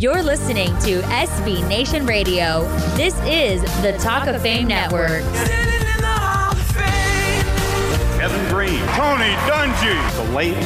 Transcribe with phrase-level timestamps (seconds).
[0.00, 2.64] You're listening to SB Nation Radio.
[2.96, 5.22] This is the Talk of Fame Network.
[8.18, 10.58] Kevin Greene, Tony Dungy, the late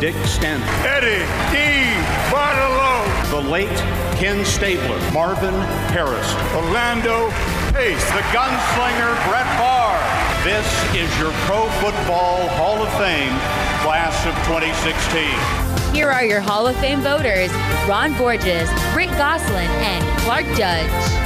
[0.00, 2.30] Dick Stanfel, Eddie D.
[2.30, 3.76] Bartolo, the late
[4.18, 5.54] Ken Stabler, Marvin
[5.90, 7.28] Harrison, Orlando
[7.76, 10.00] Pace, the gunslinger Brett Favre.
[10.42, 13.36] This is your Pro Football Hall of Fame
[13.82, 15.94] class of 2016.
[15.94, 17.52] Here are your Hall of Fame voters
[17.86, 21.25] Ron Borges, Rick Gosselin, and Clark Judge.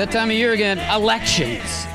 [0.00, 1.86] That time of year again, elections.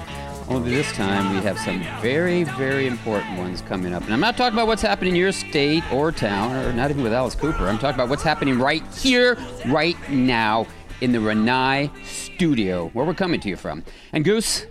[0.48, 4.04] Only this time we have some very, very important ones coming up.
[4.04, 7.02] And I'm not talking about what's happening in your state or town, or not even
[7.02, 7.68] with Alice Cooper.
[7.68, 10.68] I'm talking about what's happening right here, right now,
[11.02, 13.84] in the Rinnai studio, where we're coming to you from.
[14.14, 14.68] And Goose,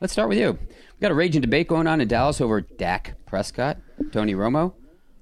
[0.00, 0.58] let's start with you.
[0.58, 3.76] We've got a raging debate going on in Dallas over Dak Prescott,
[4.10, 4.74] Tony Romo.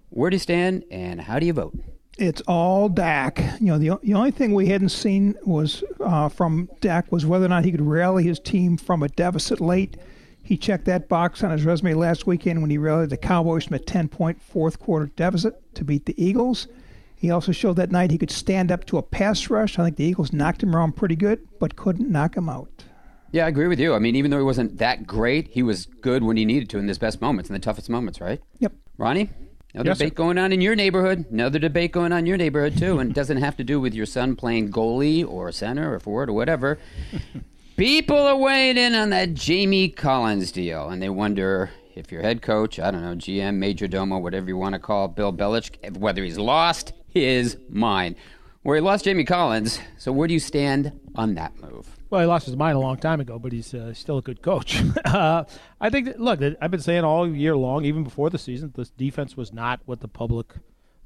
[0.09, 1.79] Where do you stand, and how do you vote?
[2.21, 3.39] It's all Dak.
[3.61, 7.47] You know, the, the only thing we hadn't seen was uh, from Dak was whether
[7.47, 9.97] or not he could rally his team from a deficit late.
[10.43, 13.77] He checked that box on his resume last weekend when he rallied the Cowboys from
[13.77, 16.69] a 10 point fourth quarter deficit to beat the Eagles.
[17.17, 19.79] He also showed that night he could stand up to a pass rush.
[19.79, 22.85] I think the Eagles knocked him around pretty good, but couldn't knock him out.
[23.33, 23.95] Yeah, I agree with you.
[23.95, 26.79] I mean, even though he wasn't that great, he was good when he needed to
[26.79, 28.41] in his best moments, in the toughest moments, right?
[28.59, 28.73] Yep.
[28.99, 29.31] Ronnie,
[29.75, 30.17] another Yes, debate sir.
[30.17, 31.25] going on in your neighborhood.
[31.31, 33.95] Another debate going on in your neighborhood too, and it doesn't have to do with
[33.95, 36.79] your son playing goalie or center or forward or whatever.
[37.77, 42.43] People are weighing in on that Jamie Collins deal, and they wonder if your head
[42.43, 46.23] coach, I don't know, GM, major domo, whatever you want to call Bill Belichick, whether
[46.23, 48.17] he's lost his mind.
[48.63, 51.89] Where he lost Jamie Collins, so where do you stand on that move?
[52.11, 54.43] Well, he lost his mind a long time ago, but he's uh, still a good
[54.43, 54.83] coach.
[55.05, 55.45] uh,
[55.81, 58.91] I think, that, look, I've been saying all year long, even before the season, this
[58.91, 60.55] defense was not what the public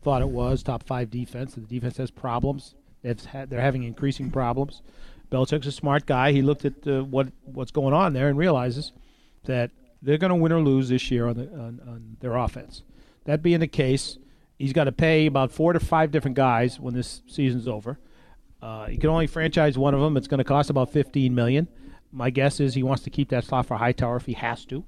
[0.03, 0.63] thought it was.
[0.63, 1.55] Top five defense.
[1.55, 2.75] The defense has problems.
[3.03, 4.81] It's had, they're having increasing problems.
[5.31, 6.33] Belichick's a smart guy.
[6.33, 8.93] He looked at uh, what what's going on there and realizes
[9.45, 9.71] that
[10.01, 12.83] they're going to win or lose this year on, the, on, on their offense.
[13.25, 14.19] That being the case,
[14.59, 17.99] he's got to pay about four to five different guys when this season's over.
[18.65, 20.17] Uh, he can only franchise one of them.
[20.17, 21.69] It's going to cost about fifteen million.
[22.11, 24.85] My guess is he wants to keep that slot for Hightower if he has to.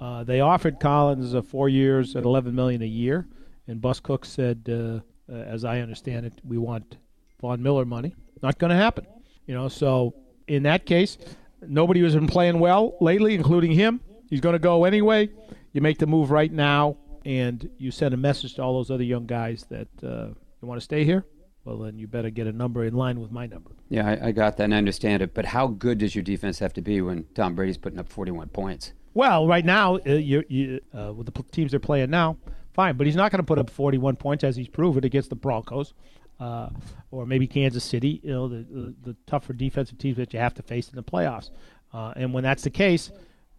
[0.00, 3.28] Uh, they offered Collins uh, four years at eleven million a year,
[3.68, 6.96] and Bus Cook said, uh, uh, as I understand it, we want
[7.40, 8.16] Von Miller money.
[8.42, 9.06] Not going to happen.
[9.46, 10.16] You know, so
[10.48, 11.16] in that case,
[11.62, 14.00] nobody has been playing well lately, including him.
[14.28, 15.28] He's going to go anyway.
[15.72, 19.04] You make the move right now, and you send a message to all those other
[19.04, 21.24] young guys that you want to stay here.
[21.64, 23.70] Well, then you better get a number in line with my number.
[23.88, 25.32] Yeah, I, I got that and I understand it.
[25.32, 28.48] But how good does your defense have to be when Tom Brady's putting up 41
[28.48, 28.92] points?
[29.14, 32.36] Well, right now, uh, you you uh, with the teams they're playing now,
[32.72, 32.96] fine.
[32.96, 35.94] But he's not going to put up 41 points as he's proven against the Broncos,
[36.40, 36.68] uh,
[37.10, 38.20] or maybe Kansas City.
[38.22, 41.02] You know, the, the the tougher defensive teams that you have to face in the
[41.02, 41.50] playoffs.
[41.92, 43.12] Uh, and when that's the case,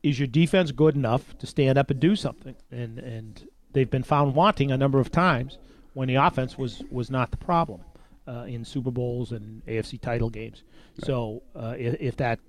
[0.03, 2.55] is your defense good enough to stand up and do something?
[2.69, 5.57] And and they've been found wanting a number of times
[5.93, 7.81] when the offense was was not the problem
[8.27, 10.63] uh, in Super Bowls and AFC title games.
[11.03, 12.39] So uh, if, if that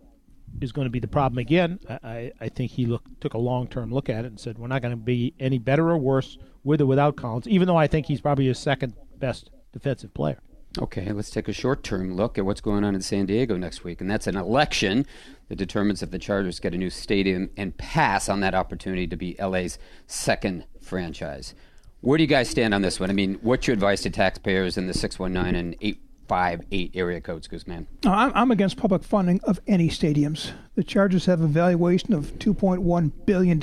[0.60, 3.38] is going to be the problem again, I, I- I think he look, took a
[3.38, 5.98] long term look at it and said, we're not going to be any better or
[5.98, 10.12] worse with or without Collins, even though I think he's probably his second best defensive
[10.14, 10.38] player.
[10.78, 13.82] Okay, let's take a short term look at what's going on in San Diego next
[13.82, 14.00] week.
[14.02, 15.06] And that's an election
[15.48, 19.16] that determines if the Chargers get a new stadium and pass on that opportunity to
[19.16, 21.54] be LA's second franchise.
[22.06, 23.10] Where do you guys stand on this one?
[23.10, 27.48] I mean, what's your advice to taxpayers in the 619 and 858 area codes?
[27.66, 30.52] No, I'm, I'm against public funding of any stadiums.
[30.76, 33.60] The Chargers have a valuation of $2.1 billion,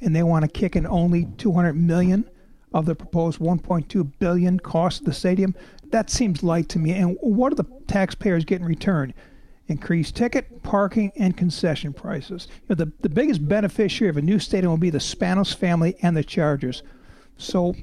[0.00, 2.30] and they want to kick in only 200 million
[2.72, 5.52] of the proposed 1.2 billion cost of the stadium.
[5.90, 6.92] That seems light to me.
[6.92, 9.12] And what do the taxpayers get in return?
[9.66, 12.46] Increased ticket, parking, and concession prices.
[12.48, 15.96] You know, the, the biggest beneficiary of a new stadium will be the Spanos family
[16.00, 16.84] and the Chargers.
[17.44, 17.74] So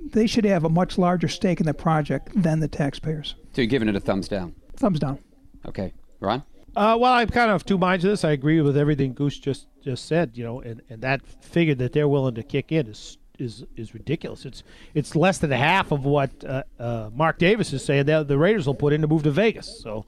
[0.00, 3.34] they should have a much larger stake in the project than the taxpayers.
[3.52, 4.54] So you're giving it a thumbs down.
[4.76, 5.18] Thumbs down.
[5.66, 5.92] Okay.
[6.20, 6.42] Ron?
[6.76, 8.24] Uh, well, I'm kind of two minds of this.
[8.24, 11.92] I agree with everything Goose just, just said, you know, and, and that figure that
[11.92, 14.44] they're willing to kick in is is is ridiculous.
[14.44, 14.62] It's
[14.94, 18.66] it's less than half of what uh, uh, Mark Davis is saying that the Raiders
[18.66, 19.80] will put in to move to Vegas.
[19.82, 20.06] So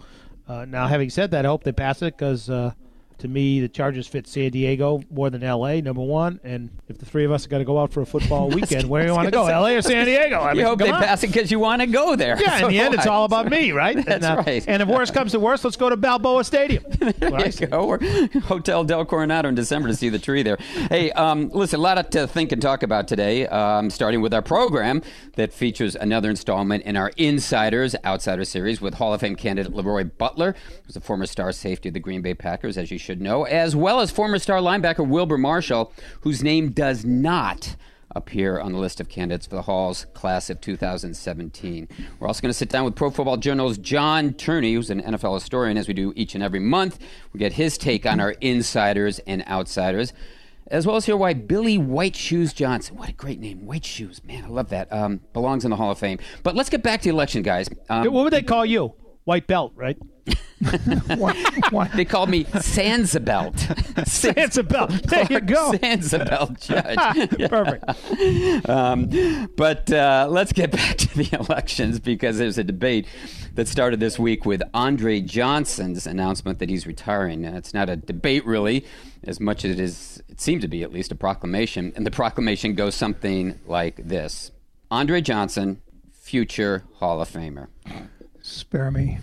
[0.49, 2.73] uh, now, having said that, I hope they pass it because uh,
[3.19, 5.81] to me, the Chargers fit San Diego more than L.A.
[5.81, 8.49] Number one, and if the three of us got to go out for a football
[8.51, 9.47] weekend, where do you want to go?
[9.47, 9.77] L.A.
[9.77, 10.37] or San Diego?
[10.39, 11.03] I You mean, hope they on.
[11.03, 12.41] pass it because you want to go there.
[12.41, 13.97] Yeah, in the So end, it's all about me, right?
[14.07, 14.65] That's and, right.
[14.69, 16.85] And if worse comes to worst, let's go to Balboa Stadium.
[17.19, 17.81] There you go.
[17.89, 17.99] Or
[18.45, 20.57] Hotel Del Coronado in December to see the tree there.
[20.89, 24.43] Hey, um, listen, a lot to think and talk about today, um, starting with our
[24.43, 25.03] program
[25.35, 30.05] that features another installment in our Insiders Outsider series with Hall of Fame candidate Leroy
[30.05, 30.55] Butler,
[30.87, 33.75] who's a former star safety of the Green Bay Packers, as you should know, as
[33.75, 35.91] well as former star linebacker Wilber Marshall,
[36.21, 37.75] whose name does not
[38.15, 41.89] appear on the list of candidates for the Hall's class of 2017.
[42.21, 45.33] We're also going to sit down with Pro Football Journal's John Turney, who's an NFL
[45.33, 46.99] historian, as we do each and every month.
[47.33, 50.13] We get his take on our insiders and outsiders,
[50.67, 54.23] as well as hear why Billy White Shoes Johnson, what a great name, White Shoes,
[54.23, 56.19] man, I love that, um, belongs in the Hall of Fame.
[56.43, 57.71] But let's get back to the election, guys.
[57.89, 58.93] Um, what would they call you?
[59.29, 59.99] White belt, right?
[61.19, 61.35] Why,
[61.71, 63.53] why, they called me Sansabelt.
[64.07, 65.07] Sansabelt.
[65.11, 65.73] There you go.
[65.73, 67.39] Sansabelt judge.
[67.39, 67.49] Yeah.
[67.49, 68.69] Perfect.
[68.69, 73.07] Um, but uh, let's get back to the elections because there's a debate
[73.55, 77.45] that started this week with Andre Johnson's announcement that he's retiring.
[77.45, 78.87] And it's not a debate, really,
[79.25, 81.93] as much as it is, it seemed to be at least a proclamation.
[81.97, 84.53] And the proclamation goes something like this
[84.91, 85.83] Andre Johnson,
[86.13, 87.69] future Hall of Famer.
[88.49, 89.19] Spare me.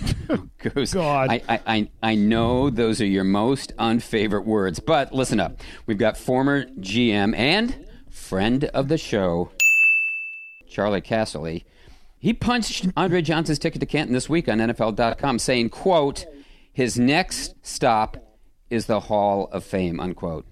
[0.58, 0.94] Goose.
[0.94, 1.30] God.
[1.30, 5.60] I, I, I, I know those are your most unfavorite words, but listen up.
[5.86, 9.50] We've got former GM and friend of the show,
[10.68, 11.64] Charley Casserly.
[12.18, 16.24] He punched Andre Johnson's ticket to Canton this week on NFL.com, saying, quote,
[16.72, 18.16] his next stop
[18.70, 20.46] is the Hall of Fame, unquote.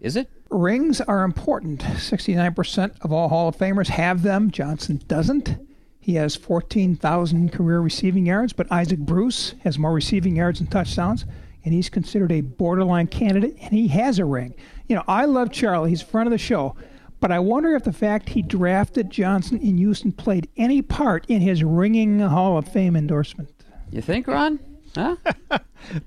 [0.00, 0.30] Is it?
[0.48, 1.80] Rings are important.
[1.80, 4.50] 69% of all Hall of Famers have them.
[4.50, 5.65] Johnson doesn't.
[6.06, 11.24] He has 14,000 career receiving yards, but Isaac Bruce has more receiving yards and touchdowns,
[11.64, 14.54] and he's considered a borderline candidate, and he has a ring.
[14.86, 15.90] You know, I love Charlie.
[15.90, 16.76] He's a friend of the show.
[17.18, 21.40] But I wonder if the fact he drafted Johnson in Houston played any part in
[21.40, 23.50] his ringing Hall of Fame endorsement.
[23.90, 24.60] You think, Ron?
[24.94, 25.16] Huh?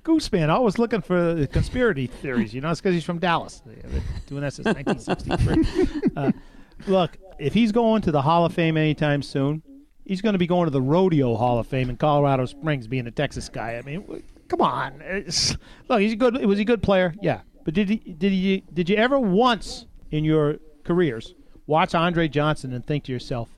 [0.05, 2.53] Gooseman, always looking for the conspiracy theories.
[2.53, 3.61] You know, it's because he's from Dallas.
[3.65, 6.11] They've been doing that since 1963.
[6.15, 6.31] uh,
[6.87, 9.61] look, if he's going to the Hall of Fame anytime soon,
[10.09, 13.07] he's going to be going to the Rodeo Hall of Fame in Colorado Springs, being
[13.07, 13.77] a Texas guy.
[13.77, 14.99] I mean, come on.
[15.01, 15.55] It's-
[15.87, 16.43] look, he's a good.
[16.45, 17.13] Was he a good player?
[17.21, 17.41] Yeah.
[17.63, 17.97] But did he?
[17.97, 18.63] Did he?
[18.73, 21.35] Did you ever once in your careers
[21.67, 23.49] watch Andre Johnson and think to yourself,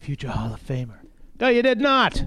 [0.00, 0.98] future Hall of Famer?
[1.38, 2.18] No, you did not.
[2.18, 2.26] You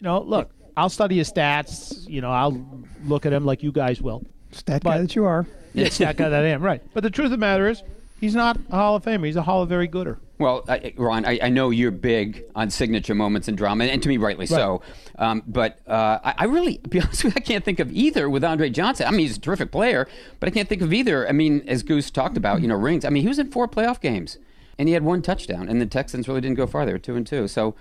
[0.00, 2.08] know, look, I'll study his stats.
[2.08, 2.64] You know, I'll
[3.04, 4.24] look at him like you guys will.
[4.52, 5.46] Stat guy that you are.
[5.74, 6.82] Yeah, stat guy that I am, right.
[6.94, 7.82] But the truth of the matter is,
[8.20, 9.26] he's not a Hall of Famer.
[9.26, 10.18] He's a Hall of Very Gooder.
[10.38, 14.08] Well, I, Ron, I, I know you're big on signature moments and drama, and to
[14.08, 14.82] me, rightly so.
[15.18, 17.90] Um, but uh, I, I really, to be honest with you, I can't think of
[17.92, 19.06] either with Andre Johnson.
[19.06, 20.06] I mean, he's a terrific player,
[20.38, 21.26] but I can't think of either.
[21.26, 23.04] I mean, as Goose talked about, you know, rings.
[23.04, 24.36] I mean, he was in four playoff games,
[24.78, 26.84] and he had one touchdown, and the Texans really didn't go far.
[26.84, 27.48] They were two and two.
[27.48, 27.74] So,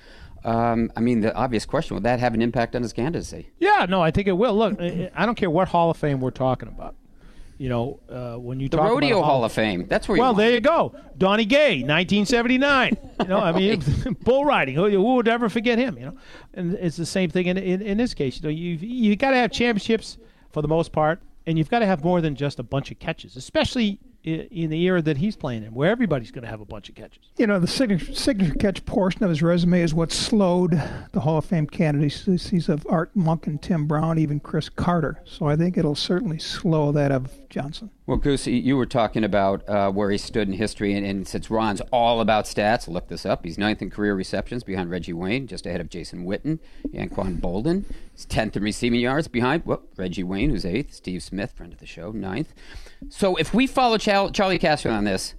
[0.45, 3.49] um, I mean, the obvious question: Would that have an impact on his candidacy?
[3.59, 4.55] Yeah, no, I think it will.
[4.55, 6.95] Look, I don't care what Hall of Fame we're talking about.
[7.57, 9.87] You know, uh, when you talk about The talk Rodeo about Hall of Fame.
[9.87, 10.17] That's where.
[10.17, 10.93] You Well, you there you go.
[11.17, 12.97] Donnie Gay, 1979.
[13.21, 13.81] You know, I mean,
[14.21, 14.75] bull riding.
[14.75, 15.97] Who, who would ever forget him?
[15.97, 16.17] You know,
[16.53, 18.37] and it's the same thing in in, in this case.
[18.37, 20.17] You know, you you got to have championships
[20.51, 22.99] for the most part, and you've got to have more than just a bunch of
[22.99, 26.65] catches, especially in the era that he's playing in, where everybody's going to have a
[26.65, 27.19] bunch of catches.
[27.37, 30.81] You know, the signature, signature catch portion of his resume is what slowed
[31.11, 35.21] the Hall of Fame candidacies of Art Monk and Tim Brown, even Cris Carter.
[35.25, 37.89] So I think it'll certainly slow that of Johnson.
[38.05, 41.49] Well, Goose, you were talking about uh, where he stood in history, and, and since
[41.49, 43.45] Ron's all about stats, look this up.
[43.45, 46.59] He's ninth in career receptions behind Reggie Wayne, just ahead of Jason Witten,
[46.93, 47.85] Anquan Boldin.
[48.11, 50.93] He's tenth in receiving yards behind well, Reggie Wayne, who's eighth.
[50.93, 52.53] Steve Smith, friend of the show, ninth.
[53.07, 55.33] So if we follow Chal- Charlie Castro on this,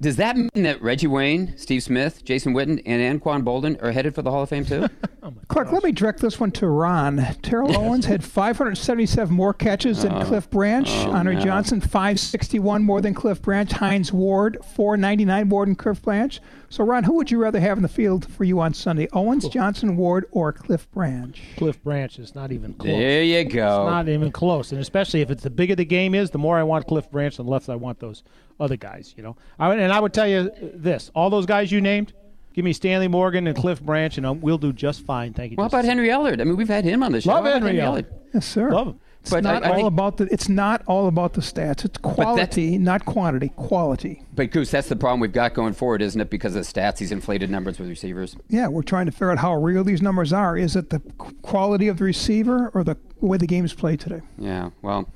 [0.00, 4.14] does that mean that Reggie Wayne, Steve Smith, Jason Witten, and Anquan Boldin are headed
[4.14, 4.88] for the Hall of Fame too?
[5.20, 7.16] Oh, Clark, let me direct this one to Ron.
[7.42, 10.24] Terrell Owens had 577 more catches than oh.
[10.24, 10.88] Cliff Branch.
[10.88, 11.40] Oh, Andre no.
[11.40, 13.70] Johnson, 561 more than Cliff Branch.
[13.70, 16.40] Hines Ward, 499 more than Cliff Branch.
[16.70, 19.08] So, Ron, who would you rather have in the field for you on Sunday?
[19.12, 21.38] Owens, Johnson, Ward, or Cliff Branch?
[21.56, 22.92] Cliff Branch is not even close.
[22.92, 23.86] there you It's go.
[23.86, 26.62] not even close, and especially if it's the bigger the game is, the more I
[26.62, 28.22] want Cliff Branch, and the less I want those
[28.60, 29.14] other guys.
[29.16, 32.12] You know, I, would- and I would tell you this: all those guys you named,
[32.54, 35.32] give me Stanley Morgan and Cliff Branch, and um, we'll do just fine.
[35.32, 35.56] Thank you.
[35.56, 36.40] What just about Henry Ellard?
[36.40, 37.30] I mean, we've had him on the show.
[37.30, 38.06] Love How about Henry Ellard.
[38.34, 38.70] Yes, sir.
[38.70, 39.00] Love him.
[39.20, 40.24] It's But not I all think- about the.
[40.32, 41.84] It's not all about the stats.
[41.84, 43.48] It's quality, not quantity.
[43.56, 44.22] Quality.
[44.34, 46.30] But Goose, that's the problem we've got going forward, isn't it?
[46.30, 48.36] Because of the stats, these inflated numbers with receivers.
[48.48, 50.56] Yeah, we're trying to figure out how real these numbers are.
[50.56, 51.00] Is it the
[51.42, 54.20] quality of the receiver or the way the game's played today?
[54.38, 55.08] Yeah, well,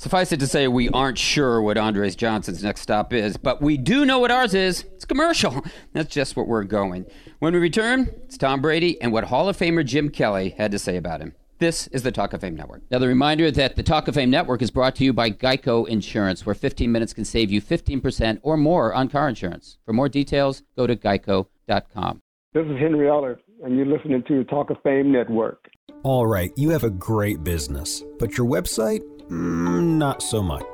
[0.00, 3.76] suffice it to say, we aren't sure what Andres Johnson's next stop is, but we
[3.76, 4.84] do know what ours is.
[4.94, 5.62] It's commercial.
[5.92, 7.04] That's just what we're going.
[7.38, 10.78] When we return, it's Tom Brady and what Hall of Famer Jim Kelly had to
[10.78, 11.34] say about him.
[11.58, 12.80] This is the Talk of Fame Network.
[12.90, 15.86] Now, the reminder that the Talk of Fame Network is brought to you by Geico
[15.86, 19.76] Insurance, where 15 minutes can save you 15% or more on car insurance.
[19.84, 22.22] For more details, go to geico.com.
[22.54, 25.68] This is Henry Ellard, and you're listening to the Talk of Fame Network.
[26.04, 29.02] All right, you have a great business, but your website?
[29.30, 30.64] Mm, not so much.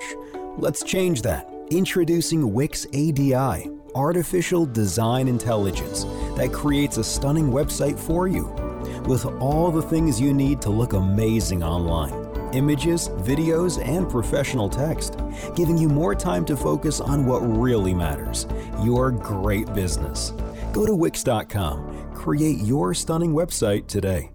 [0.56, 1.50] Let's change that.
[1.70, 6.04] Introducing Wix ADI, Artificial Design Intelligence,
[6.36, 8.46] that creates a stunning website for you
[9.06, 15.18] with all the things you need to look amazing online images, videos, and professional text,
[15.54, 18.46] giving you more time to focus on what really matters
[18.82, 20.32] your great business.
[20.72, 24.30] Go to Wix.com, create your stunning website today.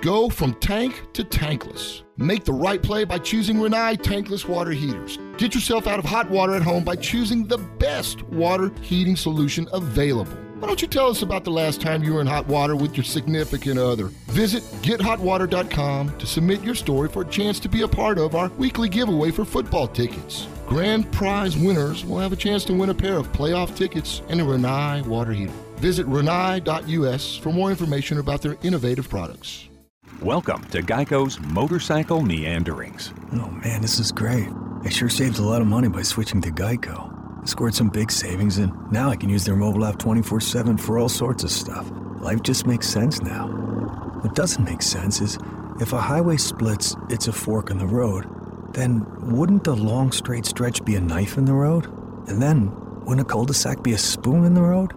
[0.00, 2.02] Go from tank to tankless.
[2.16, 5.18] Make the right play by choosing Rinnai tankless water heaters.
[5.38, 9.66] Get yourself out of hot water at home by choosing the best water heating solution
[9.72, 10.32] available.
[10.60, 12.96] Why don't you tell us about the last time you were in hot water with
[12.96, 14.06] your significant other?
[14.28, 18.48] Visit gethotwater.com to submit your story for a chance to be a part of our
[18.50, 20.46] weekly giveaway for football tickets.
[20.66, 24.40] Grand prize winners will have a chance to win a pair of playoff tickets and
[24.40, 25.52] a Rinnai water heater.
[25.76, 29.67] Visit rinnai.us for more information about their innovative products.
[30.16, 33.12] Welcome to Geico's Motorcycle Meanderings.
[33.34, 34.48] Oh man, this is great.
[34.82, 37.40] I sure saved a lot of money by switching to Geico.
[37.40, 40.76] I scored some big savings and now I can use their mobile app 24 7
[40.76, 41.88] for all sorts of stuff.
[42.20, 43.46] Life just makes sense now.
[43.46, 45.38] What doesn't make sense is
[45.80, 48.26] if a highway splits, it's a fork in the road.
[48.72, 51.86] Then wouldn't a long straight stretch be a knife in the road?
[52.28, 52.72] And then
[53.04, 54.92] wouldn't a cul de sac be a spoon in the road?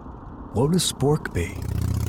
[0.52, 1.54] What would a spork be?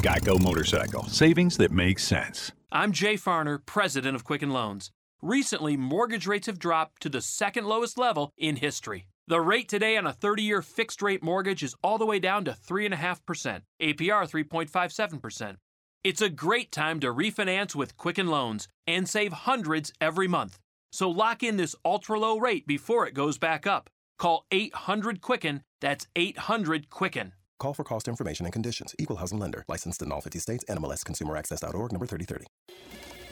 [0.01, 1.03] Geico Motorcycle.
[1.05, 2.51] Savings that make sense.
[2.75, 4.89] I'm Jay Farner, president of Quicken Loans.
[5.21, 9.05] Recently, mortgage rates have dropped to the second lowest level in history.
[9.27, 12.45] The rate today on a 30 year fixed rate mortgage is all the way down
[12.45, 15.57] to 3.5%, APR 3.57%.
[16.03, 20.57] It's a great time to refinance with Quicken Loans and save hundreds every month.
[20.91, 23.87] So lock in this ultra low rate before it goes back up.
[24.17, 27.33] Call 800 Quicken, that's 800 Quicken.
[27.63, 28.93] Call for cost information and conditions.
[28.99, 29.63] Equal housing lender.
[29.69, 30.65] Licensed in all 50 states.
[30.69, 33.22] NMLS Consumer Access.org number 3030.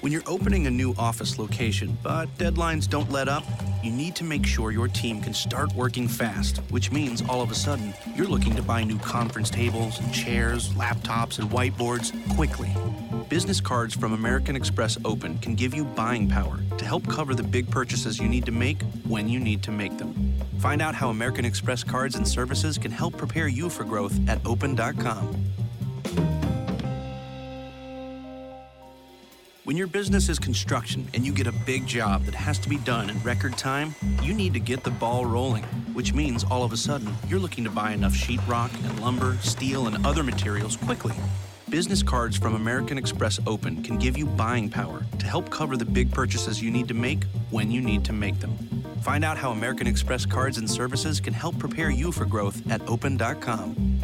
[0.00, 3.42] When you're opening a new office location, but deadlines don't let up,
[3.82, 7.50] you need to make sure your team can start working fast, which means all of
[7.50, 12.70] a sudden you're looking to buy new conference tables and chairs, laptops, and whiteboards quickly.
[13.28, 17.42] Business cards from American Express Open can give you buying power to help cover the
[17.42, 20.32] big purchases you need to make when you need to make them.
[20.60, 24.38] Find out how American Express cards and services can help prepare you for growth at
[24.46, 25.34] open.com.
[29.68, 32.78] When your business is construction and you get a big job that has to be
[32.78, 36.72] done in record time, you need to get the ball rolling, which means all of
[36.72, 41.14] a sudden you're looking to buy enough sheetrock and lumber, steel, and other materials quickly.
[41.68, 45.84] Business cards from American Express Open can give you buying power to help cover the
[45.84, 48.56] big purchases you need to make when you need to make them.
[49.02, 52.80] Find out how American Express cards and services can help prepare you for growth at
[52.88, 54.00] open.com.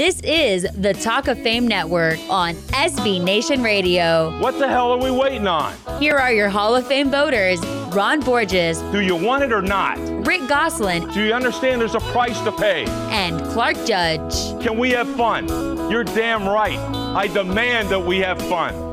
[0.00, 4.34] This is the Talk of Fame Network on SB Nation Radio.
[4.40, 5.74] What the hell are we waiting on?
[6.00, 7.60] Here are your Hall of Fame voters
[7.92, 9.98] Ron Borges, Do you want it or not?
[10.26, 12.86] Rick Gosselin, Do you understand there's a price to pay?
[13.10, 14.32] and Clark Judge.
[14.64, 15.46] Can we have fun?
[15.90, 16.78] You're damn right.
[17.14, 18.89] I demand that we have fun.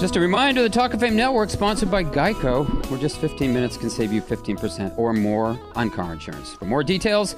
[0.00, 3.76] Just a reminder the Talk of Fame Network, sponsored by Geico, where just 15 minutes
[3.78, 6.52] can save you 15% or more on car insurance.
[6.52, 7.34] For more details,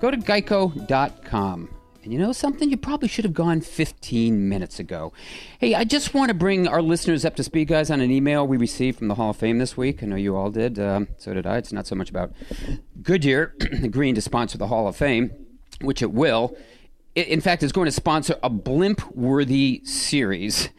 [0.00, 1.74] go to geico.com.
[2.02, 2.68] And you know something?
[2.68, 5.12] You probably should have gone 15 minutes ago.
[5.60, 8.46] Hey, I just want to bring our listeners up to speed, guys, on an email
[8.46, 10.02] we received from the Hall of Fame this week.
[10.02, 10.78] I know you all did.
[10.78, 11.58] Um, so did I.
[11.58, 12.32] It's not so much about
[13.02, 15.30] Goodyear agreeing to sponsor the Hall of Fame,
[15.80, 16.56] which it will.
[17.16, 20.70] I- In fact, it's going to sponsor a blimp worthy series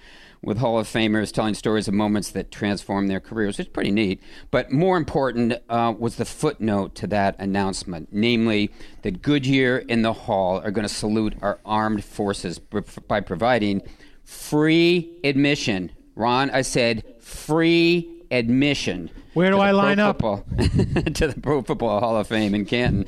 [0.44, 3.60] with Hall of Famers telling stories of moments that transformed their careers.
[3.60, 4.22] It's pretty neat.
[4.50, 8.72] But more important uh, was the footnote to that announcement, namely
[9.04, 13.82] that Goodyear and the Hall are going to salute our armed forces by providing
[14.24, 15.92] free admission.
[16.16, 19.12] Ron, I said free admission.
[19.34, 20.22] Where do I line up?
[20.22, 23.06] To the Pro Football Hall of Fame in Canton,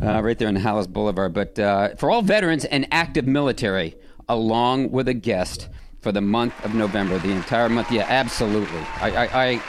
[0.00, 1.34] uh, right there on Halas Boulevard.
[1.34, 3.96] But uh, for all veterans and active military,
[4.28, 5.68] along with a guest
[6.00, 7.90] for the month of November, the entire month.
[7.90, 8.80] Yeah, absolutely.
[9.00, 9.60] I, I, I,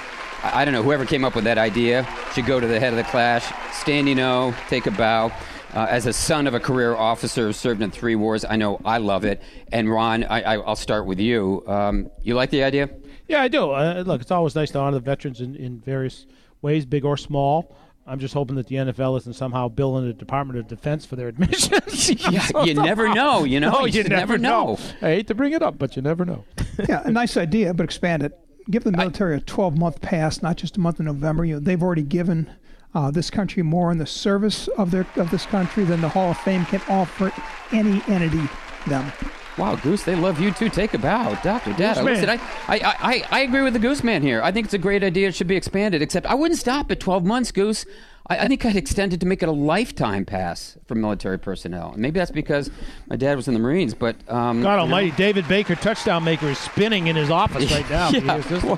[0.44, 0.84] I don't know.
[0.84, 4.20] Whoever came up with that idea should go to the head of the class, standing
[4.20, 5.32] O, take a bow.
[5.74, 8.82] Uh, as a son of a career officer who served in three wars, I know
[8.84, 9.42] I love it.
[9.72, 11.64] And Ron, I, I, I'll start with you.
[11.66, 12.90] Um, you like the idea?
[13.30, 13.72] Yeah, I do.
[13.72, 16.26] Uh, look, it's always nice to honor the veterans in, in various
[16.62, 17.74] ways, big or small.
[18.12, 21.28] I'm just hoping that the NFL isn't somehow billing the Department of Defense for their
[21.34, 22.10] admissions.
[22.32, 23.72] Yeah, you never know, you know?
[23.72, 24.78] No, You you, never never know.
[25.02, 26.44] I hate to bring it up, but you never know.
[26.90, 28.38] yeah, a nice idea, but expand it.
[28.70, 31.46] Give the military a 12 month pass, not just a month in November.
[31.46, 32.50] You know, they've already given
[32.94, 36.32] uh, this country more in the service of their of this country than the Hall
[36.32, 37.32] of Fame can offer
[37.72, 38.48] any entity
[38.88, 39.12] them.
[39.58, 40.70] Wow, Goose, they love you too.
[40.70, 42.02] Take a bow, Doctor Data.
[42.02, 44.42] Listen, I, I, I, I agree with the Goose Man here.
[44.42, 45.28] I think it's a great idea.
[45.28, 46.02] It should be expanded.
[46.02, 47.86] Except I wouldn't stop at 12 months, Goose.
[48.28, 51.94] I, I think I'd extend it to make it a lifetime pass for military personnel.
[51.98, 52.70] Maybe that's because
[53.08, 54.80] my dad was in the Marines, but um, God you know.
[54.82, 58.10] Almighty, David Baker, touchdown maker, is spinning in his office right now.
[58.12, 58.76] Yeah, He is just- well,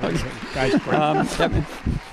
[0.54, 0.74] guy's.
[0.88, 1.66] Um, that-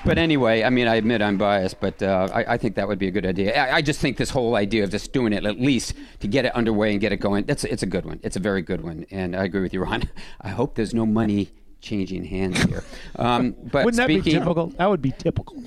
[0.05, 2.99] but anyway, I mean, I admit I'm biased, but uh, I, I think that would
[2.99, 3.55] be a good idea.
[3.55, 6.45] I, I just think this whole idea of just doing it at least to get
[6.47, 8.19] it underway and get it going, that's it's a good one.
[8.23, 10.09] It's a very good one, and I agree with you, Ron.
[10.41, 12.85] I hope there's no money changing hands here.
[13.17, 14.69] Um, but Wouldn't that be speaking, typical?
[14.69, 15.63] That would be typical.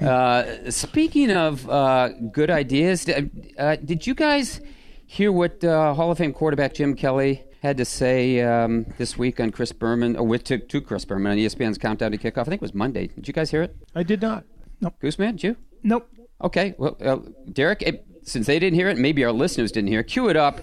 [0.00, 3.22] uh, speaking of uh, good ideas, uh,
[3.58, 4.62] uh, did you guys
[5.04, 9.38] hear what uh, Hall of Fame quarterback Jim Kelly had to say um, this week
[9.40, 12.42] on Chris Berman, or with to, to Chris Berman on ESPN's Countdown to Kickoff?
[12.42, 13.08] I think it was Monday.
[13.08, 13.76] Did you guys hear it?
[13.94, 14.44] I did not.
[14.80, 14.94] Nope.
[15.02, 15.56] Gooseman, did you?
[15.82, 16.08] Nope.
[16.42, 16.74] Okay.
[16.78, 17.18] Well, uh,
[17.52, 20.36] Derek, it, since they didn't hear it, maybe our listeners didn't hear it, cue it
[20.36, 20.60] up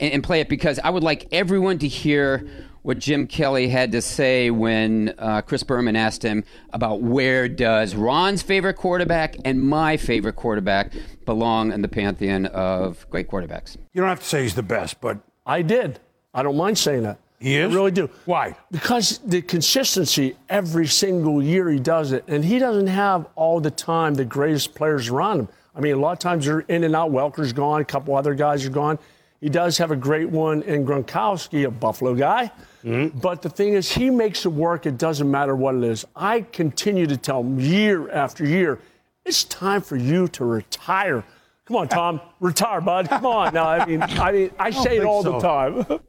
[0.00, 2.48] and, and play it because I would like everyone to hear
[2.84, 7.94] what Jim Kelly had to say when uh, Chris Berman asked him about where does
[7.94, 10.92] Ron's favorite quarterback and my favorite quarterback
[11.24, 13.78] belong in the pantheon of great quarterbacks.
[13.94, 15.98] You don't have to say he's the best, but I did.
[16.34, 17.18] I don't mind saying that.
[17.40, 17.72] He is?
[17.72, 18.10] I really do.
[18.26, 18.54] Why?
[18.70, 23.70] Because the consistency every single year he does it, and he doesn't have all the
[23.70, 25.48] time the greatest players around him.
[25.74, 27.10] I mean, a lot of times they're in and out.
[27.10, 28.98] Welker's gone, a couple other guys are gone.
[29.40, 32.50] He does have a great one in Gronkowski, a Buffalo guy.
[32.84, 33.18] Mm-hmm.
[33.18, 34.84] But the thing is, he makes it work.
[34.86, 36.04] It doesn't matter what it is.
[36.14, 38.78] I continue to tell him year after year,
[39.24, 41.24] it's time for you to retire.
[41.64, 43.08] Come on, Tom, retire, bud.
[43.08, 43.54] Come on.
[43.54, 45.32] Now, I mean, I mean, I don't say it all so.
[45.32, 46.00] the time.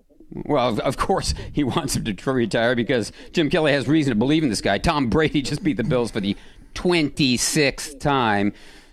[0.45, 4.15] Well, of- of course, he wants him to retire because Jim Kelly has reason to
[4.19, 4.77] believe in this guy.
[4.77, 6.35] Tom Brady just beat the Bills for the
[6.73, 8.51] 26th time.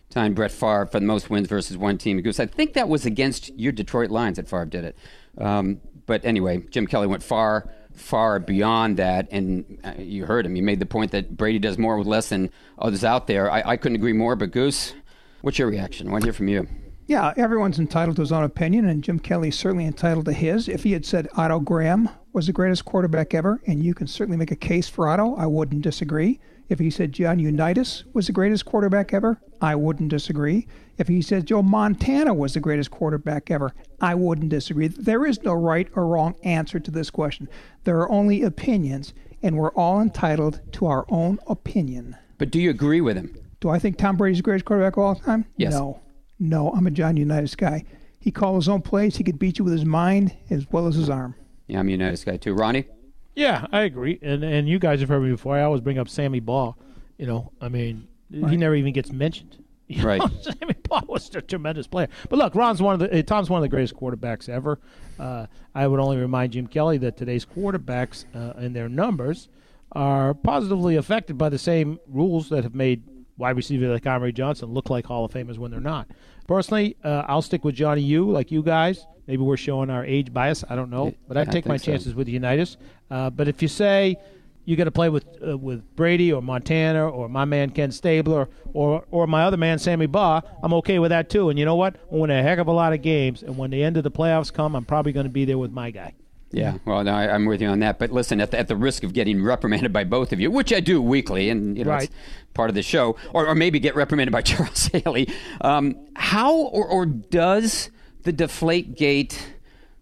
[0.08, 2.16] Time Brett Favre for the most wins versus one team.
[2.18, 4.96] Because I think that was against your Detroit Lions that Favre did it.
[5.38, 9.28] Um, but anyway, Jim Kelly went far, far beyond that.
[9.30, 10.54] And uh, you heard him.
[10.54, 13.50] He made the point that Brady does more with less than others out there.
[13.50, 14.36] I, I couldn't agree more.
[14.36, 14.94] But Goose,
[15.42, 16.08] what's your reaction?
[16.08, 16.68] I want to hear from you.
[17.06, 20.68] Yeah, everyone's entitled to his own opinion, and Jim Kelly's certainly entitled to his.
[20.68, 24.38] If he had said Otto Graham was the greatest quarterback ever, and you can certainly
[24.38, 26.40] make a case for Otto, I wouldn't disagree.
[26.72, 30.66] If he said John Unitas was the greatest quarterback ever, I wouldn't disagree.
[30.96, 34.88] If he said Joe Montana was the greatest quarterback ever, I wouldn't disagree.
[34.88, 37.46] There is no right or wrong answer to this question.
[37.85, 42.16] There are only opinions, and we're all entitled to our own opinion.
[42.38, 43.37] But do you agree with him?
[43.61, 45.44] Do I think Tom Brady's the greatest quarterback of all time?
[45.58, 45.74] Yes.
[45.74, 46.00] No.
[46.40, 47.85] No, I'm a John Unitas guy.
[48.18, 49.16] He called his own plays.
[49.16, 51.35] He could beat you with his mind as well as his arm.
[51.66, 52.54] Yeah, I'm a Unitas guy too.
[52.54, 52.87] Ronnie?
[53.34, 54.18] Yeah, I agree.
[54.22, 55.56] And and you guys have heard me before.
[55.56, 56.74] I always bring up Sammy Baugh.
[57.18, 59.58] You know, I mean, he never even gets mentioned.
[59.88, 60.20] You Right.
[60.20, 62.08] know, Sammy Baugh was a tremendous player.
[62.30, 64.78] But look, Ron's one of the uh, Tom's one of the greatest quarterbacks ever.
[65.18, 69.48] Uh, I would only remind Jim Kelly that today's quarterbacks uh, and their numbers
[69.90, 73.02] are positively affected by the same rules that have made
[73.36, 76.08] wide receiver like Amari Johnson look like Hall of Famers when they're not.
[76.46, 79.07] Personally, uh, I'll stick with Johnny U like you guys.
[79.26, 80.64] Maybe we're showing our age bias.
[80.68, 81.87] I don't know, but I I'd take my so.
[81.87, 82.76] chances with Unitas.
[83.11, 84.16] Uh, but if you say
[84.64, 88.48] you got to play with uh, with Brady or Montana or my man Ken Stabler
[88.72, 91.50] or or my other man Sammy Baugh, I'm okay with that too.
[91.50, 91.96] And you know what?
[92.11, 93.42] We'll win a heck of a lot of games.
[93.42, 95.72] And when the end of the playoffs come, I'm probably going to be there with
[95.72, 96.14] my guy.
[96.52, 97.98] Yeah, well, no, I, I'm with you on that.
[97.98, 100.72] But listen, at the, at the risk of getting reprimanded by both of you, which
[100.72, 102.04] I do weekly, and you know, Right.
[102.04, 102.12] it's
[102.52, 105.28] part of the show, or, or maybe get reprimanded by Charles Haley.
[105.62, 107.90] Um, how or, or does
[108.24, 109.54] the Deflate Gate,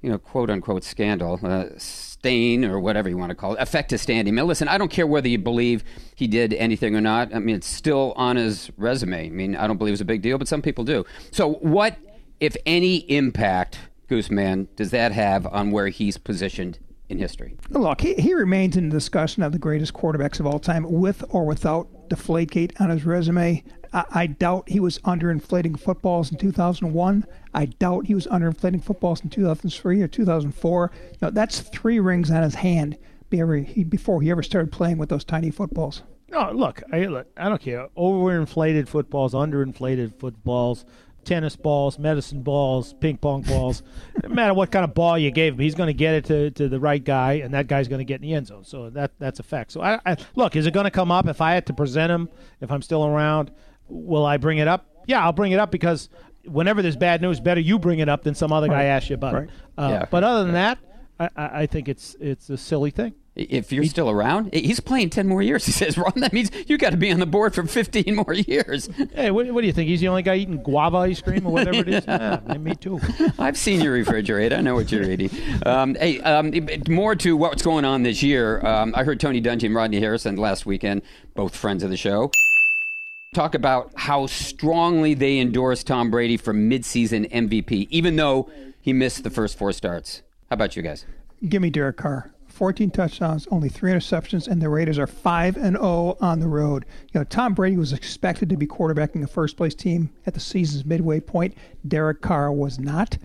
[0.02, 3.92] you know, quote unquote scandal, uh, stain or whatever you want to call it, affect
[3.92, 4.34] his standing?
[4.34, 5.84] Now, listen, I don't care whether you believe
[6.16, 7.32] he did anything or not.
[7.32, 9.26] I mean, it's still on his resume.
[9.26, 11.06] I mean, I don't believe it's a big deal, but some people do.
[11.30, 11.96] So, what,
[12.40, 13.78] if any, impact?
[14.10, 16.78] Gooseman, does that have on where he's positioned
[17.10, 17.56] in history.
[17.70, 21.24] Look, he, he remains in the discussion of the greatest quarterbacks of all time, with
[21.28, 23.62] or without Deflategate on his resume.
[23.92, 27.26] I, I doubt he was underinflating footballs in 2001.
[27.52, 30.92] I doubt he was underinflating footballs in 2003 or 2004.
[31.20, 32.96] No, that's three rings on his hand
[33.28, 36.02] before he, before he ever started playing with those tiny footballs.
[36.28, 37.88] No, look, I look, I don't care.
[37.96, 40.84] Overinflated footballs, underinflated footballs,
[41.24, 43.82] tennis balls, medicine balls, ping pong balls.
[44.22, 46.50] no matter what kind of ball you gave him, he's going to get it to,
[46.52, 48.64] to the right guy, and that guy's going to get in the end zone.
[48.64, 49.72] So that that's a fact.
[49.72, 52.10] So I, I look, is it going to come up if I had to present
[52.10, 52.28] him?
[52.60, 53.50] If I'm still around,
[53.88, 54.86] will I bring it up?
[55.06, 56.08] Yeah, I'll bring it up because
[56.44, 58.84] whenever there's bad news, better you bring it up than some other guy Right.
[58.86, 59.44] asks you about Right.
[59.44, 59.50] it.
[59.78, 60.06] Uh, Yeah.
[60.10, 60.78] But other than that,
[61.18, 63.14] I, I I think it's it's a silly thing.
[63.36, 66.12] If you're still around, he's playing 10 more years, he says, Ron.
[66.16, 68.88] That means you got to be on the board for 15 more years.
[69.14, 69.88] Hey, what, what do you think?
[69.88, 72.04] He's the only guy eating guava ice cream or whatever it is.
[72.08, 73.00] Yeah, me too.
[73.38, 74.56] I've seen your refrigerator.
[74.56, 75.30] I know what you're eating.
[75.66, 76.52] Um, hey, um,
[76.88, 78.64] more to what's going on this year.
[78.64, 81.02] Um, I heard Tony Dungy and Rodney Harrison last weekend,
[81.34, 82.30] both friends of the show,
[83.34, 89.22] talk about how strongly they endorsed Tom Brady for midseason MVP, even though he missed
[89.22, 90.22] the first four starts.
[90.48, 91.04] How about you guys?
[91.48, 92.32] Give me Derek Carr.
[92.60, 96.84] 14 touchdowns, only three interceptions, and the Raiders are 5 and 0 on the road.
[97.10, 100.40] You know, Tom Brady was expected to be quarterbacking a first place team at the
[100.40, 101.56] season's midway point.
[101.88, 103.16] Derek Carr was not.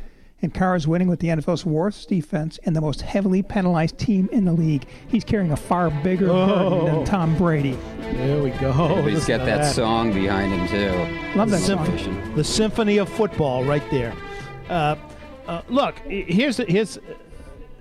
[0.42, 4.30] And Carr is winning with the NFL's worst defense and the most heavily penalized team
[4.32, 4.86] in the league.
[5.10, 7.78] He's carrying a far bigger burden than Tom Brady.
[8.00, 8.72] There we go.
[9.02, 11.38] He's Listen got to that song behind him, too.
[11.38, 12.36] Love that Symphony- song.
[12.36, 14.14] The symphony of football, right there.
[14.70, 14.96] Uh,
[15.46, 16.98] uh, look, here's the, here's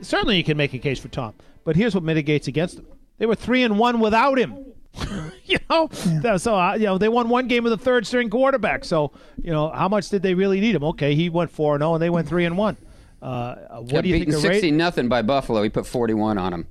[0.07, 2.87] certainly you can make a case for Tom, but here's what mitigates against them:
[3.19, 4.57] They were three and one without him.
[5.45, 5.89] you know,
[6.23, 8.85] That- so uh, you know they won one game with a third string quarterback.
[8.85, 9.13] So
[9.43, 10.85] you know how much did they really need him?
[10.85, 12.77] Okay, he went four and zero, and they went three and one.
[13.21, 15.63] Uh, uh, what Got do you think beaten the Ra- 60 nothing by Buffalo.
[15.63, 16.67] He put 41 on him.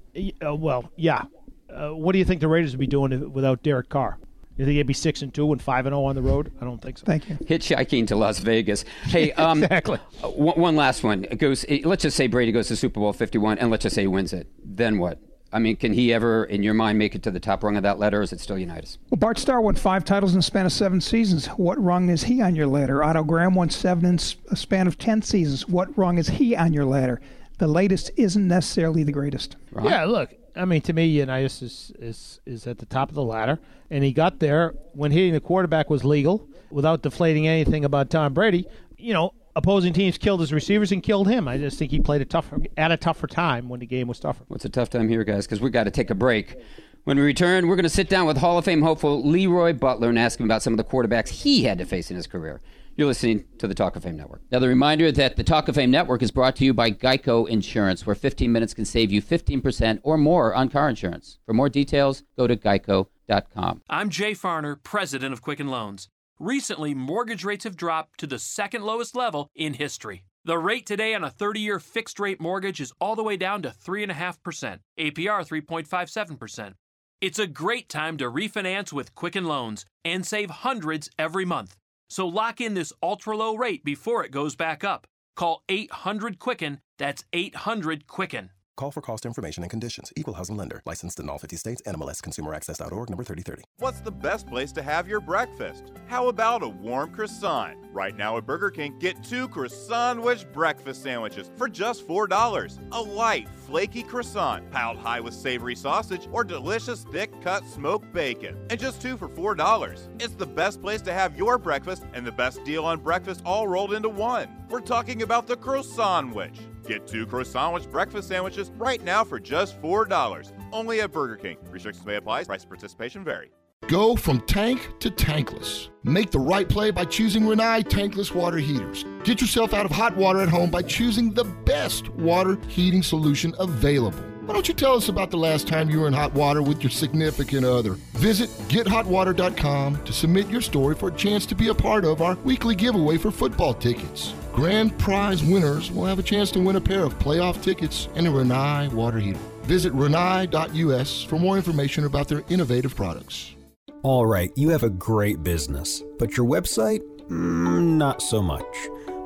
[0.46, 1.24] Uh, well, yeah.
[1.68, 4.20] Uh, what do you think the Raiders would be doing without Derek Carr?
[4.58, 6.52] You think they'd be six and two and five and zero on the road?
[6.62, 7.06] I don't think so.
[7.06, 7.36] Thank you.
[7.38, 8.86] hitchhiking to Las Vegas.
[9.04, 9.98] Hey, um, Exactly.
[10.24, 11.26] uh, One, one last one.
[11.26, 11.66] It goes.
[11.84, 14.08] let's just say Brady goes to Super Bowl Fifty One, and let's just say he
[14.08, 14.48] wins it.
[14.64, 15.20] Then what?
[15.52, 17.84] I mean, can he ever, in your mind, make it to the top rung of
[17.84, 18.98] that ladder, or is it still Unitas?
[19.12, 21.46] Well, Bart Starr won five titles in the span of seven seasons.
[21.46, 23.04] What rung is he on your ladder?
[23.04, 25.68] Otto Graham won seven in a span of ten seasons.
[25.68, 27.22] What rung is he on your ladder?
[27.60, 29.56] The latest isn't necessarily the greatest.
[29.84, 30.32] Yeah, look.
[30.56, 34.04] I mean, to me, Unitas is, is is at the top of the ladder, and
[34.04, 38.68] he got there when hitting the quarterback was legal, without deflating anything about Tom Brady.
[38.98, 41.48] You know, opposing teams killed his receivers and killed him.
[41.48, 44.20] I just think he played a tougher at a tougher time when the game was
[44.20, 44.44] tougher.
[44.48, 45.46] What's a tough time here, guys?
[45.46, 46.58] Because we got to take a break.
[47.04, 50.10] When we return, we're going to sit down with Hall of Fame hopeful Leroy Butler
[50.10, 52.62] and ask him about some of the quarterbacks he had to face in his career.
[52.96, 54.44] You're listening to the Talk of Fame Network.
[54.52, 57.50] Now, the reminder that the Talk of Fame Network is brought to you by Geico
[57.50, 61.40] Insurance, where 15 minutes can save you 15% or more on car insurance.
[61.48, 63.82] For more details, go to geico.com.
[63.90, 66.08] I'm Jay Farner, president of Quicken Loans.
[66.40, 70.26] Recently, mortgage rates have dropped to the second lowest level in history.
[70.46, 73.64] The rate today on a 30 year fixed rate mortgage is all the way down
[73.64, 76.74] to 3.5%, APR 3.57%.
[77.22, 81.76] It's a great time to refinance with Quicken Loans and save hundreds every month.
[82.14, 85.08] So lock in this ultra low rate before it goes back up.
[85.36, 88.52] Call 800 Quicken, that's 800 Quicken.
[88.76, 90.12] Call for cost information and conditions.
[90.16, 90.82] Equal housing lender.
[90.86, 91.82] Licensed in all 50 states.
[91.86, 93.64] NMLS ConsumerAccess.org number 3030.
[93.78, 95.92] What's the best place to have your breakfast?
[96.08, 97.78] How about a warm croissant?
[97.92, 102.80] Right now at Burger King, get two croissant-wich breakfast sandwiches for just $4.
[102.92, 108.58] A light, flaky croissant piled high with savory sausage or delicious thick-cut smoked bacon.
[108.72, 110.08] And just two for $4.
[110.20, 113.68] It's the best place to have your breakfast and the best deal on breakfast all
[113.68, 114.48] rolled into one.
[114.70, 116.60] We're talking about the croissant-wich.
[116.86, 120.52] Get two croissant-wich breakfast sandwiches right now for just $4.
[120.72, 121.58] Only at Burger King.
[121.70, 122.44] Restrictions may apply.
[122.44, 123.52] Price participation vary.
[123.88, 125.90] Go from tank to tankless.
[126.04, 129.04] Make the right play by choosing Rinnai tankless water heaters.
[129.26, 133.54] Get yourself out of hot water at home by choosing the best water heating solution
[133.60, 134.24] available.
[134.46, 136.82] Why don't you tell us about the last time you were in hot water with
[136.82, 137.94] your significant other?
[138.14, 142.36] Visit gethotwater.com to submit your story for a chance to be a part of our
[142.36, 144.34] weekly giveaway for football tickets.
[144.54, 148.28] Grand prize winners will have a chance to win a pair of playoff tickets and
[148.28, 149.40] a Rinnai water heater.
[149.64, 153.56] Visit rinnai.us for more information about their innovative products.
[154.04, 157.02] All right, you have a great business, but your website?
[157.30, 158.64] Mm, not so much.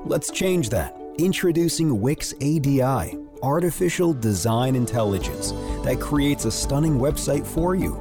[0.06, 0.96] Let's change that.
[1.18, 5.52] Introducing Wix ADI, artificial design intelligence
[5.84, 7.96] that creates a stunning website for you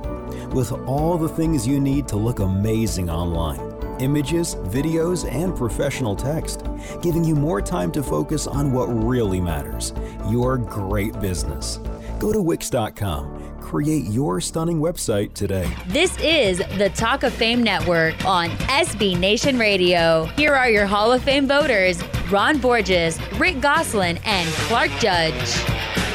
[0.52, 6.64] with all the things you need to look amazing online images, videos, and professional text,
[7.02, 9.92] giving you more time to focus on what really matters
[10.28, 11.78] your great business.
[12.18, 13.60] Go to Wix.com.
[13.60, 15.68] Create your stunning website today.
[15.88, 20.26] This is the Talk of Fame Network on SB Nation Radio.
[20.36, 26.05] Here are your Hall of Fame voters Ron Borges, Rick Gosselin, and Clark Judge.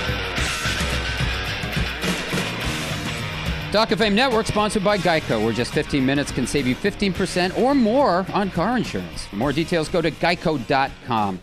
[3.72, 7.58] Talk of Fame Network, sponsored by Geico, where just 15 minutes can save you 15%
[7.58, 9.28] or more on car insurance.
[9.28, 11.40] For more details, go to geico.com.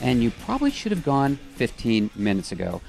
[0.00, 2.80] And you probably should have gone 15 minutes ago.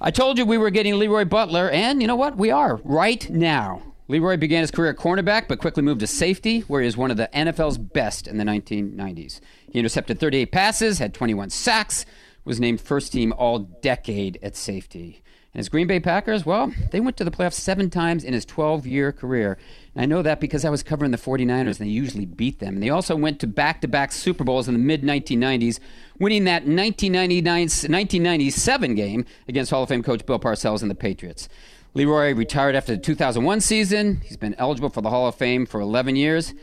[0.00, 2.36] I told you we were getting Leroy Butler, and you know what?
[2.36, 3.80] We are right now.
[4.08, 7.12] Leroy began his career at cornerback, but quickly moved to safety, where he was one
[7.12, 9.38] of the NFL's best in the 1990s.
[9.70, 12.04] He intercepted 38 passes, had 21 sacks,
[12.44, 15.22] was named first team all decade at safety.
[15.54, 18.46] And his Green Bay Packers, well, they went to the playoffs seven times in his
[18.46, 19.58] 12 year career.
[19.94, 22.72] And I know that because I was covering the 49ers and they usually beat them.
[22.74, 25.78] And they also went to back to back Super Bowls in the mid 1990s,
[26.18, 31.50] winning that 1997 game against Hall of Fame coach Bill Parcells and the Patriots.
[31.92, 34.22] Leroy retired after the 2001 season.
[34.24, 36.54] He's been eligible for the Hall of Fame for 11 years.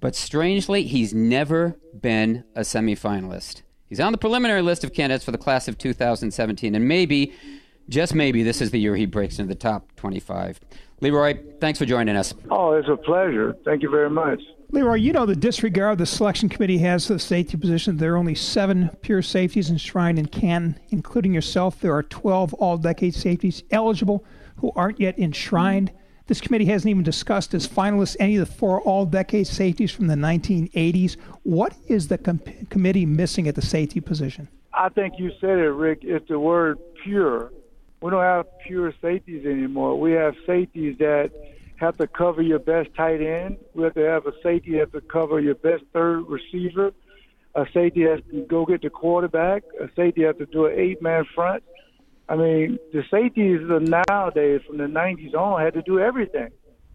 [0.00, 3.60] But strangely, he's never been a semifinalist.
[3.88, 7.34] He's on the preliminary list of candidates for the class of 2017, and maybe
[7.88, 10.60] just maybe this is the year he breaks into the top 25.
[11.00, 12.34] Leroy, thanks for joining us.
[12.50, 13.56] Oh, it's a pleasure.
[13.64, 14.40] Thank you very much.
[14.70, 17.96] Leroy, you know the disregard the selection committee has for the safety position.
[17.96, 21.80] There are only seven pure safeties enshrined in Canton, including yourself.
[21.80, 24.24] There are 12 all decade safeties eligible
[24.56, 25.90] who aren't yet enshrined.
[26.26, 30.08] This committee hasn't even discussed as finalists any of the four all decade safeties from
[30.08, 31.16] the 1980s.
[31.44, 34.48] What is the com- committee missing at the safety position?
[34.74, 36.00] I think you said it, Rick.
[36.02, 37.50] It's the word pure
[38.00, 39.98] we don't have pure safeties anymore.
[39.98, 41.30] We have safeties that
[41.76, 43.56] have to cover your best tight end.
[43.74, 46.92] We have to have a safety that to cover your best third receiver.
[47.54, 49.64] A safety has to go get the quarterback.
[49.80, 51.62] A safety has to do an eight-man front.
[52.28, 56.50] I mean, the safeties nowadays from the 90s on had to do everything.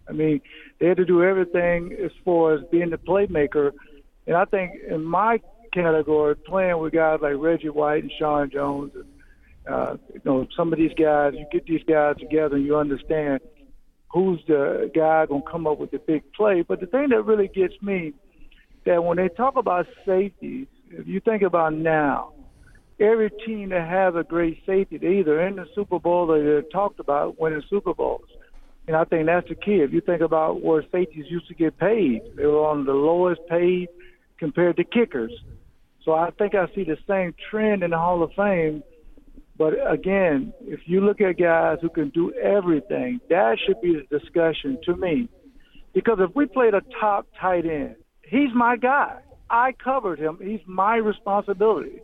[0.07, 0.41] I mean,
[0.79, 3.71] they had to do everything as far as being the playmaker.
[4.27, 5.41] And I think in my
[5.73, 9.05] category, playing with guys like Reggie White and Sean Jones and
[9.69, 13.39] uh, you know, some of these guys, you get these guys together and you understand
[14.11, 16.61] who's the guy going to come up with the big play.
[16.61, 18.13] But the thing that really gets me,
[18.85, 22.33] that when they talk about safeties, if you think about now,
[22.99, 26.61] every team that has a great safety, they either in the Super Bowl or they're
[26.61, 28.27] talked about winning Super Bowls.
[28.87, 29.77] And I think that's the key.
[29.77, 33.41] If you think about where safeties used to get paid, they were on the lowest
[33.49, 33.87] paid
[34.37, 35.31] compared to kickers.
[36.03, 38.83] So I think I see the same trend in the Hall of Fame
[39.57, 44.19] but again, if you look at guys who can do everything, that should be the
[44.19, 45.29] discussion to me.
[45.93, 49.19] Because if we played a top tight end, he's my guy.
[49.49, 50.39] I covered him.
[50.41, 51.99] He's my responsibility.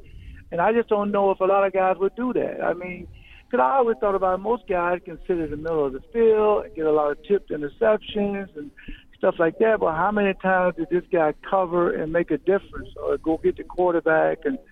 [0.52, 2.62] And I just don't know if a lot of guys would do that.
[2.64, 3.08] I mean,
[3.50, 6.86] because I always thought about most guys consider the middle of the field and get
[6.86, 8.70] a lot of tipped interceptions and
[9.18, 9.80] stuff like that.
[9.80, 13.58] But how many times did this guy cover and make a difference or go get
[13.58, 14.60] the quarterback and–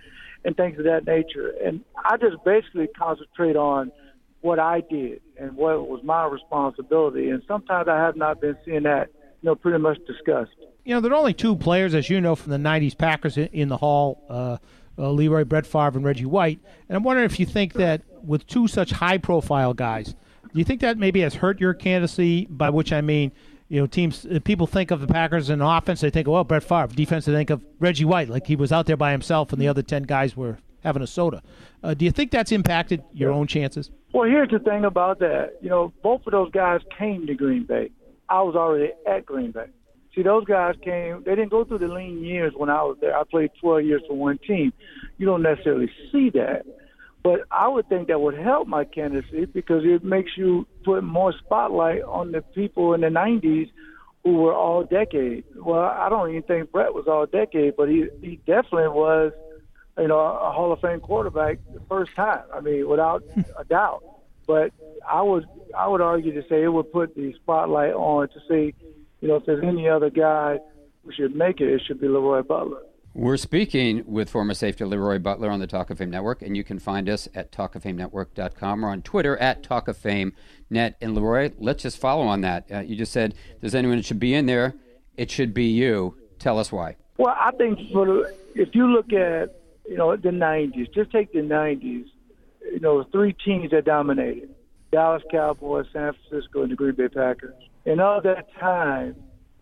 [0.48, 1.54] and things of that nature.
[1.64, 3.92] And I just basically concentrate on
[4.40, 7.30] what I did and what was my responsibility.
[7.30, 9.10] And sometimes I have not been seeing that,
[9.42, 10.56] you know, pretty much discussed.
[10.86, 13.68] You know, there are only two players, as you know, from the '90s Packers in
[13.68, 14.24] the Hall.
[14.30, 14.58] Uh,
[15.00, 16.60] uh, Leroy, Brett Favre, and Reggie White.
[16.90, 20.82] And I'm wondering if you think that with two such high-profile guys, do you think
[20.82, 22.48] that maybe has hurt your candidacy?
[22.48, 23.32] By which I mean,
[23.70, 26.44] you know, teams uh, people think of the Packers in offense, they think, oh, well,
[26.44, 26.88] Brett Favre.
[26.88, 29.68] Defense, they think of Reggie White, like he was out there by himself, and the
[29.68, 31.42] other ten guys were having a soda.
[31.84, 33.92] Uh, do you think that's impacted your own chances?
[34.14, 35.58] Well, here's the thing about that.
[35.62, 37.92] You know, both of those guys came to Green Bay.
[38.30, 39.68] I was already at Green Bay.
[40.16, 41.24] See, those guys came.
[41.26, 43.16] They didn't go through the lean years when I was there.
[43.16, 44.74] I played 12 years for one team.
[45.18, 46.66] You don't necessarily see that.
[47.24, 51.34] But I would think that would help my candidacy because it makes you put more
[51.34, 53.70] spotlight on the people in the 90s
[54.24, 55.46] who were all decade.
[55.56, 59.32] Well, I don't even think Brett was all decade, but he he definitely was,
[59.98, 62.44] you know, a Hall of Fame quarterback the first time.
[62.54, 63.24] I mean, without
[63.58, 64.04] a doubt.
[64.46, 64.72] But
[65.10, 65.46] I would
[65.78, 68.74] I would argue to say it would put the spotlight on to see,
[69.22, 70.60] you know, if there's any other guy
[71.04, 72.82] who should make it, it should be Leroy Butler.
[73.18, 76.64] We're speaking with former safety Leroy Butler on the Talk of Fame Network, and you
[76.64, 80.34] can find us at talkoffamenetwork.com or on Twitter at Talk of Fame
[80.70, 80.98] Net.
[81.02, 82.72] And Leroy, let's just follow on that.
[82.72, 84.76] Uh, you just said there's anyone that should be in there,
[85.16, 86.16] it should be you.
[86.38, 86.96] Tell us why.
[87.18, 89.56] Well, I think for if you look at
[89.90, 92.06] you know the '90s, just take the '90s.
[92.72, 94.54] You know, three teams that dominated:
[94.92, 97.56] Dallas Cowboys, San Francisco, and the Green Bay Packers.
[97.84, 99.16] And all that time,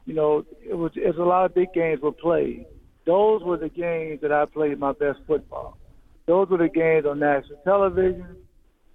[0.06, 2.66] you know, it was, it was a lot of big games were played
[3.06, 5.78] those were the games that I played my best football.
[6.26, 8.38] Those were the games on national television.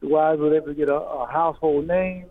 [0.01, 2.27] The Wives were able to get a, a household name,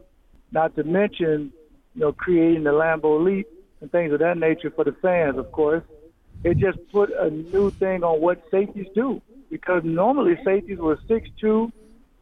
[0.52, 1.54] not to mention,
[1.96, 3.48] you know, creating the Lambeau Leap
[3.82, 5.84] and things of that nature for the fans, of course.
[6.44, 11.30] It just put a new thing on what safeties do because normally safeties were six
[11.40, 11.72] two,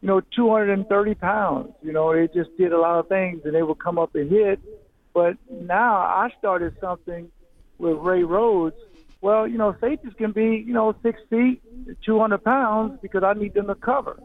[0.00, 1.72] you know, 230 pounds.
[1.82, 4.30] You know, they just did a lot of things and they would come up and
[4.30, 4.60] hit.
[5.14, 7.30] But now I started something
[7.78, 8.76] with Ray Rhodes.
[9.20, 11.60] Well, you know, safeties can be, you know, six feet,
[12.04, 14.20] 200 pounds because I need them to cover.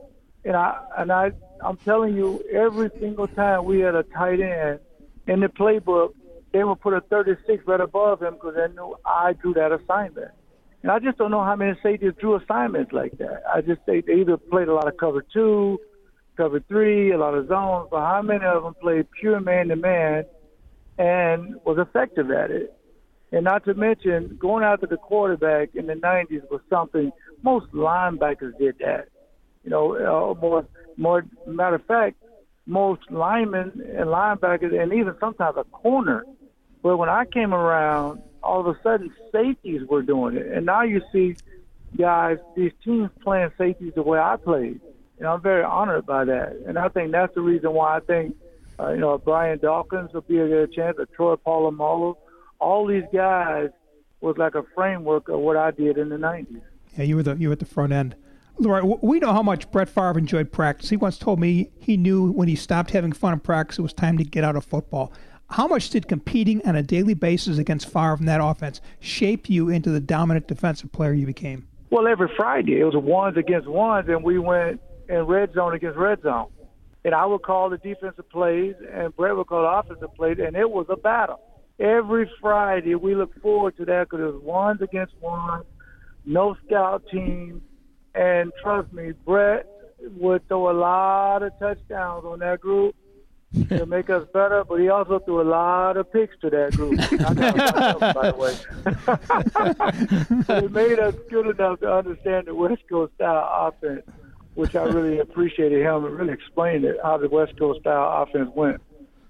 [0.45, 1.32] And I and I
[1.63, 4.79] I'm telling you, every single time we had a tight end
[5.27, 6.13] in the playbook,
[6.51, 10.32] they would put a 36 right above him because they knew I drew that assignment.
[10.84, 13.43] And I just don't know how many safeties drew assignments like that.
[13.51, 15.79] I just say they either played a lot of cover two,
[16.36, 19.77] cover three, a lot of zones, but how many of them played pure man to
[19.77, 20.25] man
[20.97, 22.77] and was effective at it?
[23.34, 28.56] And not to mention, going after the quarterback in the 90s was something most linebackers
[28.60, 29.08] did that.
[29.63, 30.67] You know, uh, more,
[30.98, 32.17] more matter of fact,
[32.67, 36.24] most linemen and linebackers, and even sometimes a corner.
[36.84, 40.84] But when I came around, all of a sudden safeties were doing it, and now
[40.84, 41.36] you see
[41.98, 44.80] guys, these teams playing safeties the way I played,
[45.17, 46.58] and I'm very honored by that.
[46.67, 48.36] And I think that's the reason why I think,
[48.80, 52.15] uh, you know, Brian Dawkins will be a good chance, or Troy Polamalu,
[52.63, 53.69] all these guys
[54.21, 56.62] was like a framework of what I did in the '90s.
[56.97, 58.15] Yeah, you were the you were at the front end.
[58.58, 60.89] Leroy, we know how much Brett Favre enjoyed practice.
[60.89, 63.93] He once told me he knew when he stopped having fun in practice, it was
[63.93, 65.12] time to get out of football.
[65.49, 69.69] How much did competing on a daily basis against Favre in that offense shape you
[69.69, 71.67] into the dominant defensive player you became?
[71.89, 75.97] Well, every Friday it was ones against ones, and we went in red zone against
[75.97, 76.47] red zone.
[77.06, 80.56] And I would call the defensive plays, and Brett would call the offensive plays, and
[80.56, 81.39] it was a battle.
[81.79, 85.65] Every Friday we look forward to that because it's ones against ones,
[86.25, 87.62] no scout teams
[88.15, 89.67] and trust me, Brett
[90.17, 92.95] would throw a lot of touchdowns on that group
[93.69, 96.97] to make us better, but he also threw a lot of picks to that group.
[96.97, 98.55] by the way.
[100.63, 104.03] it made us good enough to understand the West Coast style offense,
[104.53, 108.51] which I really appreciated him and really explained it, how the West Coast style offense
[108.55, 108.81] went.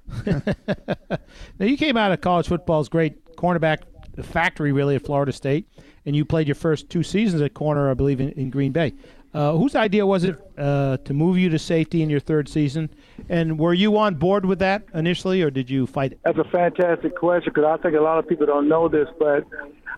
[0.25, 3.79] now, you came out of college football's great cornerback
[4.21, 5.67] factory, really, at Florida State
[6.05, 8.93] and you played your first two seasons at corner, I believe, in, in Green Bay.
[9.33, 12.89] Uh, whose idea was it uh, to move you to safety in your third season?
[13.29, 16.19] And were you on board with that initially, or did you fight it?
[16.23, 19.45] That's a fantastic question because I think a lot of people don't know this, but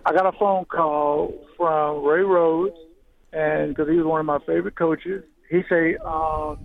[0.06, 2.76] I got a phone call from Ray Rhodes,
[3.32, 6.64] and because he was one of my favorite coaches, he said, um,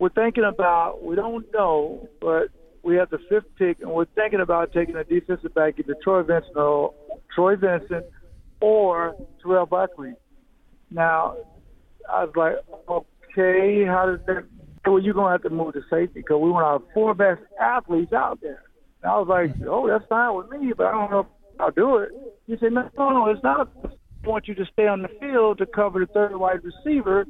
[0.00, 1.04] "We're thinking about.
[1.04, 2.48] We don't know, but
[2.82, 6.22] we have the fifth pick, and we're thinking about taking a defensive back, either Troy
[6.22, 6.94] Vincent or
[7.34, 8.06] Troy Vincent."
[8.62, 10.14] or Terrell Buckley.
[10.90, 11.36] Now,
[12.10, 12.54] I was like,
[12.88, 14.46] okay, how does that?
[14.86, 18.12] Well, you're gonna have to move to safety because we want our four best athletes
[18.12, 18.62] out there.
[19.02, 19.68] And I was like, mm-hmm.
[19.68, 21.26] oh, that's fine with me, but I don't know if
[21.60, 22.10] I'll do it.
[22.46, 23.70] He said, no, no, no, it's not.
[23.84, 27.26] I want you to stay on the field to cover the third wide receiver,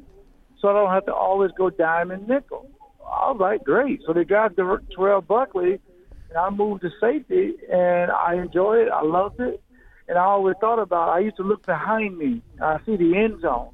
[0.60, 2.70] so I don't have to always go diamond nickel.
[3.02, 4.00] Was like, great.
[4.06, 5.80] So they drafted Terrell Buckley,
[6.28, 8.90] and I moved to safety, and I enjoyed it.
[8.90, 9.62] I loved it.
[10.08, 12.42] And I always thought about I used to look behind me.
[12.60, 13.70] I see the end zone.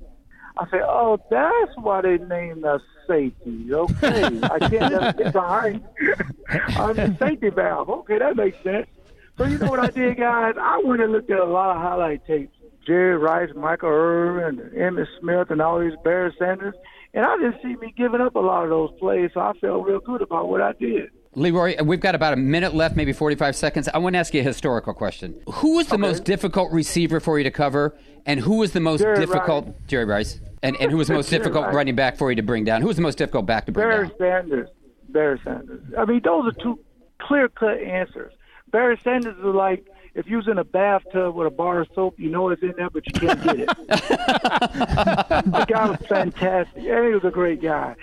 [0.59, 3.73] I say, oh, that's why they named us safety.
[3.73, 5.85] Okay, I can't just get behind.
[6.51, 7.89] I'm the safety valve.
[7.89, 8.89] Okay, that makes sense.
[9.37, 10.55] So you know what I did, guys?
[10.61, 12.57] I went and looked at a lot of highlight tapes.
[12.85, 16.75] Jerry Rice, Michael Irvin, Emmitt Smith, and all these Barry Sanders.
[17.15, 19.87] And I didn't see me giving up a lot of those plays, so I felt
[19.87, 21.11] real good about what I did.
[21.35, 23.89] Leroy, we've got about a minute left, maybe 45 seconds.
[23.93, 25.41] I want to ask you a historical question.
[25.55, 26.03] Who was the okay.
[26.03, 29.67] most difficult receiver for you to cover, and who was the most Jerry difficult?
[29.67, 29.75] Rice.
[29.87, 30.41] Jerry Rice.
[30.63, 31.75] And, and who was the most difficult Rice.
[31.75, 32.83] running back for you to bring down?
[32.83, 34.17] Who was the most difficult back to bring Barry down?
[34.19, 34.69] Barry Sanders.
[35.09, 35.83] Barry Sanders.
[35.97, 36.79] I mean, those are two
[37.19, 38.33] clear cut answers.
[38.71, 42.19] Barry Sanders is like if you was in a bathtub with a bar of soap,
[42.19, 43.69] you know it's in there, but you can't get it.
[43.89, 46.77] the guy was fantastic.
[46.77, 47.95] And he was a great guy.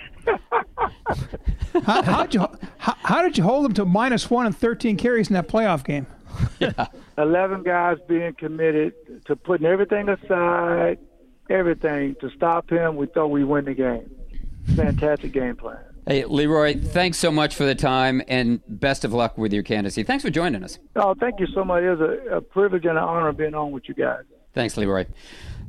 [1.84, 2.46] how, how, did you,
[2.78, 5.84] how, how, did you hold them to minus one and 13 carries in that playoff
[5.84, 6.06] game?
[6.58, 6.86] Yeah.
[7.18, 8.94] 11 guys being committed
[9.26, 10.98] to putting everything aside,
[11.48, 12.96] everything to stop him.
[12.96, 14.10] We thought we win the game.
[14.74, 15.78] Fantastic game plan.
[16.08, 20.04] Hey, Leroy, thanks so much for the time and best of luck with your candidacy.
[20.04, 20.78] Thanks for joining us.
[20.94, 21.82] Oh, thank you so much.
[21.82, 24.22] It was a, a privilege and an honor being on with you guys.
[24.54, 25.06] Thanks, Leroy.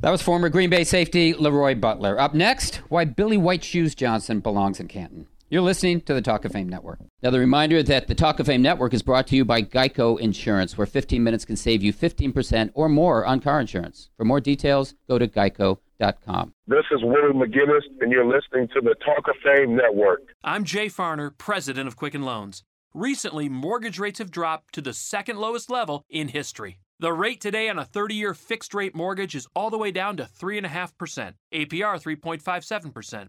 [0.00, 2.20] That was former Green Bay safety Leroy Butler.
[2.20, 5.26] Up next, why Billy White Shoes Johnson belongs in Canton.
[5.50, 6.98] You're listening to the Talk of Fame Network.
[7.22, 10.20] Now, the reminder that the Talk of Fame Network is brought to you by Geico
[10.20, 14.10] Insurance, where 15 minutes can save you 15% or more on car insurance.
[14.18, 16.52] For more details, go to geico.com.
[16.66, 20.20] This is Willie McGinest, and you're listening to the Talk of Fame Network.
[20.44, 22.62] I'm Jay Farner, president of Quicken Loans.
[22.92, 26.78] Recently, mortgage rates have dropped to the second lowest level in history.
[27.00, 30.18] The rate today on a 30 year fixed rate mortgage is all the way down
[30.18, 33.28] to 3.5%, APR 3.57%.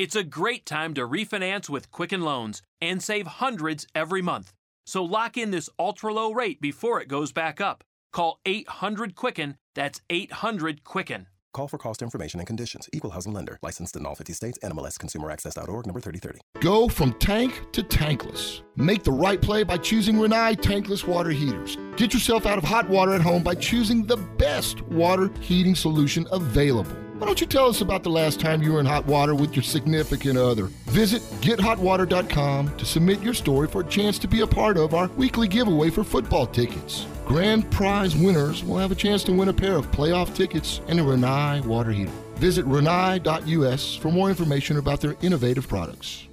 [0.00, 4.54] It's a great time to refinance with Quicken Loans and save hundreds every month.
[4.86, 7.84] So lock in this ultra low rate before it goes back up.
[8.10, 11.26] Call 800 Quicken, that's 800 Quicken.
[11.52, 12.88] Call for cost information and conditions.
[12.94, 13.58] Equal housing lender.
[13.60, 14.58] Licensed in all 50 states.
[14.64, 16.40] NMLS ConsumerAccess.org number 3030.
[16.60, 18.62] Go from tank to tankless.
[18.76, 21.76] Make the right play by choosing Rinnai tankless water heaters.
[21.96, 26.26] Get yourself out of hot water at home by choosing the best water heating solution
[26.32, 26.96] available.
[27.20, 29.54] Why don't you tell us about the last time you were in hot water with
[29.54, 30.70] your significant other?
[30.86, 35.08] Visit gethotwater.com to submit your story for a chance to be a part of our
[35.08, 37.04] weekly giveaway for football tickets.
[37.26, 40.98] Grand prize winners will have a chance to win a pair of playoff tickets and
[40.98, 42.10] a Rinnai water heater.
[42.36, 46.26] Visit rinnai.us for more information about their innovative products.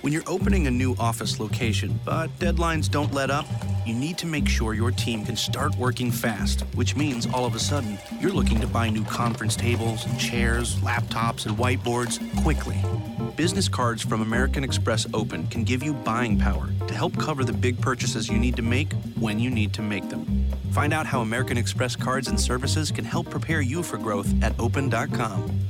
[0.00, 3.44] When you're opening a new office location, but deadlines don't let up,
[3.84, 7.54] you need to make sure your team can start working fast, which means all of
[7.54, 12.78] a sudden you're looking to buy new conference tables and chairs, laptops, and whiteboards quickly.
[13.36, 17.52] Business cards from American Express Open can give you buying power to help cover the
[17.52, 20.46] big purchases you need to make when you need to make them.
[20.72, 24.58] Find out how American Express cards and services can help prepare you for growth at
[24.58, 25.69] open.com.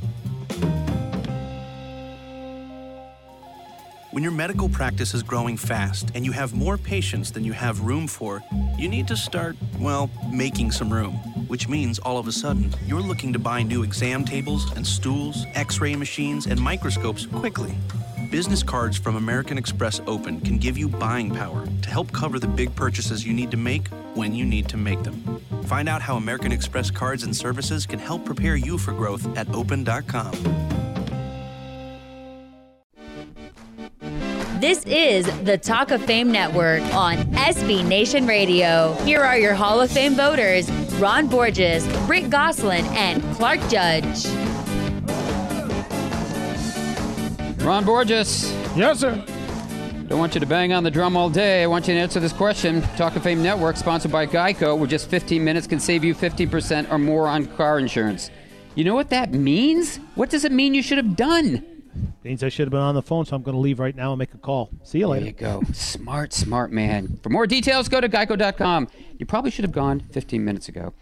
[4.12, 7.82] When your medical practice is growing fast and you have more patients than you have
[7.82, 8.42] room for,
[8.76, 11.12] you need to start, well, making some room.
[11.46, 15.46] Which means all of a sudden, you're looking to buy new exam tables and stools,
[15.54, 17.72] x ray machines, and microscopes quickly.
[18.32, 22.48] Business cards from American Express Open can give you buying power to help cover the
[22.48, 25.40] big purchases you need to make when you need to make them.
[25.66, 29.48] Find out how American Express cards and services can help prepare you for growth at
[29.54, 30.89] open.com.
[34.60, 38.92] This is the Talk of Fame Network on SB Nation Radio.
[39.04, 44.26] Here are your Hall of Fame voters Ron Borges, Rick Gosselin, and Clark Judge.
[47.62, 48.52] Ron Borges.
[48.76, 49.24] Yes, sir.
[50.08, 51.62] Don't want you to bang on the drum all day.
[51.62, 52.82] I want you to answer this question.
[52.98, 56.92] Talk of Fame Network, sponsored by Geico, where just 15 minutes can save you 50%
[56.92, 58.30] or more on car insurance.
[58.74, 59.96] You know what that means?
[60.16, 61.64] What does it mean you should have done?
[62.22, 64.12] Means I should have been on the phone, so I'm going to leave right now
[64.12, 64.70] and make a call.
[64.84, 65.32] See you later.
[65.32, 65.72] There you go.
[65.72, 67.18] smart, smart man.
[67.22, 68.88] For more details, go to geico.com.
[69.18, 70.92] You probably should have gone 15 minutes ago.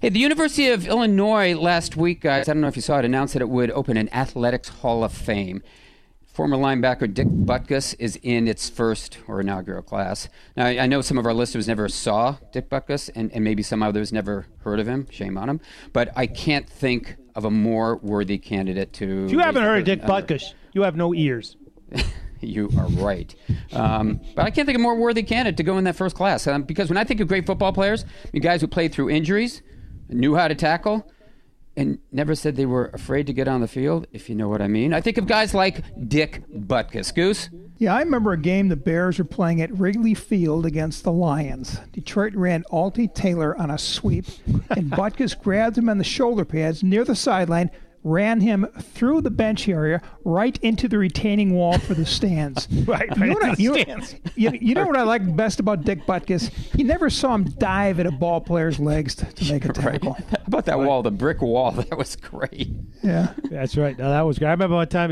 [0.00, 3.04] Hey, the University of Illinois last week, guys, I don't know if you saw it,
[3.04, 5.62] announced that it would open an Athletics Hall of Fame.
[6.26, 10.28] Former linebacker Dick Butkus is in its first or inaugural class.
[10.56, 13.82] Now, I know some of our listeners never saw Dick Butkus, and, and maybe some
[13.82, 15.06] others never heard of him.
[15.10, 15.60] Shame on them.
[15.92, 19.26] But I can't think of a more worthy candidate to.
[19.26, 20.02] If you haven't heard of Dick.
[20.02, 21.56] Butkus, you have no ears.
[22.40, 23.34] You are right.
[23.72, 26.14] Um, but I can't think of a more worthy candidate to go in that first
[26.14, 26.46] class.
[26.46, 29.62] Um, because when I think of great football players, the guys who played through injuries,
[30.08, 31.10] knew how to tackle,
[31.76, 34.62] and never said they were afraid to get on the field, if you know what
[34.62, 34.92] I mean.
[34.92, 37.14] I think of guys like Dick Butkus.
[37.14, 37.48] Goose?
[37.78, 41.78] Yeah, I remember a game the Bears were playing at Wrigley Field against the Lions.
[41.92, 46.84] Detroit ran Altie Taylor on a sweep, and Butkus grabbed him on the shoulder pads
[46.84, 47.70] near the sideline,
[48.04, 52.68] ran him through the bench area right into the retaining wall for the stands.
[52.86, 54.14] Right, You know, what I, the you, stands.
[54.36, 56.50] you, you know what I like best about Dick Butkus?
[56.78, 60.12] You never saw him dive at a ball player's legs to, to make a tackle.
[60.30, 61.70] How about that wall, the brick wall?
[61.72, 62.68] That was great.
[63.02, 63.32] Yeah.
[63.50, 63.96] That's right.
[63.98, 64.48] No, that was great.
[64.48, 65.10] I remember one time,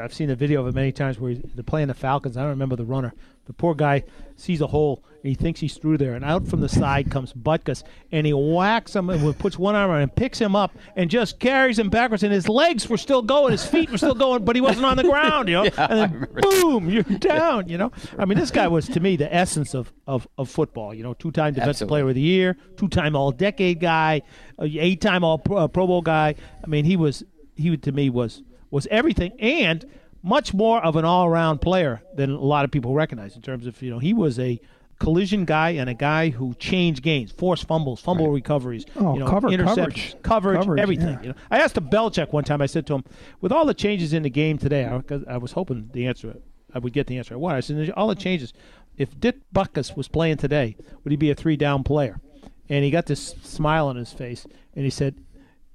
[0.00, 2.36] I've seen a video of it many times where he's- they're playing the Falcons.
[2.36, 3.14] I don't remember the runner.
[3.46, 4.04] The poor guy
[4.36, 6.14] sees a hole and he thinks he's through there.
[6.14, 9.90] And out from the side comes Butkus and he whacks him and puts one arm
[9.90, 12.22] on him and picks him up and just carries him backwards.
[12.22, 14.96] And his legs were still going, his feet were still going, but he wasn't on
[14.96, 15.64] the ground, you know.
[15.68, 17.92] Yeah, and then boom, you're down, you know.
[18.18, 21.14] I mean, this guy was to me the essence of, of, of football, you know,
[21.14, 21.92] two time defensive Absolutely.
[21.92, 24.22] player of the year, two time all decade guy,
[24.60, 26.34] eight time all pro, uh, pro Bowl guy.
[26.62, 27.24] I mean, he was
[27.56, 29.84] he to me was was everything and
[30.22, 33.66] much more of an all around player than a lot of people recognize in terms
[33.66, 34.60] of you know he was a
[34.98, 39.26] collision guy and a guy who changed games, forced fumbles, fumble recoveries, Oh, you know,
[39.28, 40.16] cover- interceptions, coverage.
[40.22, 41.08] coverage, Coverage, everything.
[41.14, 41.22] yeah.
[41.22, 42.60] You know, I asked the Belichick one time.
[42.60, 43.04] I said to him,
[43.40, 46.36] with all the changes in the game today, I, 'cause I was hoping the answer
[46.74, 47.56] I would get the answer I wanted.
[47.56, 48.52] I said, all the changes.
[48.96, 52.20] If Dick Butkus was playing today, would he be a three down player?
[52.68, 55.14] And he got this smile on his face, and he said,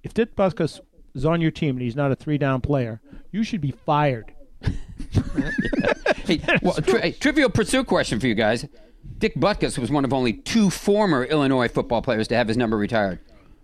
[0.03, 0.81] if Dick Butkus
[1.15, 3.01] is on your team and he's not a three down player,
[3.31, 4.33] you should be fired.
[6.25, 8.65] hey, well, tri- hey, trivial pursuit question for you guys.
[9.23, 12.75] Dick Butkus was one of only two former Illinois football players to have his number
[12.75, 13.19] retired.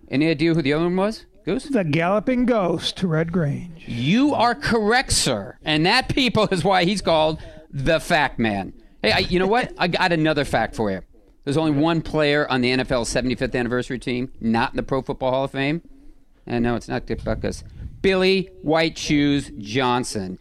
[0.09, 1.25] Any idea who the other one was?
[1.43, 1.65] Goose?
[1.65, 3.83] The Galloping Ghost, Red Grange.
[3.85, 5.57] You are correct, sir.
[5.61, 8.71] And that, people, is why he's called the Fact Man.
[9.03, 9.73] Hey, I, you know what?
[9.77, 11.01] I got another fact for you.
[11.43, 15.31] There's only one player on the NFL 75th anniversary team not in the Pro Football
[15.31, 15.81] Hall of Fame.
[16.47, 17.63] And no, it's not Dick Butkus.
[18.01, 20.39] Billy White Shoes Johnson.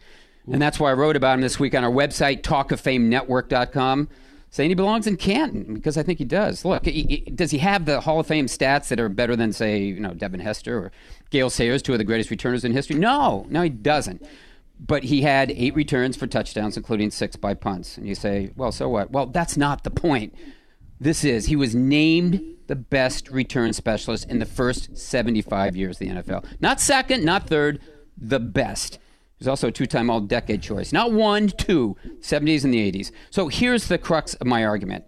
[0.49, 4.07] And that's why I wrote about him this week on our website, talkoffamenetwork.com,
[4.49, 6.65] saying he belongs in Canton because I think he does.
[6.65, 9.53] Look, he, he- does he have the Hall of Fame stats that are better than,
[9.53, 10.91] say, you know, Devin Hester or
[11.29, 12.95] Gale Sayers, two of the greatest returners in history?
[12.97, 14.25] No, no, he doesn't.
[14.79, 17.97] But he had eight returns for touchdowns, including six by punts.
[17.97, 19.11] And you say, well, so what?
[19.11, 20.33] Well, that's not the point.
[21.01, 26.07] This is, he was named the best return specialist in the first 75 years of
[26.07, 26.45] the NFL.
[26.61, 27.81] Not second, not third,
[28.17, 28.99] the best.
[29.39, 30.91] He's also a two time all decade choice.
[30.91, 33.11] Not one, two, 70s and the 80s.
[33.29, 35.05] So here's the crux of my argument.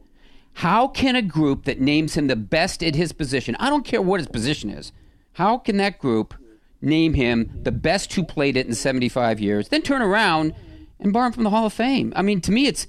[0.53, 4.01] How can a group that names him the best at his position, I don't care
[4.01, 4.91] what his position is,
[5.33, 6.33] how can that group
[6.81, 10.53] name him the best who played it in 75 years, then turn around
[10.99, 12.11] and bar him from the Hall of Fame?
[12.15, 12.87] I mean, to me, it's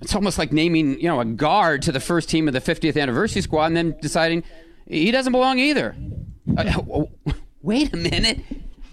[0.00, 3.00] it's almost like naming you know a guard to the first team of the 50th
[3.00, 4.42] anniversary squad and then deciding
[4.86, 5.94] he doesn't belong either.
[6.56, 7.04] Uh,
[7.62, 8.40] wait a minute,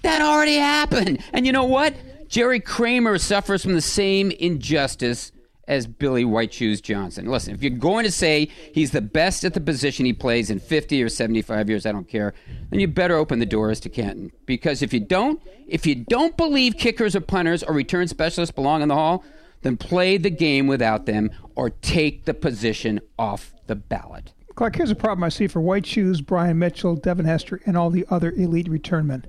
[0.02, 1.24] that already happened.
[1.34, 1.96] And you know what?
[2.28, 5.32] Jerry Kramer suffers from the same injustice
[5.68, 7.28] as Billy White Shoes Johnson.
[7.28, 10.60] Listen, if you're going to say he's the best at the position he plays in
[10.60, 12.34] 50 or 75 years, I don't care,
[12.72, 14.32] then you better open the doors to Canton.
[14.48, 18.82] Because if you don't, if you don't believe kickers or punters or return specialists belong
[18.82, 19.24] in the hall,
[19.62, 24.34] then play the game without them or take the position off the ballot.
[24.56, 27.90] Clark, here's a problem I see for White Shoes, Brian Mitchell, Devin Hester, and all
[27.90, 29.26] the other elite returnmen.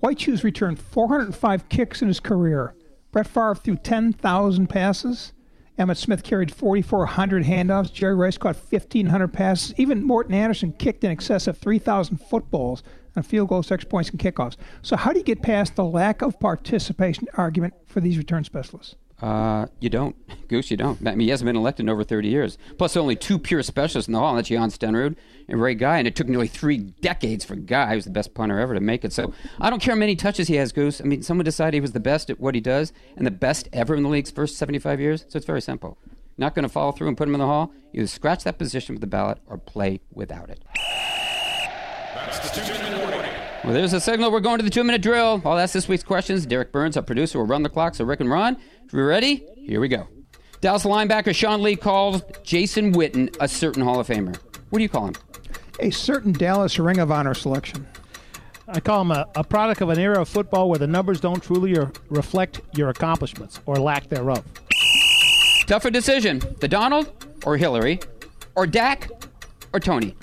[0.00, 2.74] White Shoes returned 405 kicks in his career.
[3.10, 5.32] Brett Favre threw 10,000 passes.
[5.76, 7.92] Emmitt Smith carried 4,400 handoffs.
[7.92, 9.74] Jerry Rice caught 1,500 passes.
[9.76, 12.82] Even Morten Andersen kicked in excess of 3,000 footballs
[13.16, 14.56] on field goals, extra points, and kickoffs.
[14.82, 18.94] So, how do you get past the lack of participation argument for these return specialists?
[19.20, 20.14] Uh, you don't,
[20.48, 20.70] Goose.
[20.70, 21.06] You don't.
[21.06, 22.58] I mean, he hasn't been elected in over 30 years.
[22.76, 24.30] Plus, only two pure specialists in the hall.
[24.30, 25.16] And that's Jan Stenerud
[25.48, 25.98] and Ray Guy.
[25.98, 29.04] And it took nearly three decades for Guy, who's the best punter ever, to make
[29.04, 29.12] it.
[29.12, 31.00] So I don't care how many touches he has, Goose.
[31.00, 33.68] I mean, someone decided he was the best at what he does and the best
[33.72, 35.24] ever in the league's first 75 years.
[35.28, 35.98] So it's very simple.
[36.36, 37.72] Not going to follow through and put him in the hall.
[37.92, 40.62] Either scratch that position with the ballot or play without it.
[43.64, 44.32] Well, there's a signal.
[44.32, 45.42] We're going to the two minute drill.
[45.44, 46.46] I'll ask this week's questions.
[46.46, 47.94] Derek Burns, our producer, will run the clock.
[47.94, 48.56] So, Rick and Ron,
[48.86, 50.08] if you're ready, here we go.
[50.60, 54.36] Dallas linebacker Sean Lee calls Jason Witten a certain Hall of Famer.
[54.70, 55.14] What do you call him?
[55.80, 57.86] A certain Dallas Ring of Honor selection.
[58.66, 61.42] I call him a, a product of an era of football where the numbers don't
[61.42, 64.44] truly or reflect your accomplishments or lack thereof.
[65.66, 67.12] Tougher decision the Donald
[67.44, 68.00] or Hillary,
[68.56, 69.10] or Dak
[69.72, 70.14] or Tony?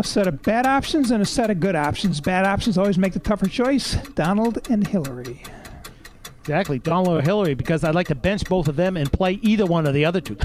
[0.00, 2.22] A set of bad options and a set of good options.
[2.22, 3.96] Bad options always make the tougher choice.
[4.14, 5.42] Donald and Hillary.
[6.40, 9.66] Exactly, Donald or Hillary, because I'd like to bench both of them and play either
[9.66, 10.38] one of the other two.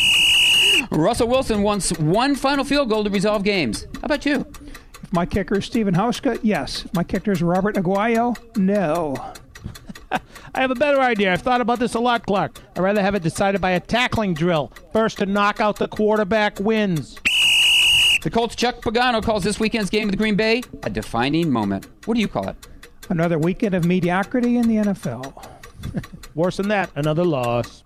[0.90, 3.86] Russell Wilson wants one final field goal to resolve games.
[3.94, 4.46] How about you?
[5.02, 6.84] If my kicker is Stephen Hauschka, yes.
[6.84, 9.16] If my kicker is Robert Aguayo, no.
[10.54, 11.32] I have a better idea.
[11.32, 12.60] I've thought about this a lot, Clark.
[12.76, 14.72] I'd rather have it decided by a tackling drill.
[14.92, 17.18] First to knock out the quarterback wins.
[18.20, 21.86] The Colts' Chuck Pagano calls this weekend's game with Green Bay a defining moment.
[22.04, 22.56] What do you call it?
[23.08, 25.48] Another weekend of mediocrity in the NFL.
[26.34, 27.84] Worse than that, another loss.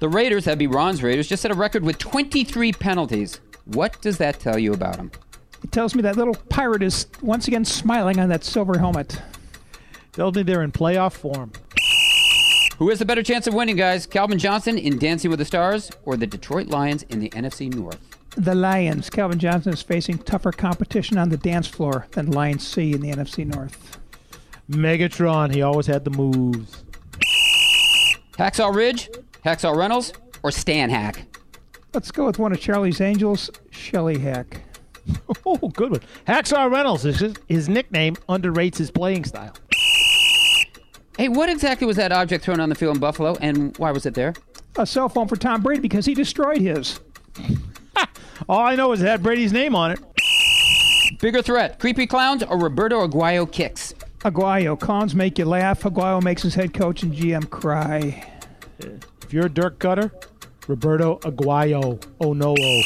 [0.00, 3.40] The Raiders, that'd be Ron's Raiders, just set a record with 23 penalties.
[3.66, 5.12] What does that tell you about them?
[5.62, 9.20] It tells me that little pirate is once again smiling on that silver helmet.
[10.12, 11.52] Tells me they're in playoff form.
[12.78, 14.06] Who has the better chance of winning, guys?
[14.06, 18.09] Calvin Johnson in Dancing with the Stars or the Detroit Lions in the NFC North?
[18.36, 19.10] The Lions.
[19.10, 23.10] Calvin Johnson is facing tougher competition on the dance floor than Lions C in the
[23.10, 23.98] NFC North.
[24.70, 26.84] Megatron, he always had the moves.
[28.38, 29.10] Hacksaw Ridge,
[29.44, 30.12] Hacksaw Reynolds,
[30.42, 31.26] or Stan Hack?
[31.92, 34.62] Let's go with one of Charlie's Angels, Shelley Hack.
[35.44, 36.00] Oh, good one.
[36.28, 39.54] Hacksaw Reynolds is his, his nickname, underrates his playing style.
[41.16, 44.06] Hey, what exactly was that object thrown on the field in Buffalo, and why was
[44.06, 44.34] it there?
[44.76, 47.00] A cell phone for Tom Brady because he destroyed his.
[48.50, 50.00] All I know is it had Brady's name on it.
[51.20, 53.94] Bigger threat, creepy clowns or Roberto Aguayo kicks?
[54.22, 54.76] Aguayo.
[54.76, 55.84] Clowns make you laugh.
[55.84, 58.28] Aguayo makes his head coach and GM cry.
[58.80, 60.10] If you're a Dirk Koetter,
[60.66, 62.04] Roberto Aguayo.
[62.20, 62.56] Oh no.
[62.58, 62.82] Oh.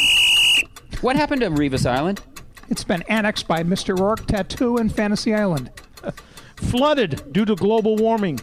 [1.01, 2.21] What happened to Revis Island?
[2.69, 3.97] It's been annexed by Mr.
[3.97, 5.71] Roarke Tattoo and Fantasy Island.
[6.57, 8.39] Flooded due to global warming.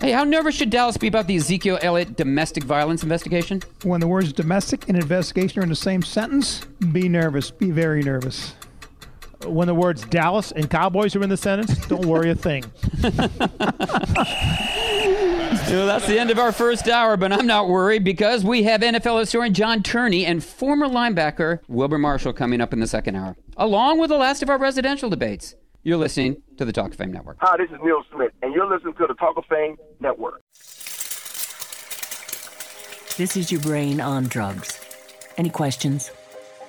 [0.00, 3.60] Hey, how nervous should Dallas be about the Ezekiel Elliott domestic violence investigation?
[3.82, 7.50] When the words domestic and investigation are in the same sentence, be nervous.
[7.50, 8.54] Be very nervous.
[9.44, 12.64] When the words Dallas and Cowboys are in the sentence, don't worry a thing.
[15.68, 18.80] Well, that's the end of our first hour, but I'm not worried because we have
[18.80, 23.36] NFL historian John Turney and former linebacker Wilber Marshall coming up in the second hour,
[23.56, 25.54] along with the last of our residential debates.
[25.82, 27.38] You're listening to the Talk of Fame Network.
[27.40, 30.42] Hi, this is Neil Smith, and you're listening to the Talk of Fame Network.
[33.16, 34.78] This is your brain on drugs.
[35.38, 36.10] Any questions?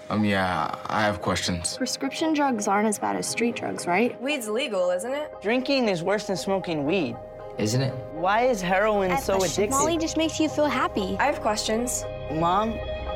[0.09, 1.75] Um, yeah, I have questions.
[1.75, 4.19] Prescription drugs aren't as bad as street drugs, right?
[4.21, 5.33] Weed's legal, isn't it?
[5.41, 7.17] Drinking is worse than smoking weed.
[7.57, 7.93] Isn't it?
[8.13, 9.71] Why is heroin At so the addictive?
[9.71, 11.17] Molly just makes you feel happy.
[11.19, 12.05] I have questions.
[12.31, 12.71] Mom?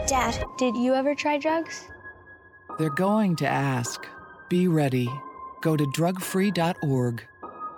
[0.08, 1.86] Dad, did you ever try drugs?
[2.78, 4.06] They're going to ask.
[4.50, 5.10] Be ready.
[5.66, 7.24] Go to drugfree.org.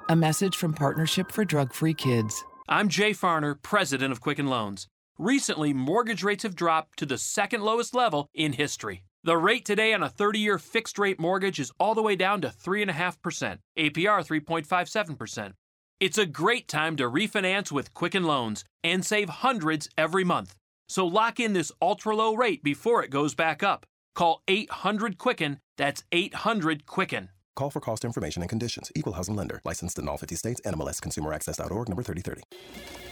[0.10, 2.44] A message from Partnership for Drug Free Kids.
[2.68, 4.88] I'm Jay Farner, president of Quicken Loans.
[5.18, 9.04] Recently, mortgage rates have dropped to the second lowest level in history.
[9.24, 12.42] The rate today on a 30 year fixed rate mortgage is all the way down
[12.42, 15.54] to 3.5%, APR 3.57%.
[16.02, 20.56] It's a great time to refinance with Quicken Loans and save hundreds every month.
[20.90, 23.86] So lock in this ultra low rate before it goes back up.
[24.14, 27.30] Call 800 Quicken, that's 800 Quicken.
[27.58, 28.92] Call for cost information and conditions.
[28.94, 29.62] Equal housing lender.
[29.66, 30.62] Licensed in all 50 states.
[30.62, 33.07] NMLS Consumer Access.org number 3030.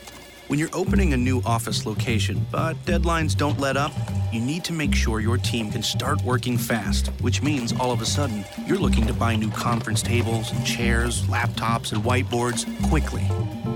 [0.48, 3.91] When you're opening a new office location, but deadlines don't let up,
[4.32, 8.00] you need to make sure your team can start working fast, which means all of
[8.00, 13.28] a sudden you're looking to buy new conference tables and chairs, laptops, and whiteboards quickly.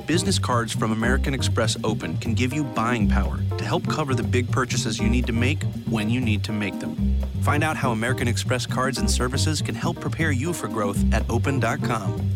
[0.06, 4.22] Business cards from American Express Open can give you buying power to help cover the
[4.22, 6.96] big purchases you need to make when you need to make them.
[7.42, 11.28] Find out how American Express cards and services can help prepare you for growth at
[11.32, 12.30] open.com.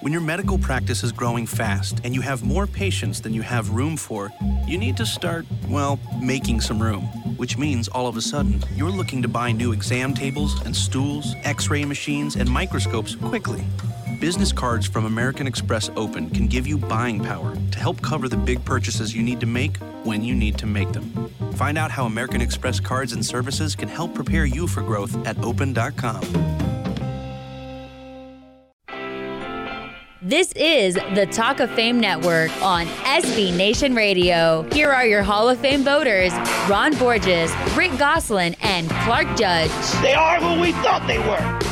[0.00, 3.70] When your medical practice is growing fast and you have more patients than you have
[3.70, 4.32] room for,
[4.64, 7.02] you need to start, well, making some room.
[7.36, 11.34] Which means all of a sudden, you're looking to buy new exam tables and stools,
[11.42, 13.64] x ray machines, and microscopes quickly.
[14.20, 18.36] Business cards from American Express Open can give you buying power to help cover the
[18.36, 21.28] big purchases you need to make when you need to make them.
[21.54, 25.36] Find out how American Express cards and services can help prepare you for growth at
[25.42, 26.22] open.com.
[30.20, 34.62] This is the Talk of Fame Network on SB Nation Radio.
[34.72, 36.32] Here are your Hall of Fame voters
[36.68, 39.70] Ron Borges, Rick Gosselin, and Clark Judge.
[40.02, 41.67] They are who we thought they were.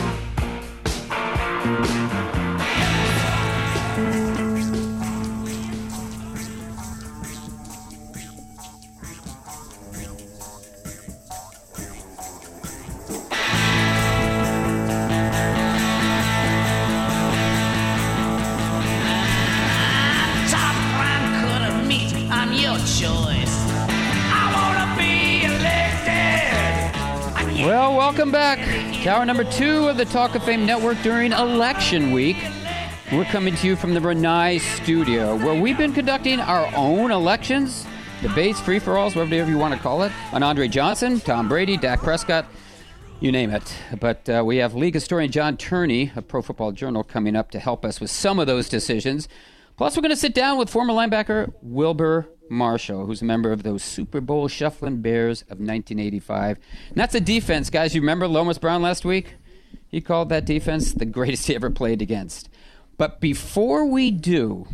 [29.07, 32.38] To hour number two of the Talk of Fame Network during election week.
[33.12, 37.86] We're coming to you from the Rinnai studio, where we've been conducting our own elections,
[38.20, 41.76] debates, free for alls, whatever you want to call it, on Andre Johnson, Tom Brady,
[41.76, 42.46] Dak Prescott,
[43.20, 43.72] you name it.
[44.00, 47.61] But uh, we have league historian John Turney of Pro Football Journal coming up to
[47.61, 49.28] help us with some of those decisions.
[49.76, 53.62] Plus, we're going to sit down with former linebacker Wilber Marshall, who's a member of
[53.62, 56.59] those Super Bowl shuffling Bears of 1985.
[56.88, 57.94] And that's a defense, guys.
[57.94, 59.34] You remember Lomas Brown last week?
[59.88, 62.49] He called that defense the greatest he ever played against.
[62.99, 64.66] But before we do,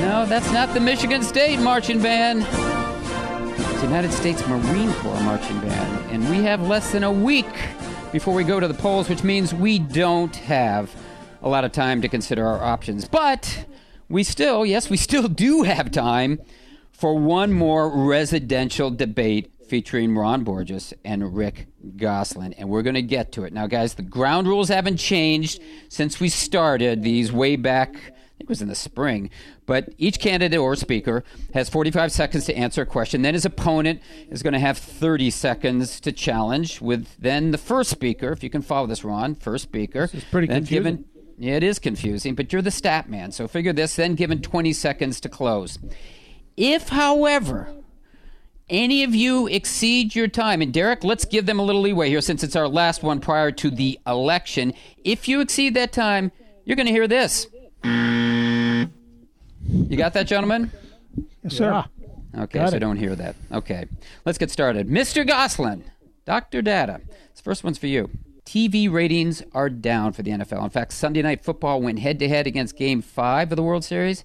[0.00, 2.46] no, that's not the Michigan State marching band.
[3.58, 6.10] It's the United States Marine Corps marching band.
[6.10, 7.46] And we have less than a week
[8.10, 10.94] before we go to the polls, which means we don't have
[11.42, 13.06] a lot of time to consider our options.
[13.06, 13.66] But
[14.08, 16.40] we still, yes, we still do have time
[16.90, 22.54] for one more residential debate featuring Ron Borges and Rick Gosselin.
[22.54, 23.52] And we're going to get to it.
[23.52, 27.94] Now, guys, the ground rules haven't changed since we started these way back.
[27.94, 29.30] I think it was in the spring.
[29.66, 31.22] But each candidate or speaker
[31.54, 33.22] has 45 seconds to answer a question.
[33.22, 34.00] Then his opponent
[34.30, 36.80] is going to have 30 seconds to challenge.
[36.80, 40.02] With then the first speaker, if you can follow this, Ron, first speaker.
[40.06, 40.84] This is pretty then confusing.
[40.84, 41.04] given
[41.40, 43.32] it is confusing, but you're the stat man.
[43.32, 45.78] So figure this, then given 20 seconds to close.
[46.56, 47.68] If, however,
[48.68, 52.20] any of you exceed your time, and Derek, let's give them a little leeway here
[52.20, 54.74] since it's our last one prior to the election.
[55.04, 56.32] If you exceed that time,
[56.64, 57.46] you're going to hear this.
[57.84, 60.70] You got that, gentlemen?
[61.44, 61.84] Yes, sir.
[62.36, 62.80] Okay, Got so it.
[62.80, 63.36] don't hear that.
[63.50, 63.86] Okay,
[64.24, 64.88] let's get started.
[64.88, 65.26] Mr.
[65.26, 65.84] Gosselin,
[66.26, 66.60] Dr.
[66.62, 67.00] Data.
[67.32, 68.10] This first one's for you.
[68.48, 70.64] TV ratings are down for the NFL.
[70.64, 73.84] In fact, Sunday Night Football went head to head against Game 5 of the World
[73.84, 74.24] Series,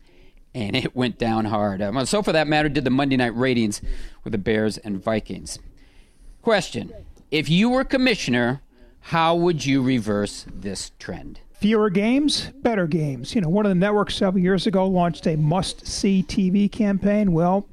[0.55, 1.81] and it went down hard.
[1.81, 3.81] Um, so, for that matter, did the Monday night ratings
[4.23, 5.59] with the Bears and Vikings.
[6.41, 6.93] Question
[7.31, 8.61] If you were commissioner,
[9.01, 11.41] how would you reverse this trend?
[11.51, 13.35] Fewer games, better games.
[13.35, 17.33] You know, one of the networks several years ago launched a must see TV campaign.
[17.33, 17.67] Well,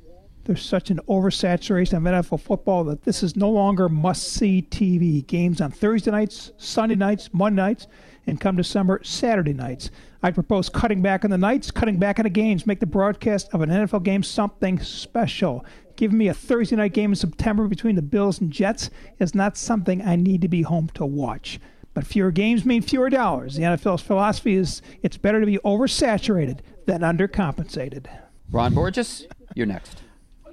[0.50, 5.24] there's such an oversaturation of NFL football that this is no longer must see TV.
[5.24, 7.86] Games on Thursday nights, Sunday nights, Monday nights,
[8.26, 9.92] and come December, Saturday nights.
[10.24, 13.48] I propose cutting back on the nights, cutting back on the games, make the broadcast
[13.52, 15.64] of an NFL game something special.
[15.94, 18.90] Giving me a Thursday night game in September between the Bills and Jets
[19.20, 21.60] is not something I need to be home to watch.
[21.94, 23.54] But fewer games mean fewer dollars.
[23.54, 28.06] The NFL's philosophy is it's better to be oversaturated than undercompensated.
[28.50, 30.02] Ron Borges, you're next.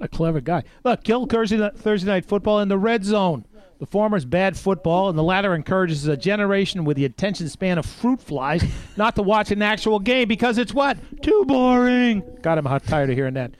[0.00, 0.62] A clever guy.
[0.84, 3.44] Look, kill Thursday night, Thursday night football in the red zone.
[3.78, 7.78] The former is bad football, and the latter encourages a generation with the attention span
[7.78, 8.64] of fruit flies
[8.96, 10.98] not to watch an actual game because it's what?
[11.22, 12.24] Too boring.
[12.42, 13.52] God, I'm tired of hearing that.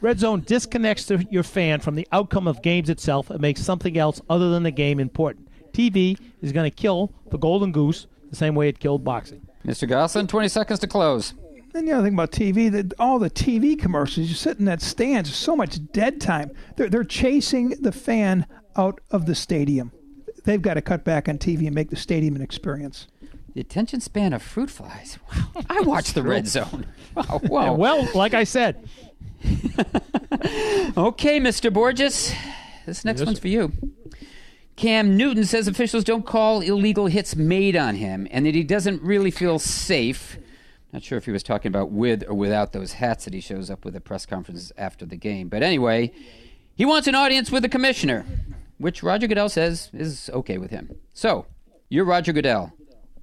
[0.00, 3.96] Red Zone disconnects the, your fan from the outcome of games itself and makes something
[3.96, 5.48] else other than the game important.
[5.72, 9.46] TV is going to kill the golden goose the same way it killed boxing.
[9.66, 9.88] Mr.
[9.88, 11.34] Gosselin, 20 seconds to close.
[11.74, 14.80] And the other thing about TV, that all the TV commercials, you sit in that
[14.80, 16.52] stands, there's so much dead time.
[16.76, 18.46] They're, they're chasing the fan
[18.76, 19.90] out of the stadium.
[20.44, 23.08] They've got to cut back on TV and make the stadium an experience.
[23.54, 25.18] The attention span of fruit flies.
[25.54, 25.62] Wow.
[25.70, 26.86] I watch the red zone.
[27.16, 27.40] Wow.
[27.42, 28.88] Yeah, well, like I said,
[30.96, 31.72] Okay, Mr.
[31.72, 32.32] Borges.
[32.86, 33.42] This next Yes, one's sir.
[33.42, 33.72] for you.
[34.76, 39.00] Cam Newton says officials don't call illegal hits made on him and that he doesn't
[39.02, 40.38] really feel safe.
[40.94, 43.68] Not sure if he was talking about with or without those hats that he shows
[43.68, 45.48] up with at press conferences after the game.
[45.48, 46.12] But anyway,
[46.76, 48.24] he wants an audience with the commissioner,
[48.78, 50.94] which Roger Goodell says is okay with him.
[51.12, 51.46] So,
[51.88, 52.72] you're Roger Goodell.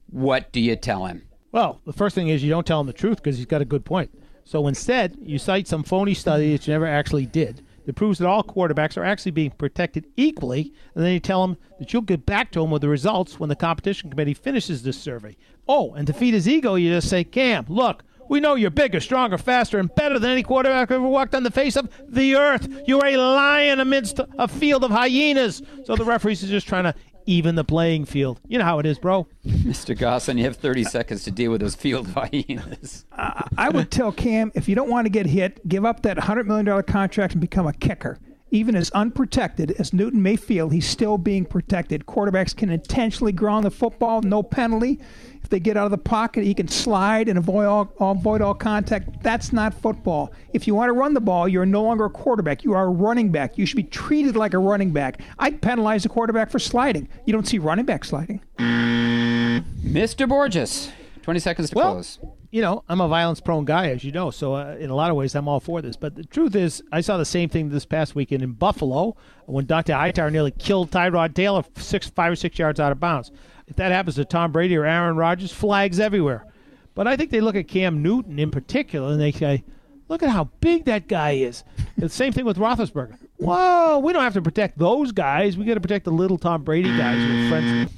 [0.10, 1.22] What do you tell him?
[1.54, 3.66] Well, the first thing is you don't tell him the truth because he's got a
[3.66, 4.12] good point.
[4.44, 8.28] So instead, you cite some phony study that you never actually did that proves that
[8.28, 12.26] all quarterbacks are actually being protected equally, and then you tell him that you'll get
[12.26, 15.36] back to him with the results when the competition committee finishes this survey.
[15.68, 19.02] Oh, and to feed his ego, you just say, Cam, look, we know you're bigger,
[19.02, 22.66] stronger, faster, and better than any quarterback ever walked on the face of the earth.
[22.88, 25.62] You're a lion amidst a field of hyenas.
[25.84, 28.40] So the referees are just trying to even the playing field.
[28.48, 29.28] You know how it is, bro.
[29.46, 29.98] Mr.
[29.98, 33.06] Gosselin, you have 30 seconds to deal with those field hyenas.
[33.12, 36.46] I would tell Cam if you don't want to get hit, give up that $100
[36.46, 38.20] million contract and become a kicker.
[38.54, 42.06] Even as unprotected as Newton may feel, he's still being protected.
[42.06, 45.00] Quarterbacks can intentionally ground the football, no penalty.
[45.42, 48.54] If they get out of the pocket, he can slide and avoid all, avoid all
[48.54, 49.24] contact.
[49.24, 50.34] That's not football.
[50.52, 52.66] If you want to run the ball, you're no longer a quarterback.
[52.66, 53.58] You are a running back.
[53.58, 55.22] You should be treated like a running back.
[55.40, 57.08] I'd penalize a quarterback for sliding.
[57.26, 58.42] You don't see running back sliding.
[58.60, 60.28] Mr.
[60.28, 60.92] Borges,
[61.22, 62.20] 20 seconds to Well, close.
[62.52, 64.30] You know, I'm a violence-prone guy, as you know.
[64.30, 65.96] So, uh, in a lot of ways, I'm all for this.
[65.96, 69.66] But the truth is, I saw the same thing this past weekend in Buffalo when
[69.66, 69.94] Dr.
[69.94, 73.32] Itar nearly killed Tyrod Taylor six, five or six yards out of bounds.
[73.68, 76.46] If that happens to Tom Brady or Aaron Rodgers, flags everywhere.
[76.94, 79.64] But I think they look at Cam Newton in particular and they say,
[80.10, 81.64] "Look at how big that guy is."
[81.98, 83.16] the same thing with Roethlisberger.
[83.38, 85.58] Whoa, we don't have to protect those guys.
[85.58, 87.92] We got to protect the little Tom Brady guys who are friends.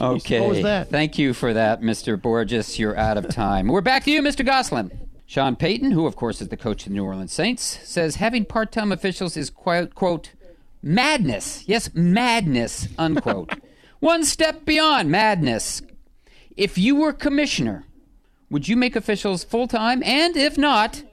[0.00, 0.40] Okay.
[0.40, 0.88] What was that?
[0.88, 2.20] Thank you for that, Mr.
[2.20, 2.78] Borges.
[2.78, 3.68] You're out of time.
[3.68, 4.44] We're back to you, Mr.
[4.44, 4.90] Gosselin.
[5.26, 8.44] Sean Payton, who of course is the coach of the New Orleans Saints, says having
[8.44, 10.32] part-time officials is quite quote
[10.82, 11.64] madness.
[11.68, 12.88] Yes, madness.
[12.98, 13.52] Unquote.
[14.00, 15.82] One step beyond madness.
[16.56, 17.84] If you were commissioner,
[18.50, 20.02] would you make officials full-time?
[20.02, 21.04] And if not,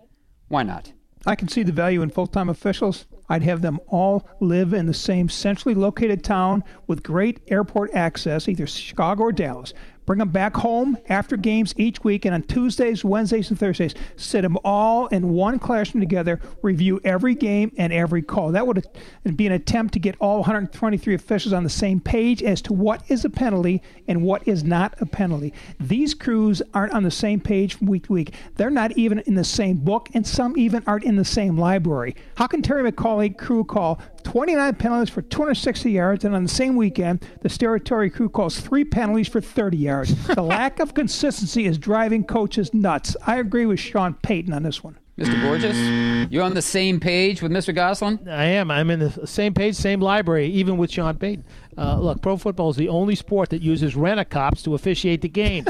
[0.48, 0.94] why not?
[1.26, 3.06] I can see the value in full time officials.
[3.30, 8.48] I'd have them all live in the same centrally located town with great airport access,
[8.48, 9.74] either Chicago or Dallas.
[10.08, 14.42] Bring them back home after games each week, and on Tuesdays, Wednesdays, and Thursdays, sit
[14.42, 18.54] them all in one classroom together, review every game and every call.
[18.54, 18.88] That would
[19.36, 23.04] be an attempt to get all 123 officials on the same page as to what
[23.10, 25.54] is a penalty and what is not a penalty.
[25.78, 28.34] These crews aren't on the same page from week to week.
[28.56, 32.16] They're not even in the same book, and some even aren't in the same library.
[32.36, 36.76] How can Terry McAulay crew call 29 penalties for 260 yards, and on the same
[36.76, 40.28] weekend, the Territory crew calls three penalties for 30 yards?
[40.28, 43.16] the lack of consistency is driving coaches nuts.
[43.26, 44.98] I agree with Sean Payton on this one.
[45.18, 45.42] Mr.
[45.42, 47.74] Borges, you're on the same page with Mr.
[47.74, 48.28] Gosselin?
[48.28, 48.70] I am.
[48.70, 51.46] I'm in the same page, same library, even with Sean Payton.
[51.78, 55.66] Uh, look, pro football is the only sport that uses rent-a-cops to officiate the game.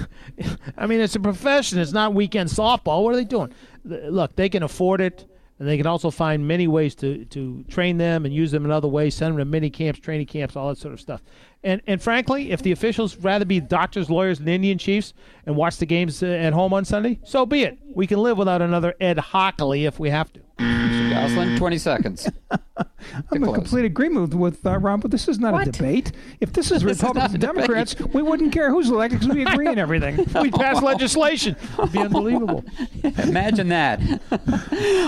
[0.76, 1.78] I mean, it's a profession.
[1.78, 3.02] It's not weekend softball.
[3.02, 3.54] What are they doing?
[3.84, 5.24] Look, they can afford it.
[5.58, 8.70] And they can also find many ways to, to train them and use them in
[8.70, 11.22] other ways, send them to mini camps, training camps, all that sort of stuff.
[11.66, 15.12] And and frankly, if the officials rather be doctors, lawyers, and Indian chiefs
[15.44, 17.76] and watch the games uh, at home on Sunday, so be it.
[17.92, 20.40] We can live without another Ed Hochuli if we have to.
[20.60, 21.10] Mr.
[21.10, 22.30] Gosselin, 20 seconds.
[22.80, 26.12] I'm in complete agreement with uh, Ron, but this is not a debate.
[26.40, 27.56] If this is This Republicans a and debate.
[27.56, 30.18] Democrats, we wouldn't care who's elected because we agree on everything.
[30.40, 31.56] We'd pass legislation.
[31.78, 32.64] It'd be unbelievable.
[33.02, 34.00] Imagine that.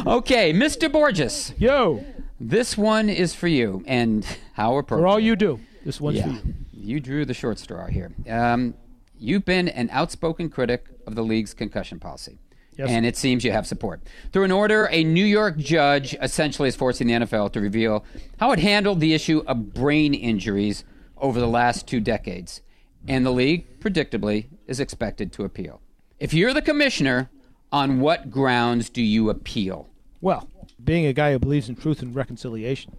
[0.07, 0.91] okay, Mr.
[0.91, 1.55] Borges.
[1.57, 2.05] Yo.
[2.41, 5.03] This one is for you, and how appropriate.
[5.03, 6.35] For all you do, this one's for Yeah.
[6.45, 6.55] you.
[6.95, 8.13] You drew the short straw here.
[8.29, 8.75] Um,
[9.19, 12.39] you've been an outspoken critic of the league's concussion policy.
[12.77, 12.91] Yes.
[12.91, 14.01] And it seems you have support.
[14.33, 18.05] Through an order, a New York judge essentially is forcing the NFL to reveal
[18.39, 20.85] how it handled the issue of brain injuries
[21.17, 22.61] over the last two decades.
[23.09, 25.81] And the league, predictably, is expected to appeal.
[26.21, 27.31] If you're the commissioner,
[27.73, 29.89] on what grounds do you appeal?
[30.21, 30.49] Well,
[30.83, 32.93] being a guy who believes in truth and reconciliation,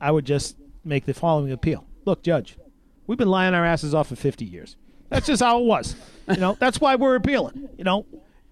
[0.00, 1.84] I would just make the following appeal.
[2.04, 2.56] Look, Judge,
[3.06, 4.76] we've been lying our asses off for 50 years.
[5.08, 5.94] That's just how it was.
[6.28, 7.68] You know, that's why we're appealing.
[7.76, 8.06] You know,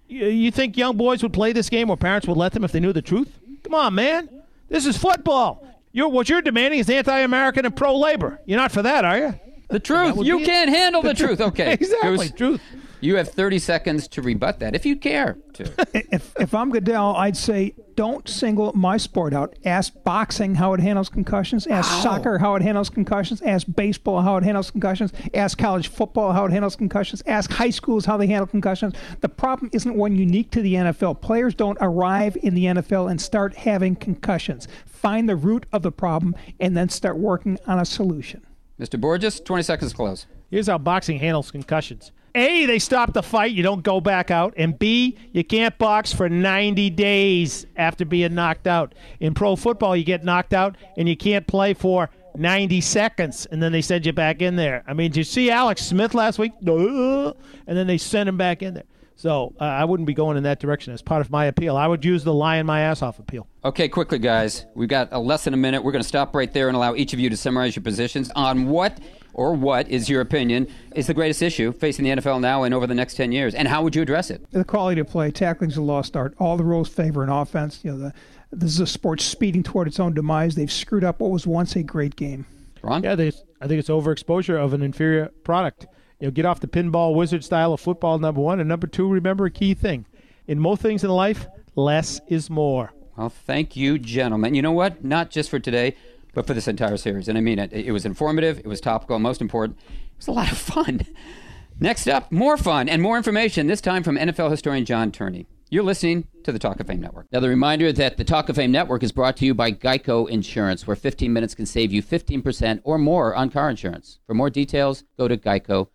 [0.07, 2.71] you, you think young boys would play this game or parents would let them if
[2.71, 3.39] they knew the truth?
[3.63, 4.29] Come on, man.
[4.69, 5.67] This is football.
[5.91, 8.39] You're, what you're demanding is anti-American and pro-labor.
[8.45, 9.39] You're not for that, are you?
[9.69, 10.17] The truth.
[10.25, 11.41] You can't handle the truth.
[11.41, 11.73] Okay.
[11.73, 12.27] exactly.
[12.27, 12.61] Goose, Truth.
[12.99, 15.73] You have 30 seconds to rebut that if you care to.
[16.13, 19.55] if if I'm Goodell, I'd say don't single my sport out.
[19.63, 21.67] Ask boxing how it handles concussions.
[21.67, 23.43] Ask soccer how it handles concussions.
[23.43, 25.13] Ask baseball how it handles concussions.
[25.35, 27.21] Ask college football how it handles concussions.
[27.27, 28.95] Ask high schools how they handle concussions.
[29.19, 31.21] The problem isn't one unique to the NFL.
[31.21, 34.67] Players don't arrive in the NFL and start having concussions.
[34.87, 38.43] Find the root of the problem and then start working on a solution.
[38.79, 38.99] Mr.
[38.99, 40.25] Borges, 20 seconds to close.
[40.49, 42.11] Here's how boxing handles concussions.
[42.33, 44.53] A, they stop the fight, you don't go back out.
[44.57, 48.95] And B, you can't box for 90 days after being knocked out.
[49.19, 53.61] In pro football, you get knocked out and you can't play for 90 seconds, and
[53.61, 54.85] then they send you back in there.
[54.87, 56.53] I mean, did you see Alex Smith last week?
[56.61, 57.33] And
[57.67, 58.85] then they sent him back in there.
[59.15, 61.77] So uh, I wouldn't be going in that direction as part of my appeal.
[61.77, 63.47] I would use the lying my ass off appeal.
[63.63, 64.65] Okay, quickly, guys.
[64.73, 65.83] We've got a less than a minute.
[65.83, 68.31] We're going to stop right there and allow each of you to summarize your positions
[68.35, 68.99] on what
[69.33, 72.87] or what is your opinion is the greatest issue facing the NFL now and over
[72.87, 74.45] the next 10 years, and how would you address it?
[74.51, 76.33] The quality of play, tackling's a lost art.
[76.39, 77.79] All the rules favor an offense.
[77.83, 78.13] You know, the,
[78.51, 80.55] this is a sport speeding toward its own demise.
[80.55, 82.45] They've screwed up what was once a great game.
[82.81, 83.03] Ron?
[83.03, 83.31] Yeah, they,
[83.61, 85.87] I think it's overexposure of an inferior product.
[86.21, 88.59] You know, get off the pinball wizard style of football, number one.
[88.59, 90.05] And number two, remember a key thing.
[90.47, 92.93] In most things in life, less is more.
[93.17, 94.53] Well, thank you, gentlemen.
[94.53, 95.03] You know what?
[95.03, 95.95] Not just for today,
[96.35, 97.27] but for this entire series.
[97.27, 97.73] And I mean it.
[97.73, 101.07] It was informative, it was topical, and most important, it was a lot of fun.
[101.79, 105.47] Next up, more fun and more information, this time from NFL historian John Turney.
[105.71, 107.27] You're listening to the Talk of Fame Network.
[107.31, 110.29] Now, the reminder that the Talk of Fame Network is brought to you by Geico
[110.29, 114.19] Insurance, where 15 minutes can save you 15% or more on car insurance.
[114.27, 115.87] For more details, go to geico.com.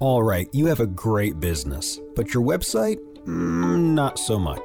[0.00, 2.98] All right, you have a great business, but your website?
[3.26, 4.62] Mm, not so much.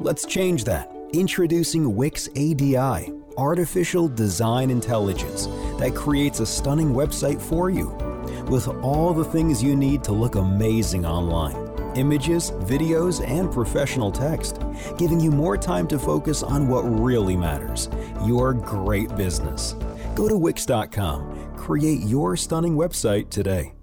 [0.00, 0.90] Let's change that.
[1.12, 5.46] Introducing Wix ADI, artificial design intelligence
[5.78, 7.88] that creates a stunning website for you
[8.48, 14.58] with all the things you need to look amazing online images, videos, and professional text,
[14.96, 17.90] giving you more time to focus on what really matters
[18.24, 19.74] your great business.
[20.14, 23.74] Go to Wix.com, create your stunning website today.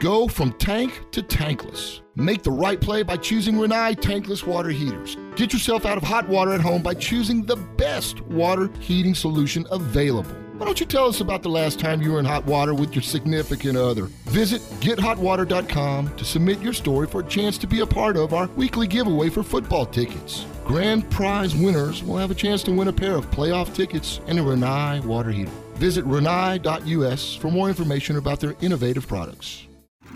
[0.00, 2.00] Go from tank to tankless.
[2.16, 5.18] Make the right play by choosing Rinnai tankless water heaters.
[5.36, 9.66] Get yourself out of hot water at home by choosing the best water heating solution
[9.70, 10.30] available.
[10.56, 12.94] Why don't you tell us about the last time you were in hot water with
[12.94, 14.06] your significant other?
[14.24, 18.46] Visit gethotwater.com to submit your story for a chance to be a part of our
[18.56, 20.46] weekly giveaway for football tickets.
[20.64, 24.38] Grand prize winners will have a chance to win a pair of playoff tickets and
[24.38, 25.50] a Rinnai water heater.
[25.74, 29.66] Visit rinnai.us for more information about their innovative products.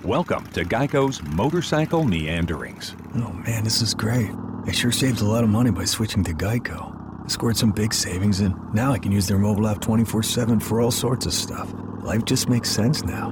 [0.04, 2.94] Welcome to Geico's Motorcycle Meanderings.
[3.14, 4.30] Oh man, this is great.
[4.66, 7.24] I sure saved a lot of money by switching to Geico.
[7.24, 10.60] I scored some big savings, and now I can use their mobile app 24 7
[10.60, 11.72] for all sorts of stuff.
[12.02, 13.30] Life just makes sense now.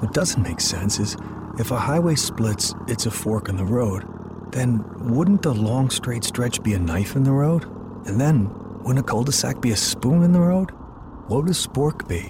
[0.00, 1.18] What doesn't make sense is
[1.58, 4.06] if a highway splits, it's a fork in the road,
[4.52, 4.82] then
[5.14, 7.64] wouldn't a long straight stretch be a knife in the road?
[8.06, 8.48] And then,
[8.84, 10.70] wouldn't a cul de sac be a spoon in the road?
[11.26, 12.22] What would a spork be?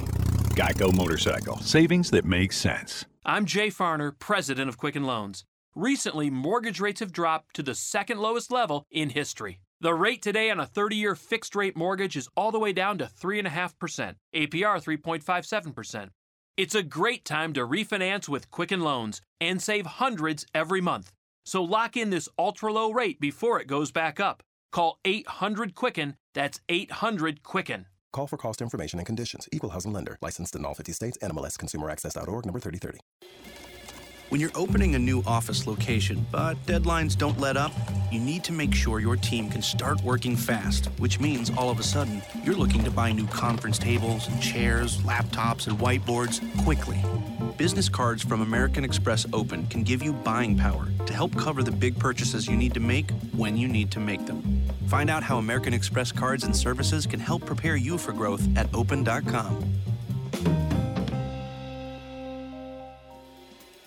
[0.57, 1.59] Geico Motorcycle.
[1.59, 3.05] Savings that make sense.
[3.25, 5.45] I'm Jay Farner, president of Quicken Loans.
[5.75, 9.61] Recently, mortgage rates have dropped to the second lowest level in history.
[9.79, 12.97] The rate today on a 30 year fixed rate mortgage is all the way down
[12.97, 16.09] to 3.5%, APR 3.57%.
[16.57, 21.13] It's a great time to refinance with Quicken Loans and save hundreds every month.
[21.45, 24.43] So lock in this ultra low rate before it goes back up.
[24.73, 26.17] Call 800 Quicken.
[26.33, 27.85] That's 800 Quicken.
[28.13, 29.49] Call for cost information and conditions.
[29.53, 30.19] Equal housing lender.
[30.21, 31.19] Licensed in all 50 states.
[31.23, 33.70] NMLS ConsumerAccess.org number 3030.
[34.31, 37.73] When you're opening a new office location, but deadlines don't let up,
[38.13, 41.81] you need to make sure your team can start working fast, which means all of
[41.81, 47.03] a sudden you're looking to buy new conference tables and chairs, laptops, and whiteboards quickly.
[47.57, 51.73] Business cards from American Express Open can give you buying power to help cover the
[51.73, 54.63] big purchases you need to make when you need to make them.
[54.87, 58.73] Find out how American Express cards and services can help prepare you for growth at
[58.73, 59.81] open.com.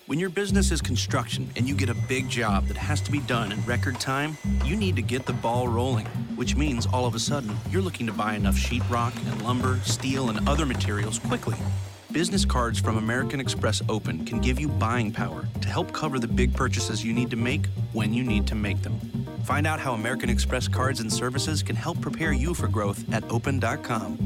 [0.06, 3.20] When your business is construction and you get a big job that has to be
[3.20, 6.04] done in record time, you need to get the ball rolling,
[6.36, 10.28] which means all of a sudden you're looking to buy enough sheetrock and lumber, steel,
[10.28, 11.56] and other materials quickly.
[12.12, 16.28] Business cards from American Express Open can give you buying power to help cover the
[16.28, 19.00] big purchases you need to make when you need to make them.
[19.44, 23.24] Find out how American Express cards and services can help prepare you for growth at
[23.30, 24.18] open.com.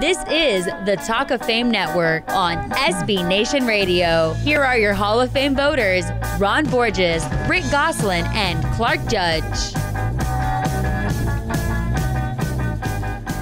[0.00, 4.32] This is the Talk of Fame Network on SB Nation Radio.
[4.32, 6.06] Here are your Hall of Fame voters
[6.38, 9.72] Ron Borges, Rick Gosselin, and Clark Judge.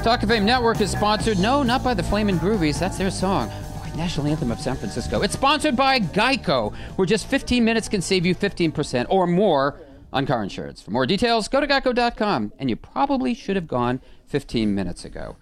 [0.03, 2.81] Talk of Fame Network is sponsored, no, not by the Flamin' Groovies.
[2.81, 3.49] That's their song.
[3.81, 5.23] Boy, National Anthem of San Francisco.
[5.23, 9.81] It's sponsored by Geico, where just 15 minutes can save you 15% or more
[10.13, 10.83] on car insurance.
[10.83, 12.53] For more details, go to geico.com.
[12.59, 15.37] And you probably should have gone 15 minutes ago.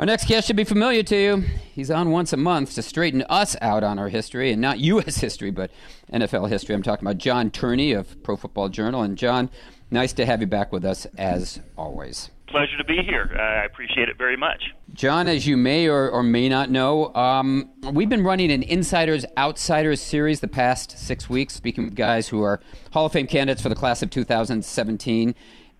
[0.00, 1.44] Our next guest should be familiar to you.
[1.74, 5.18] He's on once a month to straighten us out on our history, and not U.S.
[5.18, 5.70] history, but
[6.10, 6.74] NFL history.
[6.74, 9.02] I'm talking about John Turney of Pro Football Journal.
[9.02, 9.50] And John,
[9.90, 12.30] nice to have you back with us as always.
[12.46, 13.30] Pleasure to be here.
[13.38, 14.72] I appreciate it very much.
[14.94, 19.26] John, as you may or, or may not know, um, we've been running an Insiders
[19.36, 22.58] Outsiders series the past six weeks, speaking with guys who are
[22.92, 25.34] Hall of Fame candidates for the class of 2017,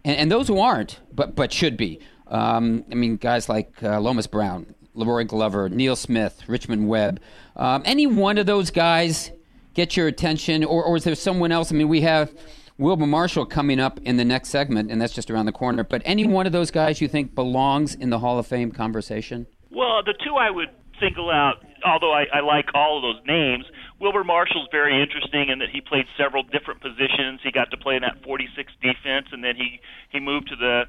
[0.05, 2.01] and, and those who aren't, but but should be.
[2.31, 7.21] Um, I mean, guys like uh, Lomas Brown, La'Roi Glover, Neil Smith, Richmond Webb.
[7.57, 9.31] Um, any one of those guys
[9.75, 11.73] get your attention, or, or is there someone else?
[11.73, 12.33] I mean, we have
[12.79, 15.85] Wilber Marshall coming up in the next segment, and that's just around the corner.
[15.85, 19.47] But any one of those guys you think belongs in the Hall of Fame conversation?
[19.71, 20.71] Well, the two I would
[21.01, 23.65] single out, although I, I like all of those names,
[24.01, 27.41] Wilber Marshall's very interesting in that he played several different positions.
[27.43, 30.85] He got to play in that 46 defense, and then he he moved to the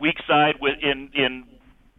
[0.00, 1.44] weak side with in in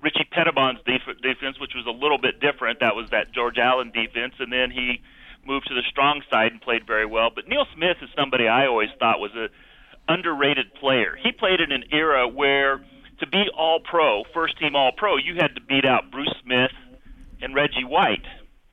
[0.01, 2.79] Richie Petitbon's def- defense, which was a little bit different.
[2.79, 5.01] That was that George Allen defense, and then he
[5.45, 7.29] moved to the strong side and played very well.
[7.33, 9.47] But Neil Smith is somebody I always thought was a
[10.07, 11.17] underrated player.
[11.21, 12.83] He played in an era where
[13.19, 16.71] to be all pro, first team all pro, you had to beat out Bruce Smith
[17.41, 18.25] and Reggie White.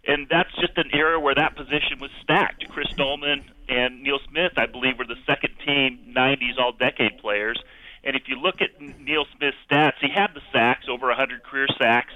[0.06, 2.68] And that's just an era where that position was stacked.
[2.68, 7.60] Chris Doleman and Neil Smith, I believe, were the second team 90s all decade players.
[8.06, 11.66] And if you look at Neil Smith's stats, he had the sacks, over 100 career
[11.76, 12.14] sacks,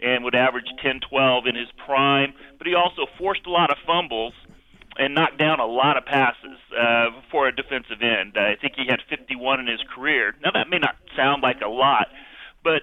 [0.00, 2.34] and would average 10, 12 in his prime.
[2.56, 4.32] But he also forced a lot of fumbles
[4.96, 8.38] and knocked down a lot of passes uh, for a defensive end.
[8.38, 10.36] I think he had 51 in his career.
[10.40, 12.06] Now that may not sound like a lot,
[12.62, 12.82] but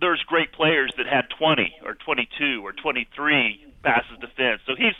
[0.00, 4.62] there's great players that had 20 or 22 or 23 passes defense.
[4.66, 4.94] So he's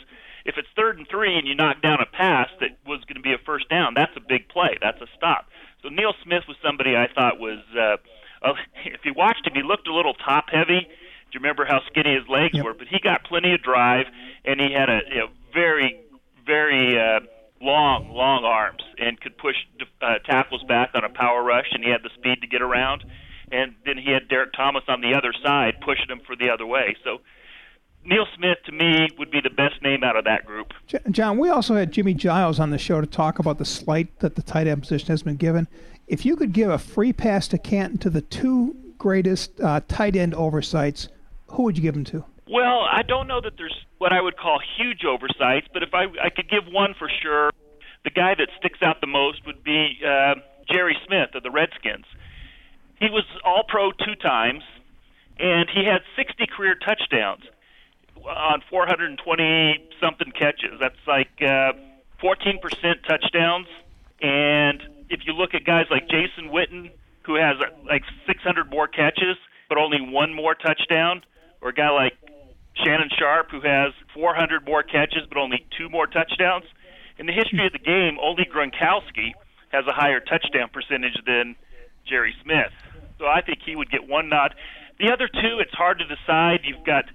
[0.45, 3.21] if it's third and three and you knock down a pass that was going to
[3.21, 4.77] be a first down, that's a big play.
[4.81, 5.47] That's a stop.
[5.81, 7.97] So Neil Smith was somebody I thought was, uh,
[8.45, 8.53] uh,
[8.85, 10.81] if you watched him, he looked a little top heavy.
[10.81, 12.65] Do you remember how skinny his legs yep.
[12.65, 12.73] were?
[12.73, 14.07] But he got plenty of drive,
[14.45, 15.99] and he had a you know, very,
[16.45, 17.19] very uh,
[17.61, 19.55] long, long arms and could push
[20.01, 23.03] uh, tackles back on a power rush, and he had the speed to get around.
[23.51, 26.65] And then he had Derrick Thomas on the other side pushing him for the other
[26.65, 26.95] way.
[27.03, 27.19] So
[28.05, 30.73] Neil Smith, to me, would be the best name out of that group.
[31.11, 34.35] John, we also had Jimmy Giles on the show to talk about the slight that
[34.35, 35.67] the tight end position has been given.
[36.07, 40.15] If you could give a free pass to Canton to the two greatest uh, tight
[40.15, 41.09] end oversights,
[41.47, 42.23] who would you give them to?
[42.49, 46.05] Well, I don't know that there's what I would call huge oversights, but if I,
[46.23, 47.51] I could give one for sure,
[48.03, 50.35] the guy that sticks out the most would be uh,
[50.71, 52.05] Jerry Smith of the Redskins.
[52.99, 54.63] He was All Pro two times,
[55.37, 57.43] and he had 60 career touchdowns
[58.25, 60.79] on 420 something catches.
[60.79, 61.73] That's like uh,
[62.23, 62.59] 14%
[63.07, 63.67] touchdowns.
[64.21, 66.91] And if you look at guys like Jason Witten,
[67.23, 71.21] who has uh, like 600 more catches but only one more touchdown,
[71.61, 72.13] or a guy like
[72.83, 76.65] Shannon Sharpe, who has 400 more catches but only two more touchdowns.
[77.19, 79.33] In the history of the game, only Gronkowski
[79.71, 81.55] has a higher touchdown percentage than
[82.07, 82.73] Jerry Smith.
[83.19, 84.55] So I think he would get one nod.
[84.99, 86.61] The other two, it's hard to decide.
[86.63, 87.05] You've got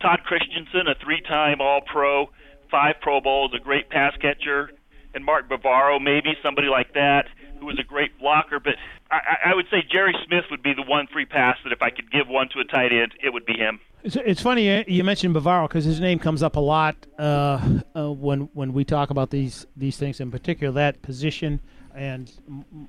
[0.00, 2.30] Todd Christensen, a three-time All-Pro,
[2.70, 4.70] five Pro Bowls, a great pass catcher,
[5.14, 7.26] and Mark Bavaro, maybe somebody like that,
[7.58, 8.60] who was a great blocker.
[8.60, 8.74] But
[9.10, 11.90] I, I would say Jerry Smith would be the one free pass that if I
[11.90, 13.80] could give one to a tight end, it would be him.
[14.04, 18.42] It's, funny you mentioned Bavaro because his name comes up a lot uh, uh, when
[18.54, 21.60] when we talk about these these things, in particular that position.
[21.96, 22.30] And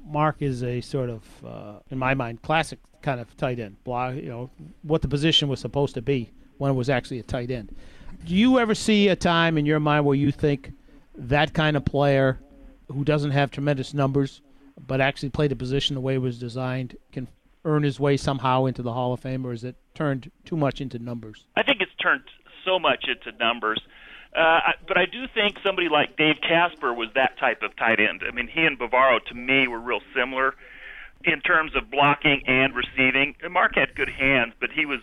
[0.06, 3.84] Mark is a sort of, uh, in my mind, classic kind of tight end.
[3.84, 4.52] Block, you know,
[4.84, 6.30] what the position was supposed to be
[6.68, 7.76] it was actually a tight end.
[8.26, 10.74] Do you ever see a time in your mind where you think
[11.16, 12.40] that kind of player
[12.92, 14.42] who doesn't have tremendous numbers
[14.88, 17.28] but actually played the position the way it was designed can
[17.66, 20.80] earn his way somehow into the Hall of Fame, or is it turned too much
[20.82, 21.46] into numbers?
[21.56, 22.24] I think it's turned
[22.66, 23.82] so much into numbers.
[24.36, 28.22] Uh, but I do think somebody like Dave Casper was that type of tight end.
[28.28, 30.54] I mean, he and Bavaro, to me, were real similar
[31.24, 33.36] in terms of blocking and receiving.
[33.50, 35.00] Mark had good hands, but he was.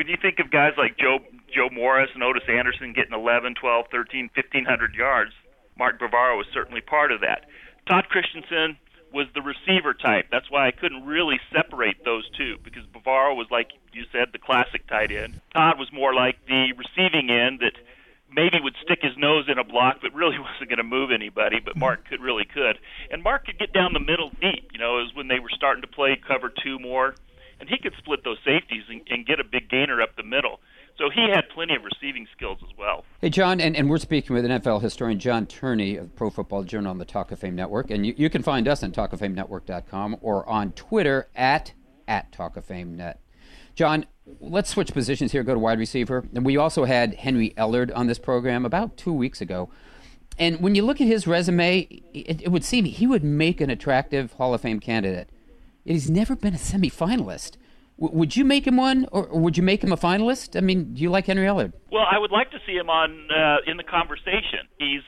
[0.00, 1.18] When you think of guys like Joe
[1.54, 5.32] Joe Morris and Ottis Anderson getting 11, 12, 13, 1500 yards,
[5.76, 7.44] Mark Bavaro was certainly part of that.
[7.86, 8.78] Todd Christensen
[9.12, 10.28] was the receiver type.
[10.32, 14.38] That's why I couldn't really separate those two because Bavaro was like you said the
[14.38, 15.38] classic tight end.
[15.52, 17.76] Todd was more like the receiving end that
[18.32, 21.60] maybe would stick his nose in a block but really wasn't going to move anybody,
[21.62, 22.78] but Mark could really could.
[23.10, 25.52] And Mark could get down the middle deep, you know, it was when they were
[25.52, 27.14] starting to play cover 2 more
[27.60, 30.60] and he could split those safeties and, and get a big gainer up the middle.
[30.98, 33.04] So he had plenty of receiving skills as well.
[33.20, 36.90] Hey, John, and, and we're speaking with NFL historian John Turney of Pro Football Journal
[36.90, 37.90] on the Talk of Fame Network.
[37.90, 41.72] And you, you can find us on talkoffamenetwork.com or on Twitter at,
[42.06, 43.20] at Talk of Fame Net.
[43.74, 44.04] John,
[44.40, 46.24] let's switch positions here, go to wide receiver.
[46.34, 49.70] And we also had Henry Ellard on this program about two weeks ago.
[50.38, 51.80] And when you look at his resume,
[52.12, 55.30] it, it would seem he would make an attractive Hall of Fame candidate.
[55.84, 57.56] He's never been a semifinalist.
[57.98, 60.56] W- would you make him one, or, or would you make him a finalist?
[60.56, 61.72] I mean, do you like Henry Ellard?
[61.90, 64.68] Well, I would like to see him on uh, in the conversation.
[64.78, 65.02] He's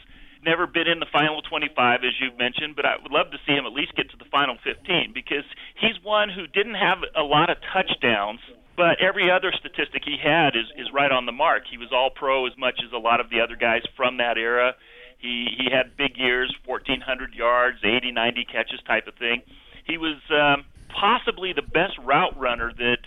[0.44, 3.52] never been in the final 25, as you've mentioned, but I would love to see
[3.52, 5.44] him at least get to the final 15 because
[5.78, 8.40] he's one who didn't have a lot of touchdowns,
[8.76, 11.62] but every other statistic he had is is right on the mark.
[11.70, 14.36] He was all pro as much as a lot of the other guys from that
[14.36, 14.74] era.
[15.18, 19.42] He he had big years, 1400 yards, 80, 90 catches type of thing.
[19.86, 22.98] He was um, possibly the best route runner that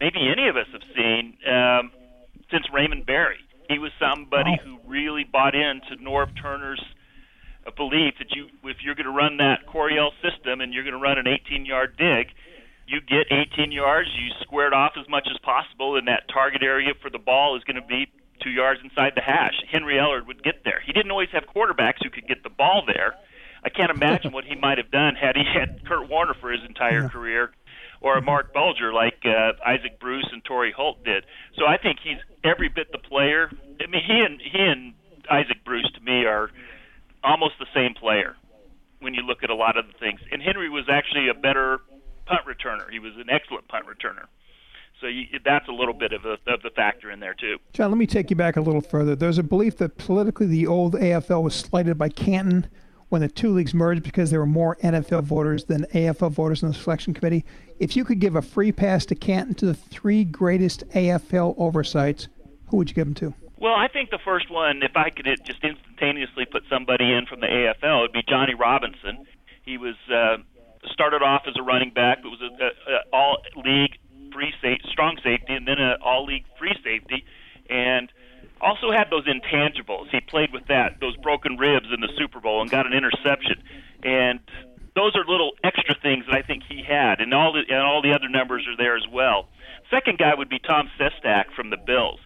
[0.00, 1.92] maybe any of us have seen um,
[2.50, 3.38] since Raymond Berry.
[3.68, 6.82] He was somebody who really bought into Norv Turner's
[7.66, 10.94] uh, belief that you, if you're going to run that Coryell system and you're going
[10.96, 12.28] to run an 18-yard dig,
[12.86, 16.62] you get 18 yards, you square it off as much as possible, and that target
[16.62, 18.10] area for the ball is going to be
[18.42, 19.54] two yards inside the hash.
[19.70, 20.82] Henry Ellard would get there.
[20.84, 23.14] He didn't always have quarterbacks who could get the ball there.
[23.64, 26.60] I can't imagine what he might have done had he had Kurt Warner for his
[26.66, 27.08] entire Yeah.
[27.08, 27.52] career,
[28.00, 31.24] or a Marc Bulger like uh, Isaac Bruce and Torry Holt did.
[31.56, 33.50] So I think he's every bit the player.
[33.80, 34.94] I mean, he and he and
[35.30, 36.50] Isaac Bruce to me are
[37.22, 38.36] almost the same player
[39.00, 40.20] when you look at a lot of the things.
[40.32, 41.80] And Henry was actually a better
[42.26, 42.90] punt returner.
[42.90, 44.26] He was an excellent punt returner.
[45.00, 47.58] So you, that's a little bit of, a, of the factor in there too.
[47.72, 49.14] John, let me take you back a little further.
[49.16, 52.68] There's a belief that politically the old AFL was slighted by Canton
[53.12, 56.70] when the two leagues merged because there were more NFL voters than AFL voters on
[56.70, 57.44] the selection committee.
[57.78, 62.28] If you could give a free pass to Canton to the three greatest AFL oversights,
[62.68, 63.34] who would you give them to?
[63.58, 67.40] Well, I think the first one, if I could just instantaneously put somebody in from
[67.40, 69.26] the AFL, it would be Johnny Robinson.
[69.62, 70.38] He was uh,
[70.90, 73.98] started off as a running back, but was a, a, a all league
[74.32, 77.26] free sa- strong safety, and then an all league free safety,
[77.68, 78.10] and
[78.62, 80.08] also had those intangibles.
[80.10, 83.62] He played with that, those broken ribs in the Super Bowl, and got an interception,
[84.02, 84.40] and
[84.94, 88.02] those are little extra things that I think he had, and all the and all
[88.02, 89.48] the other numbers are there as well.
[89.90, 92.20] Second guy would be Tom Sestak from the Bills.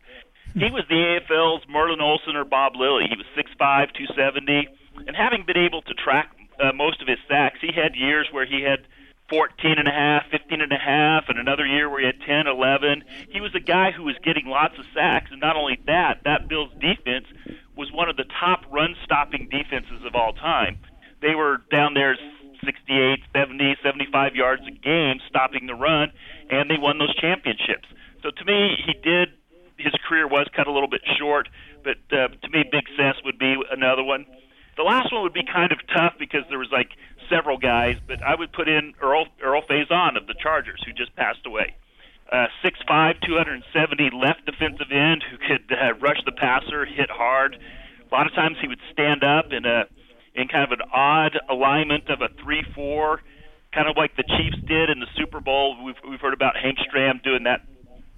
[0.55, 3.05] He was the AFL's Merlin Olsen or Bob Lilly.
[3.11, 4.69] He was 6'5", 270,
[5.07, 8.47] and having been able to track uh, most of his sacks, he had years where
[8.47, 8.87] he had
[9.29, 12.47] 14 and a half, 15 and a half, and another year where he had 10,
[12.47, 13.05] 11.
[13.31, 16.49] He was a guy who was getting lots of sacks, and not only that, that
[16.49, 17.27] Bills defense
[17.77, 20.79] was one of the top run-stopping defenses of all time.
[21.21, 22.17] They were down there
[22.65, 26.13] 68, 70, 75 yards a game stopping the run,
[26.51, 27.89] and they won those championships.
[28.23, 29.31] So to me, he did
[29.79, 31.49] his career was cut a little bit short,
[31.85, 34.27] but uh, to me, Big Cess would be another one.
[34.77, 36.91] The last one would be kind of tough because there was like
[37.31, 41.15] several guys, but I would put in Earl Earl Faison of the Chargers, who just
[41.17, 41.77] passed away.
[42.31, 47.57] Uh, 6'5", 270 left defensive end who could uh, rush the passer, hit hard.
[47.57, 49.85] A lot of times he would stand up in a
[50.35, 53.23] in kind of an odd alignment of a three-four,
[53.73, 55.83] kind of like the Chiefs did in the Super Bowl.
[55.83, 57.63] We've we've heard about Hank Stram doing that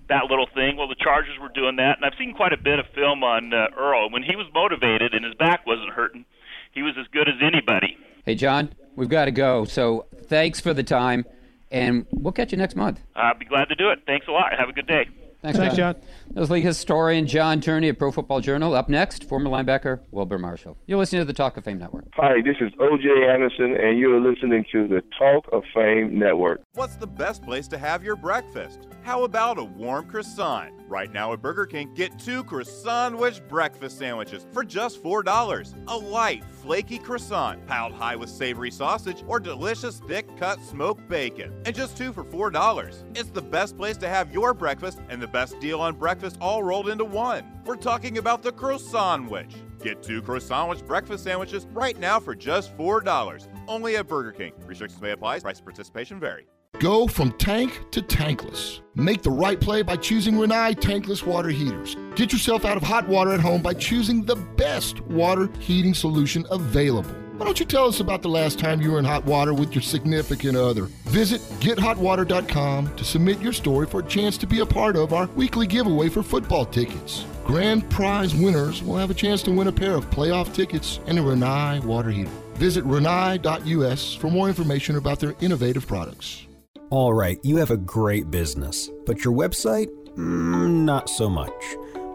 [0.09, 0.77] that little thing.
[0.77, 3.55] Well, the Chargers were doing that, and I've seen quite a bit of film on
[3.55, 4.11] uh, Earl.
[4.11, 6.25] When he was motivated and his back wasn't hurting,
[6.73, 7.97] he was as good as anybody.
[8.25, 9.65] Hey, John, we've got to go.
[9.65, 11.25] So thanks for the time,
[11.71, 13.01] and we'll catch you next month.
[13.17, 14.01] I'll be glad to do it.
[14.07, 14.53] Thanks a lot.
[14.59, 15.09] Have a good day.
[15.41, 15.95] Thanks, Thanks, John.
[15.95, 16.03] John.
[16.33, 18.75] That was league historian John Turney of Pro Football Journal.
[18.75, 20.77] Up next, former linebacker Wilber Marshall.
[20.87, 22.07] You're listening to the Talk of Fame Network.
[22.15, 26.63] Hi, this is OJ Anderson, and you're listening to the Talk of Fame Network.
[26.75, 28.89] What's the best place to have your breakfast?
[29.03, 30.73] How about a warm croissant?
[30.89, 35.75] Right now at Burger King, get two croissant-wich breakfast sandwiches for just $4.
[35.87, 41.53] A light, flaky croissant piled high with savory sausage or delicious thick-cut smoked bacon.
[41.67, 43.05] And just two for $4.
[43.15, 46.63] It's the best place to have your breakfast and the best deal on breakfast all
[46.63, 47.45] rolled into one.
[47.67, 49.57] We're talking about the croissant-wich.
[49.83, 53.47] Get two croissant-wich breakfast sandwiches right now for just $4.
[53.69, 54.53] Only at Burger King.
[54.65, 55.41] Restrictions may apply.
[55.41, 56.47] Price participation vary.
[56.79, 58.83] Go from tank to tankless.
[58.95, 61.97] Make the right play by choosing Rinnai tankless water heaters.
[62.15, 66.47] Get yourself out of hot water at home by choosing the best water heating solution
[66.53, 67.11] available.
[67.37, 69.75] Why don't you tell us about the last time you were in hot water with
[69.75, 70.85] your significant other?
[71.07, 75.27] Visit gethotwater.com to submit your story for a chance to be a part of our
[75.29, 77.25] weekly giveaway for football tickets.
[77.45, 81.19] Grand prize winners will have a chance to win a pair of playoff tickets and
[81.19, 82.31] a Rinnai water heater.
[82.55, 86.48] Visit rinnai.us for more information about their innovative products.
[86.91, 89.89] All right, you have a great business, but your website?
[90.17, 91.53] Mm, not so much.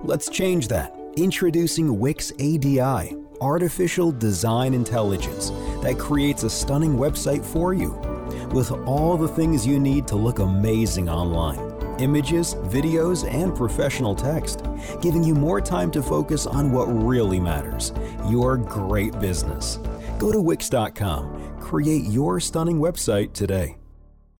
[0.03, 0.97] Let's change that.
[1.15, 5.51] Introducing Wix ADI, artificial design intelligence
[5.83, 7.91] that creates a stunning website for you
[8.51, 14.65] with all the things you need to look amazing online images, videos, and professional text,
[14.99, 17.93] giving you more time to focus on what really matters
[18.27, 19.77] your great business.
[20.17, 23.77] Go to Wix.com, create your stunning website today.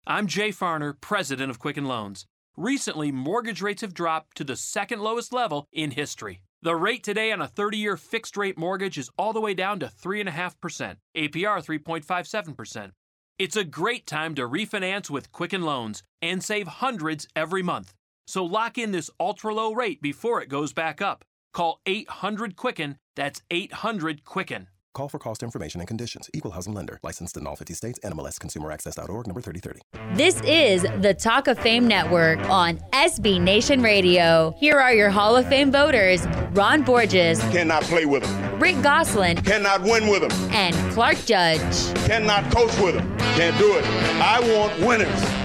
[0.05, 2.25] I'm Jay Farner, president of Quicken Loans.
[2.57, 6.41] Recently, mortgage rates have dropped to the second lowest level in history.
[6.61, 9.79] The rate today on a 30 year fixed rate mortgage is all the way down
[9.79, 12.91] to 3.5%, APR 3.57%.
[13.39, 17.93] It's a great time to refinance with Quicken Loans and save hundreds every month.
[18.27, 21.23] So lock in this ultra low rate before it goes back up.
[21.53, 24.67] Call 800 Quicken, that's 800 Quicken.
[24.93, 26.29] Call for cost information and conditions.
[26.35, 26.99] Equal housing lender.
[27.01, 27.99] Licensed in all 50 states.
[28.03, 30.15] NMLS Consumer Access.org number 3030.
[30.15, 34.53] This is the Talk of Fame Network on SB Nation Radio.
[34.59, 38.59] Here are your Hall of Fame voters Ron Borges, Cannot play with him.
[38.59, 40.51] Rick Gosselin, Cannot win with him.
[40.51, 41.59] and Clark Judge.
[42.05, 43.17] Cannot coach with him.
[43.35, 43.83] Can't do it.
[44.21, 45.42] I want winners.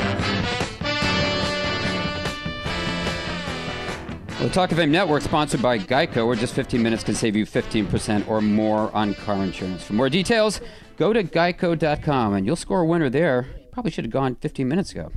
[4.41, 7.45] Well, Talk of Fame Network, sponsored by Geico, where just 15 minutes can save you
[7.45, 9.83] 15% or more on car insurance.
[9.83, 10.61] For more details,
[10.97, 13.49] go to geico.com and you'll score a winner there.
[13.59, 15.11] You probably should have gone 15 minutes ago.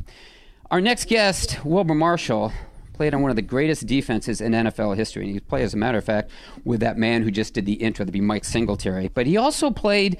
[0.72, 2.52] Our next guest, Wilber Marshall,
[2.94, 5.26] played on one of the greatest defenses in NFL history.
[5.26, 6.32] And he played, as a matter of fact,
[6.66, 9.10] with that man who just did the intro, that'd be Mike Singletary.
[9.10, 10.18] But he also played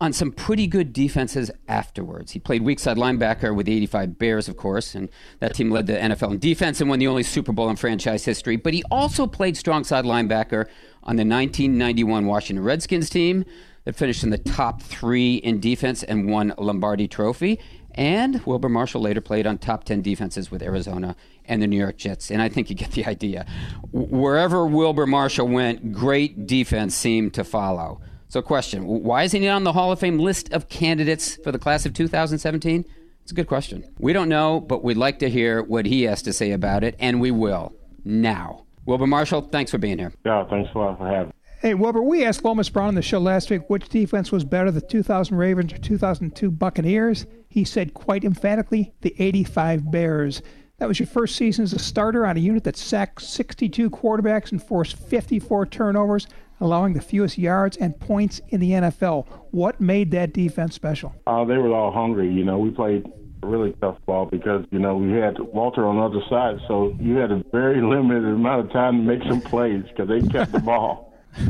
[0.00, 2.32] on some pretty good defenses afterwards.
[2.32, 5.10] He played weak side linebacker with the 85 Bears, of course, and
[5.40, 8.24] that team led the NFL in defense and won the only Super Bowl in franchise
[8.24, 8.56] history.
[8.56, 10.66] But he also played strong side linebacker
[11.02, 13.44] on the 1991 Washington Redskins team
[13.84, 17.60] that finished in the top three in defense and won a Lombardi Trophy.
[17.94, 21.98] And Wilber Marshall later played on top 10 defenses with Arizona and the New York
[21.98, 22.30] Jets.
[22.30, 23.44] And I think you get the idea.
[23.92, 28.00] Wherever Wilber Marshall went, great defense seemed to follow.
[28.30, 31.34] So, question Why is he not he on the Hall of Fame list of candidates
[31.42, 32.84] for the class of 2017?
[33.24, 33.84] It's a good question.
[33.98, 36.94] We don't know, but we'd like to hear what he has to say about it,
[37.00, 37.74] and we will
[38.04, 38.66] now.
[38.86, 40.12] Wilber Marshall, thanks for being here.
[40.24, 41.32] Yeah, thanks a lot for having me.
[41.60, 44.70] Hey, Wilber, we asked Lomas Brown on the show last week which defense was better,
[44.70, 47.26] the 2000 Ravens or 2002 Buccaneers.
[47.48, 50.40] He said quite emphatically, the 85 Bears.
[50.78, 54.52] That was your first season as a starter on a unit that sacked 62 quarterbacks
[54.52, 56.28] and forced 54 turnovers,
[56.60, 59.26] allowing the fewest yards and points in the NFL.
[59.50, 61.14] What made that defense special?
[61.26, 62.30] Uh, they were all hungry.
[62.32, 63.10] You know, we played
[63.42, 67.16] really tough ball because, you know, we had Walter on the other side, so you
[67.16, 70.60] had a very limited amount of time to make some plays because they kept the
[70.60, 71.14] ball.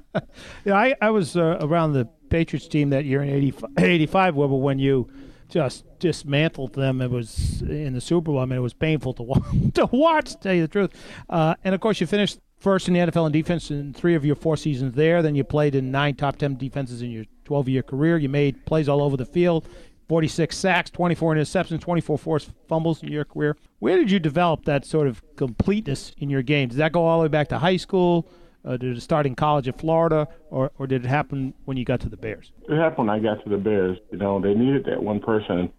[0.65, 4.55] Yeah, I, I was uh, around the Patriots team that year in 85, 85 Wilber,
[4.55, 5.09] when you
[5.49, 7.01] just dismantled them.
[7.01, 8.39] It was in the Super Bowl.
[8.39, 9.41] I mean, it was painful to, wa-
[9.73, 10.91] to watch, to tell you the truth.
[11.29, 14.23] Uh, and, of course, you finished first in the NFL in defense in three of
[14.23, 15.21] your four seasons there.
[15.21, 18.17] Then you played in nine top 10 defenses in your 12 year career.
[18.17, 19.67] You made plays all over the field
[20.07, 23.57] 46 sacks, 24 interceptions, 24 forced fumbles in your career.
[23.79, 26.69] Where did you develop that sort of completeness in your game?
[26.69, 28.27] Does that go all the way back to high school?
[28.65, 31.83] Uh, did it start in college at Florida, or, or did it happen when you
[31.83, 32.53] got to the Bears?
[32.69, 33.97] It happened when I got to the Bears.
[34.11, 35.69] You know, they needed that one person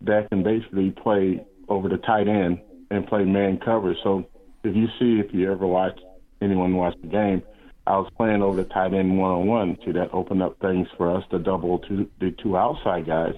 [0.00, 2.60] that can basically play over the tight end
[2.90, 3.98] and play man coverage.
[4.02, 4.24] So
[4.64, 5.98] if you see, if you ever watch
[6.40, 7.42] anyone watch the game,
[7.86, 9.78] I was playing over the tight end one on one.
[9.84, 13.34] See, that opened up things for us to double to the two outside guys.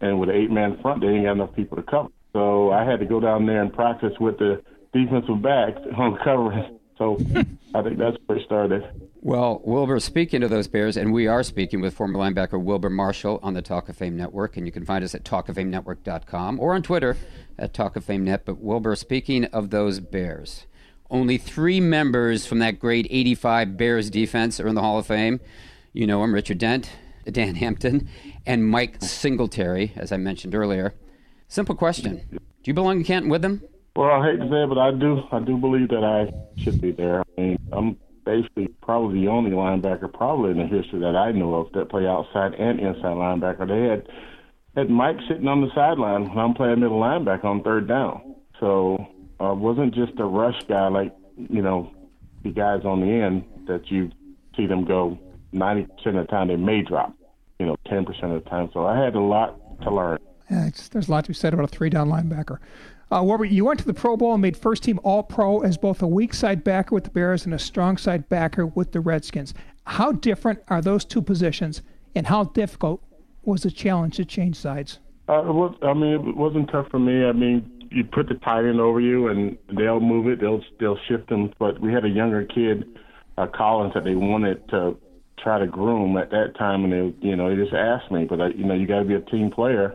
[0.00, 2.08] And with an eight man front, they ain't got enough people to cover.
[2.32, 4.62] So I had to go down there and practice with the
[4.92, 6.78] defensive backs on covering.
[6.98, 7.16] So
[7.74, 8.84] I think that's where it started.
[9.20, 13.40] Well, Wilber, speaking to those Bears, and we are speaking with former linebacker Wilber Marshall
[13.42, 16.82] on the Talk of Fame Network, and you can find us at talkoffamenetwork.com or on
[16.82, 17.16] Twitter
[17.58, 18.44] at Talk of Fame Net.
[18.44, 20.66] But Wilber, speaking of those Bears,
[21.10, 25.40] only three members from that great 85 Bears defense are in the Hall of Fame.
[25.92, 26.90] You know them, Richard Dent,
[27.30, 28.08] Dan Hampton,
[28.46, 30.94] and Mike Singletary, as I mentioned earlier.
[31.48, 32.22] Simple question.
[32.30, 33.62] Do you belong in Canton with them?
[33.96, 35.22] Well, I hate to say it, but I do.
[35.30, 37.20] I do believe that I should be there.
[37.20, 41.54] I mean, I'm basically probably the only linebacker, probably in the history that I know
[41.54, 43.68] of, that play outside and inside linebacker.
[43.68, 44.08] They had
[44.76, 48.34] had Mike sitting on the sideline when I'm playing middle linebacker on third down.
[48.58, 49.06] So
[49.40, 51.90] uh, wasn't just a rush guy like you know
[52.42, 54.10] the guys on the end that you
[54.56, 55.18] see them go
[55.54, 57.14] 90% of the time they may drop,
[57.58, 58.68] you know, 10% of the time.
[58.72, 60.18] So I had a lot to learn.
[60.50, 62.58] Yeah, there's a lot to be said about a three down linebacker.
[63.10, 65.78] Uh, Wilber, you went to the Pro Bowl and made first team All Pro as
[65.78, 69.00] both a weak side backer with the Bears and a strong side backer with the
[69.00, 69.54] Redskins.
[69.86, 71.82] How different are those two positions,
[72.14, 73.02] and how difficult
[73.42, 74.98] was the challenge to change sides?
[75.28, 77.24] Uh, was, I mean, it wasn't tough for me.
[77.24, 80.40] I mean, you put the tight end over you, and they'll move it.
[80.40, 81.52] They'll they'll shift them.
[81.58, 82.84] But we had a younger kid,
[83.38, 84.96] uh, Collins, that they wanted to
[85.42, 88.24] try to groom at that time, and they, you know, they just asked me.
[88.24, 89.94] But I, you know, you got to be a team player,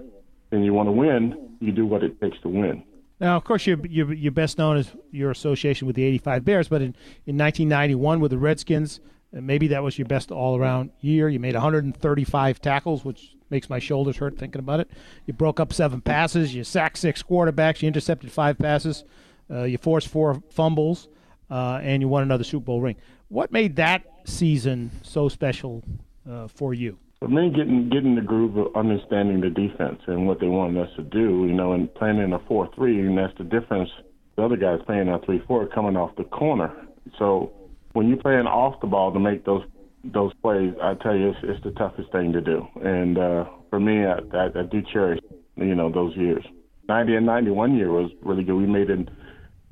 [0.52, 1.58] and you want to win.
[1.60, 2.84] You do what it takes to win.
[3.20, 6.68] Now, of course, you're, you're, you're best known as your association with the 85 Bears,
[6.70, 6.96] but in,
[7.26, 9.02] in 1991 with the Redskins,
[9.36, 11.28] uh, maybe that was your best all around year.
[11.28, 14.90] You made 135 tackles, which makes my shoulders hurt thinking about it.
[15.26, 19.04] You broke up seven passes, you sacked six quarterbacks, you intercepted five passes,
[19.50, 21.08] uh, you forced four fumbles,
[21.50, 22.96] uh, and you won another Super Bowl ring.
[23.30, 25.84] What made that season so special
[26.30, 26.98] uh, for you?
[27.20, 30.96] For me, getting getting the groove of understanding the defense and what they wanted us
[30.96, 33.90] to do, you know, and playing in a four three, and that's the difference.
[34.38, 36.72] The other guys playing a three four coming off the corner.
[37.18, 37.52] So
[37.92, 39.64] when you're playing off the ball to make those
[40.04, 42.66] those plays, I tell you, it's, it's the toughest thing to do.
[42.84, 45.20] And uh, for me, I, I, I do cherish,
[45.56, 46.44] you know, those years.
[46.88, 48.56] 90 and 91 year was really good.
[48.56, 49.10] We made it,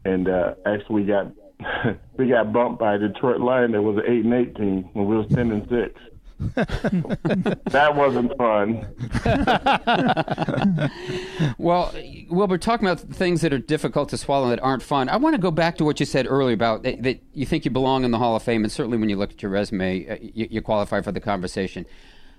[0.05, 1.31] and uh, actually we got
[2.17, 5.17] we got bumped by Detroit Lion that was an eight and eight team when we
[5.17, 5.99] was 10 and six.
[6.55, 8.85] that wasn't fun.
[11.57, 11.93] well,
[12.29, 15.09] we're talking about things that are difficult to swallow that aren't fun.
[15.09, 17.65] I want to go back to what you said earlier about that, that you think
[17.65, 20.07] you belong in the Hall of Fame, and certainly when you look at your resume,
[20.07, 21.85] uh, you, you qualify for the conversation.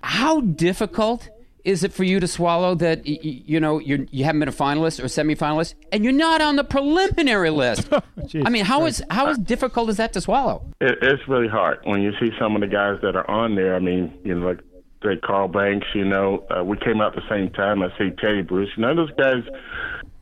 [0.03, 1.29] How difficult
[1.65, 5.01] is it for you to swallow that you know you you haven't been a finalist
[5.01, 7.89] or semifinalist and you're not on the preliminary list?
[8.45, 10.65] I mean, how is how is difficult is that to swallow?
[10.81, 13.75] It, it's really hard when you see some of the guys that are on there.
[13.75, 14.61] I mean, you know, like
[15.03, 15.87] like Carl Banks.
[15.95, 17.83] You know, uh, we came out the same time.
[17.83, 18.71] I see Teddy Bruce.
[18.77, 19.43] None of those guys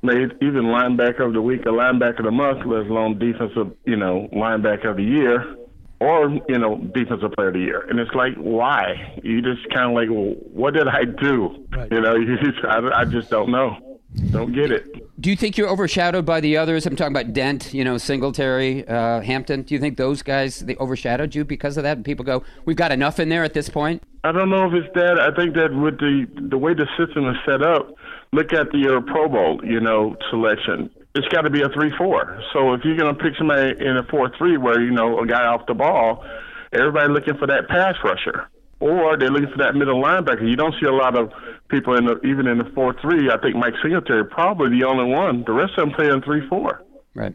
[0.02, 3.96] made even linebacker of the week a linebacker of the month, let alone defensive, you
[3.96, 5.56] know, linebacker of the year
[6.00, 7.82] or you know defensive player of the year.
[7.88, 9.18] And it's like why?
[9.22, 11.66] You just kind of like well, what did i do?
[11.70, 11.90] Right.
[11.90, 13.98] you know you just, I, I just don't know.
[14.30, 15.20] Don't get it.
[15.20, 16.86] Do you think you're overshadowed by the others?
[16.86, 19.62] I'm talking about dent you know singletary uh, hampton.
[19.62, 21.98] Do you think those guys they overshadowed you because of that?
[21.98, 24.02] And people go we've got enough in there at this point.
[24.24, 25.20] I don't know if it's that.
[25.20, 27.94] I think that with the the way the system is set up
[28.32, 32.42] look at the uh, pro bowl you know selection it's got to be a three-four.
[32.52, 35.46] So if you're going to pick somebody in a four-three, where you know a guy
[35.46, 36.24] off the ball,
[36.72, 38.48] everybody looking for that pass rusher,
[38.80, 40.48] or they're looking for that middle linebacker.
[40.48, 41.32] You don't see a lot of
[41.68, 43.30] people in the even in the four-three.
[43.30, 45.42] I think Mike Singletary probably the only one.
[45.46, 46.82] The rest of them playing three-four.
[47.14, 47.34] Right.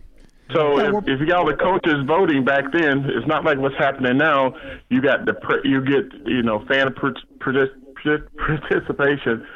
[0.53, 3.77] So if, if you got all the coaches voting back then, it's not like what's
[3.77, 4.53] happening now.
[4.89, 5.33] You got the
[5.63, 9.47] you get you know fan participation,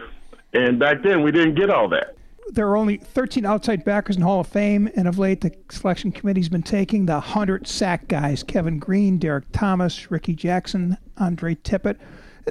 [0.54, 2.15] and back then we didn't get all that
[2.50, 6.12] there are only 13 outside backers in Hall of Fame, and of late, the selection
[6.12, 11.98] committee's been taking the 100 sack guys Kevin Greene, Derrick Thomas, Rickey Jackson, Andre Tippett.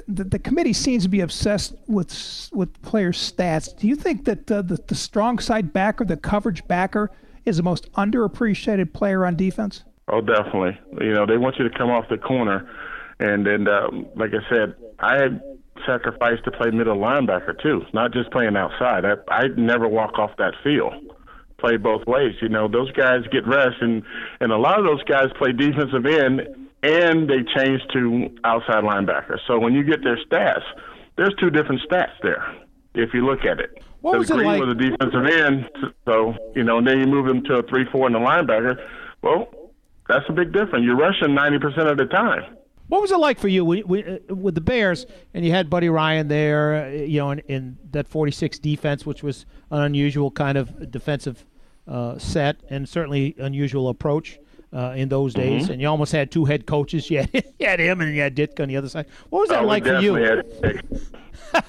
[0.07, 3.77] The, the, committee seems to be obsessed with with players' stats.
[3.77, 7.11] Do you think that uh, the, the strong side backer, the coverage backer,
[7.45, 9.83] is the most underappreciated player on defense?
[10.09, 10.77] Oh, definitely.
[10.99, 12.69] You know, they want you to come off the corner.
[13.19, 15.41] And then, um, like I said, I had
[15.85, 19.05] sacrifice to play middle linebacker too, not just playing outside.
[19.05, 20.93] I I never walk off that field.
[21.57, 22.35] Play both ways.
[22.41, 24.03] You know, those guys get rest, and
[24.39, 26.41] and a lot of those guys play defensive end,
[26.83, 29.37] and they change to outside linebacker.
[29.47, 30.63] So when you get their stats,
[31.17, 32.45] there's two different stats there.
[32.93, 34.61] If you look at it, what was it like?
[34.61, 35.69] was a defensive end,
[36.05, 38.75] so you know, and then you move them to a three-four in the linebacker.
[39.21, 39.49] Well,
[40.07, 40.85] that's a big difference.
[40.85, 42.55] You're rushing 90% of the time.
[42.87, 43.85] What was it like for you with,
[44.29, 48.07] with the Bears, and you had Buddy Ryan there, uh, you know, in, in that
[48.07, 51.45] 46 defense, which was an unusual kind of defensive
[51.87, 54.39] uh, set and certainly unusual approach
[54.75, 55.67] uh, in those days.
[55.67, 55.69] Mhm.
[55.71, 57.09] And you almost had two head coaches.
[57.15, 57.29] You had,
[57.59, 59.05] you had him, and you had Ditka on the other side.
[59.29, 60.17] What was that Oh, like for you?
[60.19, 60.81] definitely had a pick.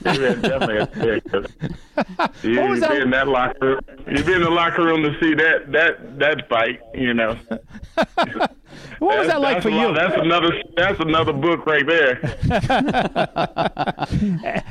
[0.04, 1.46] had definitely had.
[2.42, 3.80] You, What was you that- be in that locker room.
[4.16, 6.80] You be in the locker room to see that that that fight.
[6.94, 7.36] You know.
[8.98, 9.94] What was that like for lot- you?
[9.94, 12.20] That's another that's another book right there.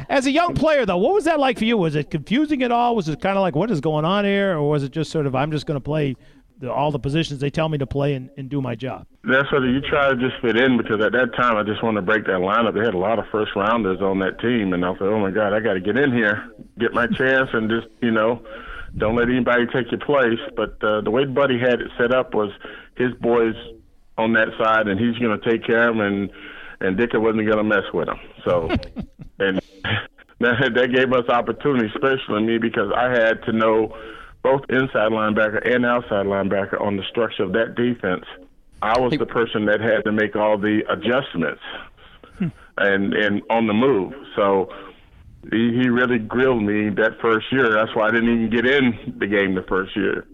[0.09, 1.77] As a young player, though, what was that like for you?
[1.77, 2.95] Was it confusing at all?
[2.95, 4.57] Was it kind of like, what is going on here?
[4.57, 6.15] Or was it just sort of, I'm just going to play
[6.59, 9.05] the, all the positions they tell me to play and, and do my job?
[9.23, 12.01] That's what you try to just fit in because at that time I just wanted
[12.01, 12.73] to break that lineup.
[12.73, 15.31] They had a lot of first rounders on that team, and I said, "Oh my
[15.31, 16.49] God, I got to get in here,
[16.79, 18.41] get my chance, and just you know,
[18.97, 22.33] don't let anybody take your place." But uh, the way Buddy had it set up
[22.33, 22.51] was
[22.97, 23.55] his boys
[24.17, 26.31] on that side, and he's going to take care of them, and
[26.81, 28.19] and Dicker wasn't going to mess with him.
[28.45, 28.69] So,
[29.39, 29.59] and
[30.39, 33.97] that that gave us opportunity, especially me, because I had to know
[34.45, 38.25] both inside linebacker and outside linebacker on the structure of that defense.
[38.79, 41.63] I was the person that had to make all the adjustments
[42.37, 42.49] hmm.
[42.77, 44.13] and and on the move.
[44.35, 44.69] So
[45.51, 47.73] he, he really grilled me that first year.
[47.73, 50.27] That's why I didn't even get in the game the first year.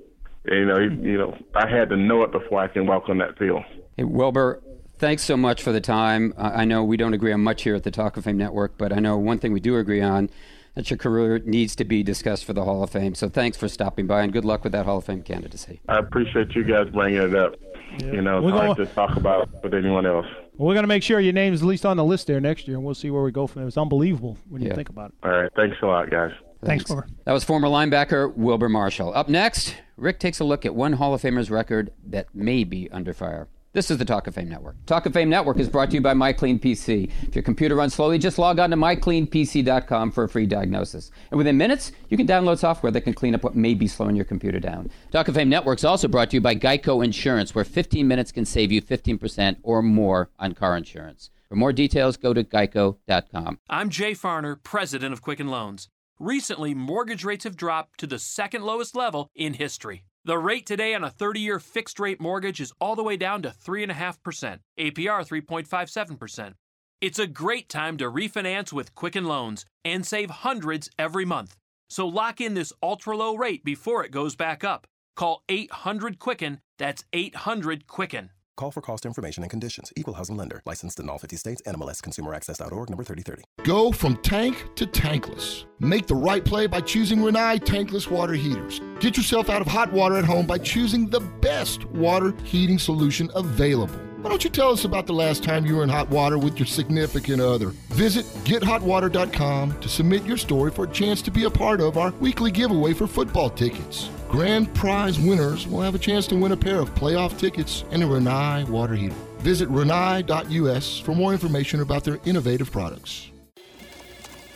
[0.44, 1.06] And, you know, he, hmm.
[1.06, 3.64] you know, I had to know it before I can walk on that field.
[3.96, 4.62] Hey, Wilber,
[4.98, 6.34] thanks so much for the time.
[6.38, 8.78] I I know we don't agree on much here at the Talk of Fame Network,
[8.78, 10.30] but I know one thing we do agree on
[10.76, 13.14] that your career needs to be discussed for the Hall of Fame.
[13.16, 15.82] So thanks for stopping by, and good luck with that Hall of Fame candidacy.
[15.90, 17.56] I appreciate you guys bringing it up.
[18.00, 20.26] You know, it's We're hard gonna- to talk about with anyone else.
[20.58, 22.78] We're going to make sure your name's at least on the list there next year,
[22.78, 23.68] and we'll see where we go from there.
[23.68, 24.76] It's unbelievable when you Yeah.
[24.76, 25.28] think about it.
[25.28, 25.52] All right.
[25.56, 26.32] Thanks a lot, guys.
[26.64, 27.08] Thanks, Wilber.
[27.26, 29.12] That was former linebacker Wilber Marshall.
[29.16, 32.90] Up next, Rick takes a look at one Hall of Famer's record that may be
[32.92, 33.48] under fire.
[33.74, 34.76] This is the Talk of Fame Network.
[34.86, 37.10] Talk of Fame Network is brought to you by MyCleanPC.
[37.30, 41.10] If your computer runs slowly, just log on to mycleanpc.com for a free diagnosis.
[41.30, 44.18] And within minutes, you can download software that can clean up what may be slowing
[44.18, 44.92] your computer down.
[45.12, 48.34] Talk of Fame Network is also brought to you by Geico Insurance, where 15 minutes
[48.34, 51.30] can save you 15% or more on car insurance.
[51.48, 53.60] For more details, go to geico.com.
[53.70, 55.88] I'm Jay Farner, president of Quicken Loans.
[56.20, 60.04] Recently, mortgage rates have dropped to the second lowest level in history.
[60.24, 63.42] The rate today on a 30 year fixed rate mortgage is all the way down
[63.42, 66.54] to 3.5%, APR 3.57%.
[67.02, 71.58] It's a great time to refinance with Quicken Loans and save hundreds every month.
[71.90, 74.86] So lock in this ultra low rate before it goes back up.
[75.16, 78.30] Call 800 Quicken, that's 800 Quicken.
[78.58, 79.92] Call for cost information and conditions.
[79.96, 80.62] Equal housing lender.
[80.66, 81.62] Licensed in all 50 states.
[81.66, 83.44] NMLS Consumer Access.org number 3030.
[83.64, 85.66] Go from tank to tankless.
[85.80, 88.82] Make the right play by choosing Rinnai tankless water heaters.
[89.00, 93.30] Get yourself out of hot water at home by choosing the best water heating solution
[93.36, 94.11] available.
[94.22, 96.60] Why don't you tell us about the last time you were in hot water with
[96.60, 97.70] your significant other?
[97.90, 102.12] Visit gethotwater.com to submit your story for a chance to be a part of our
[102.20, 104.12] weekly giveaway for football tickets.
[104.30, 108.04] Grand prize winners will have a chance to win a pair of playoff tickets and
[108.04, 109.16] a Rinnai water heater.
[109.40, 113.31] Visit rinnai.us for more information about their innovative products.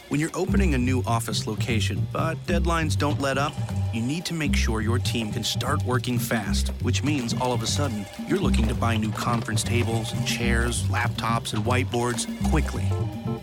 [0.10, 3.54] When you're opening a new office location, but deadlines don't let up,
[3.92, 7.64] you need to make sure your team can start working fast, which means all of
[7.64, 12.86] a sudden you're looking to buy new conference tables chairs, laptops, and whiteboards quickly.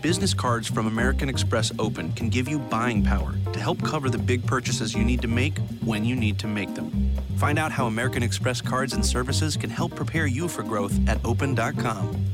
[0.01, 4.17] Business cards from American Express Open can give you buying power to help cover the
[4.17, 7.11] big purchases you need to make when you need to make them.
[7.35, 11.23] Find out how American Express cards and services can help prepare you for growth at
[11.25, 12.25] open.com.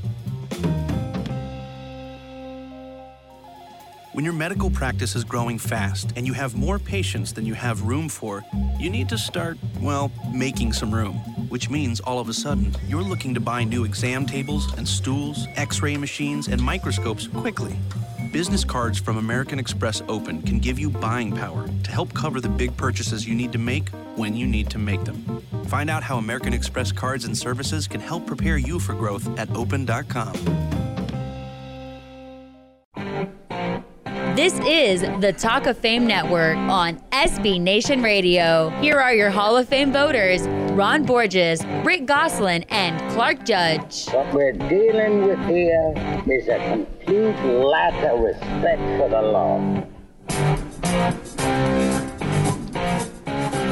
[4.13, 7.83] When your medical practice is growing fast and you have more patients than you have
[7.83, 8.43] room for,
[8.79, 11.13] you need to start, well, making some room.
[11.49, 15.45] Which means all of a sudden, you're looking to buy new exam tables and stools,
[15.55, 17.77] x ray machines, and microscopes quickly.
[18.33, 22.49] Business cards from American Express Open can give you buying power to help cover the
[22.49, 25.43] big purchases you need to make when you need to make them.
[25.65, 29.55] Find out how American Express cards and services can help prepare you for growth at
[29.55, 30.88] open.com.
[34.35, 38.69] This is the Talk of Fame Network on SB Nation Radio.
[38.81, 44.07] Here are your Hall of Fame voters Ron Borges, Rick Gosselin, and Clark Judge.
[44.09, 45.93] What we're dealing with here
[46.27, 49.83] is a complete lack of respect for the law.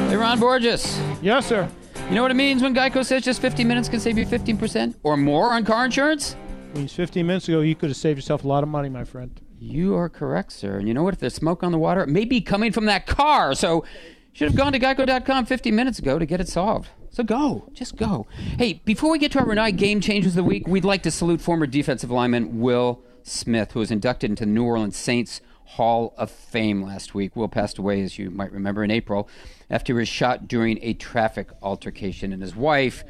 [0.08, 1.00] Hey, Ron Borges.
[1.22, 1.68] Yes, sir.
[2.08, 4.96] You know what it means when Geico says just 15 minutes can save you 15%
[5.02, 6.36] or more on car insurance?
[6.74, 9.40] Means 15 minutes ago, you could have saved yourself a lot of money, my friend.
[9.60, 10.78] You are correct, sir.
[10.78, 11.14] And you know what?
[11.14, 13.54] If there's smoke on the water, it may be coming from that car.
[13.54, 13.84] So
[14.32, 16.90] should have gone to geico.com 15 minutes ago to get it solved.
[17.10, 18.28] So go, just go.
[18.56, 21.10] Hey, before we get to our Rinnai game changers of the week, we'd like to
[21.10, 26.14] salute former defensive lineman Will Smith, who was inducted into the New Orleans Saints Hall
[26.16, 27.34] of Fame last week.
[27.34, 29.28] Will passed away, as you might remember, in April
[29.68, 33.02] after he was shot during a traffic altercation, and his wife,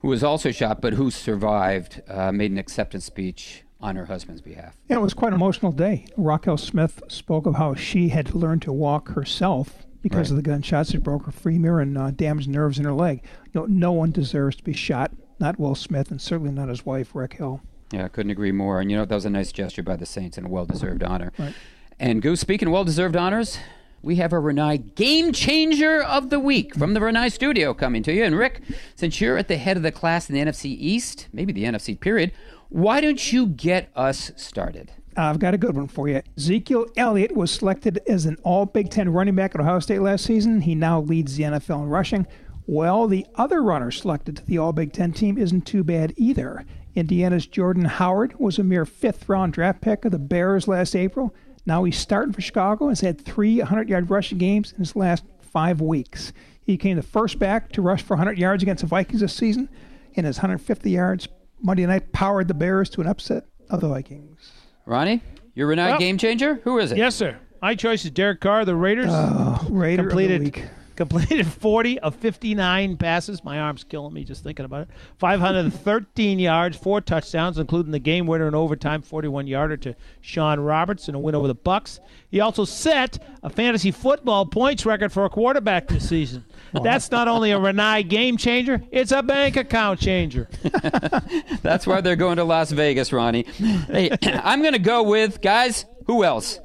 [0.00, 4.40] who was also shot but who survived, uh, made an acceptance speech on her husband's
[4.42, 4.76] behalf.
[4.88, 6.06] Yeah, it was quite an emotional day.
[6.16, 10.30] Raquel Smith spoke of how she had learned to walk herself because Right.
[10.30, 13.22] of the gunshots that broke her femur and uh, damaged nerves in her leg.
[13.52, 15.12] You know, no one deserves to be shot.
[15.40, 17.60] Not Will Smith, and certainly not his wife, Raquel.
[17.92, 18.80] Yeah, I couldn't agree more.
[18.80, 21.02] And you know, that was a nice gesture by the Saints and a well deserved
[21.04, 21.32] honor.
[21.38, 21.54] Right.
[22.00, 23.58] And Goose, speaking of well deserved honors,
[24.02, 28.12] we have a Rinnai Game Changer of the Week from the Rinnai studio coming to
[28.12, 28.24] you.
[28.24, 28.62] And Rick,
[28.94, 31.98] since you're at the head of the class in the NFC East, maybe the NFC
[31.98, 32.32] period,
[32.68, 34.92] why don't you get us started?
[35.16, 36.22] I've got a good one for you.
[36.36, 40.24] Ezekiel Elliott was selected as an all Big Ten running back at Ohio State last
[40.24, 40.60] season.
[40.60, 42.26] He now leads the NFL in rushing.
[42.66, 46.64] Well, the other runner selected to the all Big Ten team isn't too bad either.
[46.94, 51.34] Indiana's Jordan Howard was a mere fifth round draft pick of the Bears last April.
[51.64, 54.94] Now he's starting for Chicago and has had three 100 yard rushing games in his
[54.94, 56.32] last five weeks.
[56.64, 59.68] He became the first back to rush for 100 yards against the Vikings this season,
[60.14, 61.28] and his 150 yards
[61.60, 64.52] Monday night powered the Bears to an upset of the Vikings.
[64.86, 65.22] Ronnie,
[65.54, 66.56] your Rinnai Well- Game Changer?
[66.64, 66.98] Who is it?
[66.98, 67.36] Yes, sir.
[67.60, 69.08] My choice is Derek Carr, the Raiders.
[69.10, 70.64] Oh, Raider of the completed, week.
[70.94, 73.42] Completed 40 of 59 passes.
[73.42, 74.88] My arm's killing me just thinking about it.
[75.18, 81.08] 513 yards, four touchdowns, including the game winner in overtime, 41 yarder to Seth Roberts
[81.08, 81.98] in a win over the Bucs.
[82.30, 86.44] He also set a fantasy football points record for a quarterback this season.
[86.72, 90.48] That's not only a Rinnai game changer; it's a bank account changer.
[91.62, 93.46] That's why they're going to Las Vegas, Ronnie.
[93.88, 96.60] Hey, I'm going to go with, guys, who else?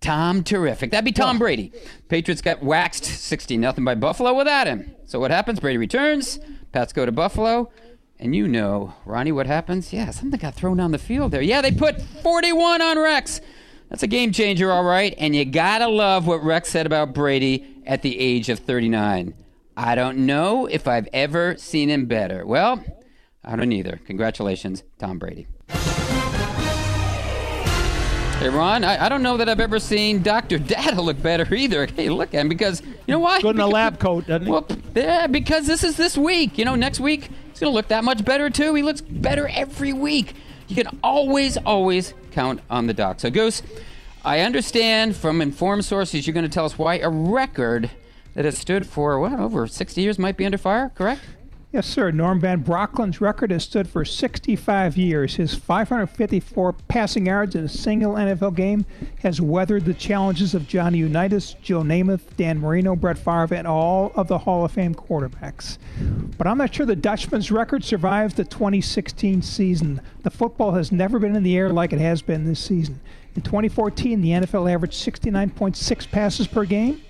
[0.00, 0.90] Tom Terrific.
[0.90, 1.72] That'd be Tom Brady.
[2.08, 4.94] Patriots got waxed 60 nothing by Buffalo without him.
[5.06, 5.58] So what happens?
[5.58, 6.38] Brady returns.
[6.72, 7.70] Pats go to Buffalo.
[8.18, 9.92] And you know, Ronnie, what happens?
[9.92, 11.42] Yeah, something got thrown down the field there.
[11.42, 13.40] Yeah, they put 41 on Rex.
[13.90, 15.14] That's a game changer, all right.
[15.18, 19.34] And you gotta love what Rex said about Brady at the age of 39.
[19.76, 22.46] I don't know if I've ever seen him better.
[22.46, 22.82] Well,
[23.44, 24.00] I don't either.
[24.06, 25.46] Congratulations, Tom Brady.
[28.38, 30.58] Hey, Ron, I, I don't know that I've ever seen Dr.
[30.58, 31.86] Data look better either.
[31.96, 33.40] Hey, look at him because, you know why?
[33.40, 34.52] Good in a lab coat, doesn't he?
[34.52, 36.56] Well, yeah, because this is this week.
[36.56, 38.74] You know, next week, he's going to look that much better, too.
[38.74, 40.34] He looks better every week.
[40.68, 43.20] You can always, always count on the doc.
[43.20, 43.62] So, Goose,
[44.24, 47.90] I understand from informed sources you're going to tell us why a record
[48.36, 51.22] that has stood for, what, over 60 years might be under fire, correct?
[51.72, 52.10] Yes, sir.
[52.10, 55.36] Norm Van Brocklin's record has stood for 65 years.
[55.36, 58.84] His 554 passing yards in a single NFL game
[59.22, 64.12] has weathered the challenges of Johnny Unitas, Joe Namath, Dan Marino, Brett Favre, and all
[64.14, 65.78] of the Hall of Fame quarterbacks.
[66.38, 70.00] But I'm not sure the Dutchman's record survives the 2016 season.
[70.22, 73.00] The football has never been in the air like it has been this season.
[73.34, 77.02] In 2014, the NFL averaged 69.6 passes per game.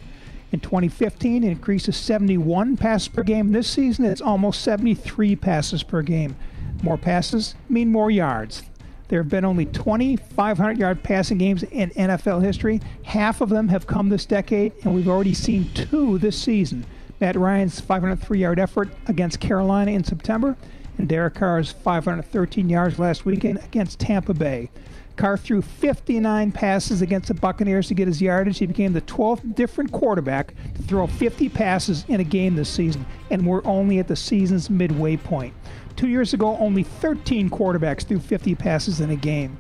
[0.57, 3.53] In 2015, it increased to 71 passes per game.
[3.53, 6.35] This season, it's almost 73 passes per game.
[6.83, 8.63] More passes mean more yards.
[9.09, 12.81] There have been only 20 500 yard passing games in NFL history.
[13.03, 16.87] Half of them have come this decade, and we've already seen two this season.
[17.21, 20.57] Matt Ryan's 503 yard effort against Carolina in September,
[20.97, 24.71] and Derek Carr's 513 yards last weekend against Tampa Bay.
[25.17, 28.59] Carr threw 59 passes against the Buccaneers to get his yardage.
[28.59, 33.07] He became the 12th different quarterback to throw 50 passes in a game this season,
[33.31, 35.55] and we're only at the season's midway point.
[35.97, 39.57] Two years ago, only 13 quarterbacks threw 50 passes in a game.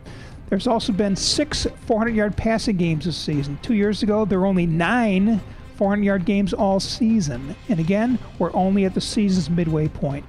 [0.48, 3.58] There's also been six 400 yard passing games this season.
[3.62, 5.40] Two years ago, there were only nine
[5.76, 7.56] 400 yard games all season.
[7.68, 10.24] And again, we're only at the season's midway point.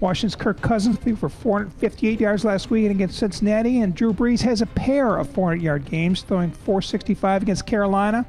[0.00, 4.62] Washington's Kirk Cousins threw for 458 yards last week against Cincinnati, and Drew Brees has
[4.62, 8.24] a pair of 400 yard games, throwing 465 against Carolina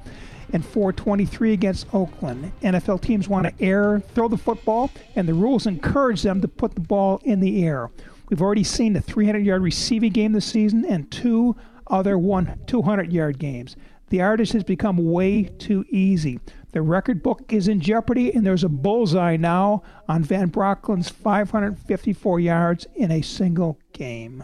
[0.52, 2.52] and 423 against Oakland.
[2.62, 6.74] NFL teams want to air, throw the football, and the rules encourage them to put
[6.74, 7.92] the ball in the air.
[8.30, 11.56] We've already seen a 300 yard receiving game this season and two
[11.88, 13.76] other one 200 yard games.
[14.10, 16.40] The yardage has become way too easy.
[16.72, 22.40] The record book is in jeopardy, and there's a bullseye now on Van Brocklin's 554
[22.40, 24.44] yards in a single game.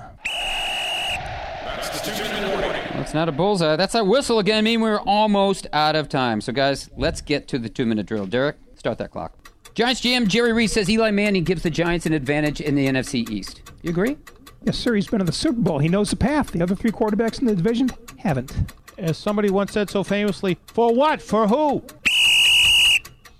[2.95, 3.75] Well, it's not a bullseye.
[3.75, 4.57] That's our whistle again.
[4.57, 6.41] I mean, we're almost out of time.
[6.41, 8.25] So, guys, let's get to the two minute drill.
[8.25, 9.33] Derek, start that clock.
[9.75, 13.29] Giants GM Jerry Reese says Eli Manning gives the Giants an advantage in the NFC
[13.29, 13.61] East.
[13.83, 14.17] You agree?
[14.63, 14.95] Yes, sir.
[14.95, 15.79] He's been in the Super Bowl.
[15.79, 16.51] He knows the path.
[16.51, 18.53] The other three quarterbacks in the division haven't.
[18.97, 21.21] As somebody once said so famously, for what?
[21.21, 21.83] For who?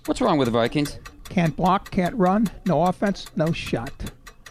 [0.06, 1.00] What's wrong with the Vikings?
[1.30, 3.92] Can't block, can't run, no offense, no shot.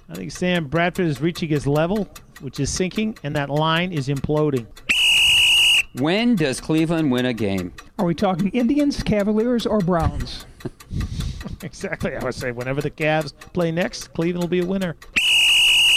[0.08, 2.08] I think Sam Bradford is reaching his level,
[2.40, 4.66] which is sinking, and that line is imploding.
[6.00, 7.72] When does Cleveland win a game?
[8.00, 10.44] Are we talking Indians, Cavaliers, or Browns?
[11.62, 12.16] exactly.
[12.16, 14.96] I would say whenever the Cavs play next, Cleveland will be a winner.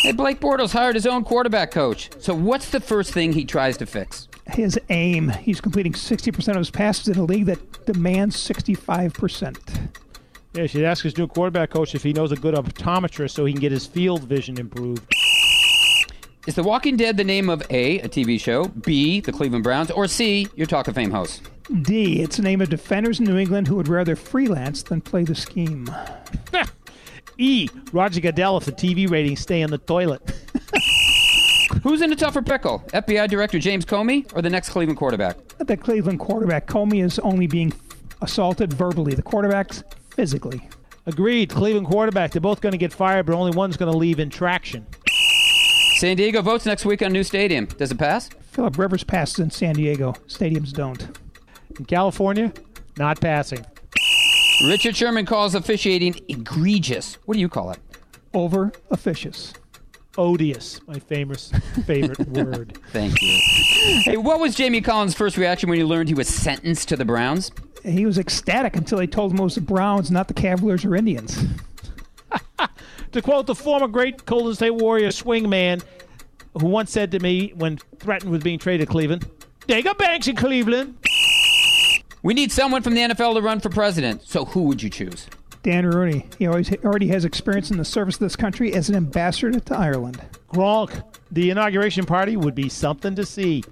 [0.03, 2.11] Hey, Blake Bortles hired his own quarterback coach.
[2.19, 4.27] So what's the first thing he tries to fix?
[4.49, 5.29] His aim.
[5.29, 9.89] He's completing 60% of his passes in a league that demands 65%.
[10.53, 13.45] Yeah, you should ask his new quarterback coach if he knows a good optometrist so
[13.45, 15.03] he can get his field vision improved.
[16.47, 19.91] Is The Walking Dead the name of A, a TV show, B, the Cleveland Browns,
[19.91, 21.41] or C, your Talk of Fame host?
[21.81, 22.21] D.
[22.21, 25.35] It's the name of defenders in New England who would rather freelance than play the
[25.35, 25.89] scheme.
[27.39, 27.69] E.
[27.93, 30.21] Roger Goodell if the TV ratings stay in the toilet.
[31.83, 32.79] Who's in a tougher pickle?
[32.93, 35.37] FBI Director James Comey or the next Cleveland quarterback?
[35.59, 37.73] The Cleveland quarterback, Comey, is only being
[38.21, 39.13] assaulted verbally.
[39.15, 40.67] The quarterback's physically.
[41.05, 41.49] Agreed.
[41.49, 42.31] Cleveland quarterback.
[42.31, 44.85] They're both going to get fired, but only one's going to leave in traction.
[45.97, 47.65] San Diego votes next week on new stadium.
[47.65, 48.29] Does it pass?
[48.51, 50.13] Philip Rivers passes in San Diego.
[50.27, 51.17] Stadiums don't.
[51.79, 52.51] In California,
[52.97, 53.65] not passing.
[54.67, 57.15] Richard Sherman calls officiating egregious.
[57.25, 57.79] What do you call it?
[58.33, 59.53] Over officious.
[60.17, 61.51] Odious, my famous
[61.85, 62.77] favorite word.
[62.91, 63.39] Thank you.
[64.03, 67.05] Hey, what was Jamie Collins' first reaction when he learned he was sentenced to the
[67.05, 67.51] Browns?
[67.83, 70.95] He was ecstatic until they told him it was the Browns, not the Cavaliers or
[70.95, 71.37] Indians.
[73.11, 75.83] to quote the former great Golden State Warrior swingman,
[76.59, 79.29] who once said to me when threatened with being traded to Cleveland,
[79.67, 80.95] "They got banks in Cleveland."
[82.23, 84.23] We need someone from the NFL to run for president.
[84.23, 85.27] So who would you choose?
[85.67, 86.25] Dan Rooney.
[86.39, 89.75] He always already has experience in the service of this country as an ambassador to
[89.75, 90.21] Ireland.
[90.47, 91.03] Gronk.
[91.29, 93.65] The inauguration party would be something to see.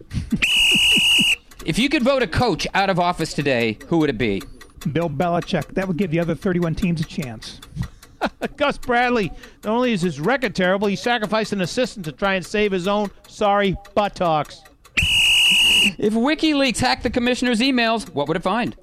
[1.65, 4.43] if you could vote a coach out of office today, who would it be?
[4.91, 5.73] Bill Belichick.
[5.76, 7.61] That would give the other 31 teams a chance.
[8.57, 9.31] Gus Bradley.
[9.63, 12.89] Not only is his record terrible, he sacrificed an assistant to try and save his
[12.89, 14.61] own sorry buttocks.
[15.97, 18.76] If WikiLeaks hacked the commissioner's emails, what would it find?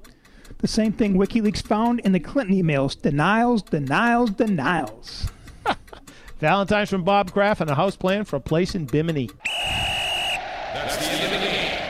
[0.63, 5.29] The same thing WikiLeaks found in the Clinton emails denials, denials, denials.
[6.39, 9.29] Valentine's from Bob Kraft and a house plan for a place in Bimini.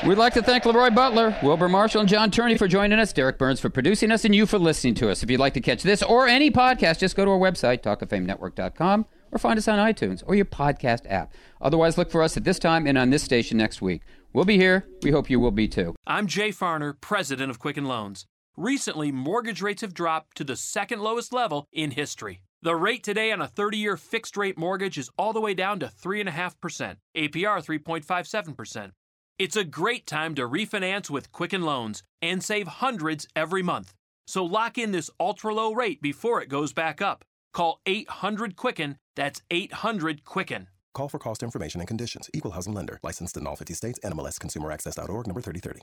[0.07, 3.37] We'd like to thank LeRoy Butler, Wilber Marshall, and John Turney for joining us, Derek
[3.37, 5.21] Burns for producing us, and you for listening to us.
[5.21, 9.05] If you'd like to catch this or any podcast, just go to our website, talkoffamenetwork.com,
[9.31, 11.31] or find us on iTunes or your podcast app.
[11.61, 14.01] Otherwise, look for us at this time and on this station next week.
[14.33, 14.87] We'll be here.
[15.03, 15.93] We hope you will be too.
[16.07, 18.25] I'm Jay Farner, president of Quicken Loans.
[18.57, 22.43] Recently, mortgage rates have dropped to the second lowest level in history.
[22.61, 25.79] The rate today on a 30 year fixed rate mortgage is all the way down
[25.79, 28.91] to 3.5%, APR 3.57%.
[29.39, 33.95] It's a great time to refinance with Quicken Loans and save hundreds every month.
[34.27, 37.25] So lock in this ultra low rate before it goes back up.
[37.53, 40.67] Call 800 Quicken, that's 800 Quicken.
[40.93, 42.29] Call for cost information and conditions.
[42.35, 42.99] Equal housing lender.
[43.01, 43.99] Licensed in all 50 states.
[44.05, 45.81] NMLS Consumer Access.org number 3030.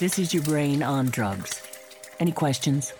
[0.00, 1.62] This is your brain on drugs.
[2.18, 2.92] Any questions?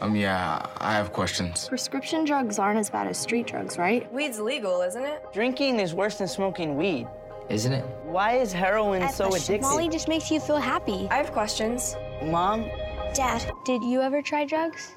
[0.00, 1.68] Um, yeah, I have questions.
[1.68, 4.12] Prescription drugs aren't as bad as street drugs, right?
[4.12, 5.22] Weed's legal, isn't it?
[5.32, 7.06] Drinking is worse than smoking weed.
[7.48, 7.84] Isn't it?
[8.02, 9.60] Why is heroin so addictive?
[9.60, 11.06] Molly just makes you feel happy.
[11.10, 11.96] I have questions.
[12.24, 12.68] Mom?
[13.14, 14.92] Dad, did you ever try drugs?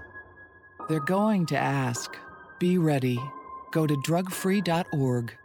[0.89, 2.18] They're going to ask.
[2.57, 3.19] Be ready.
[3.72, 5.38] Go to drugfree.org.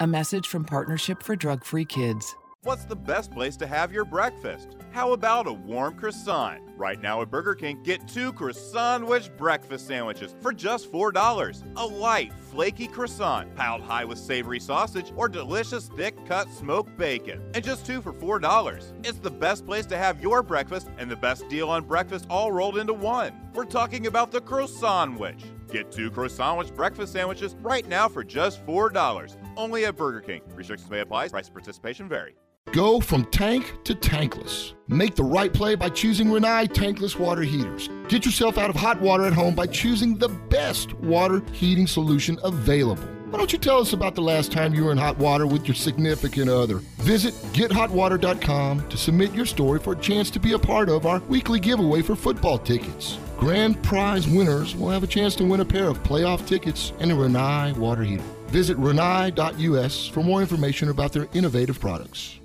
[0.00, 2.36] A message from Partnership for Drug Free Kids.
[2.62, 4.76] What's the best place to have your breakfast?
[4.90, 6.60] How about a warm croissant?
[6.76, 11.62] Right now at Burger King, get two Croissan'wich breakfast sandwiches for just $4.
[11.76, 17.40] A light, flaky croissant, piled high with savory sausage or delicious thick cut smoked bacon.
[17.54, 19.06] And just two for $4.
[19.06, 22.52] It's the best place to have your breakfast and the best deal on breakfast all
[22.52, 23.32] rolled into one.
[23.54, 25.44] We're talking about the Croissan'wich.
[25.72, 29.36] Get two Croissan'wich breakfast sandwiches right now for just $4.
[29.56, 30.42] Only at Burger King.
[30.54, 31.28] Restrictions may apply.
[31.28, 32.34] Price participation vary.
[32.72, 34.74] Go from tank to tankless.
[34.86, 37.88] Make the right play by choosing Rinnai tankless water heaters.
[38.08, 42.38] Get yourself out of hot water at home by choosing the best water heating solution
[42.44, 43.02] available.
[43.30, 45.66] Why don't you tell us about the last time you were in hot water with
[45.66, 46.78] your significant other?
[46.98, 51.18] Visit gethotwater.com to submit your story for a chance to be a part of our
[51.28, 53.18] weekly giveaway for football tickets.
[53.36, 57.10] Grand prize winners will have a chance to win a pair of playoff tickets and
[57.10, 58.24] a Rinnai water heater.
[58.48, 62.39] Visit rinnai.us for more information about their innovative products.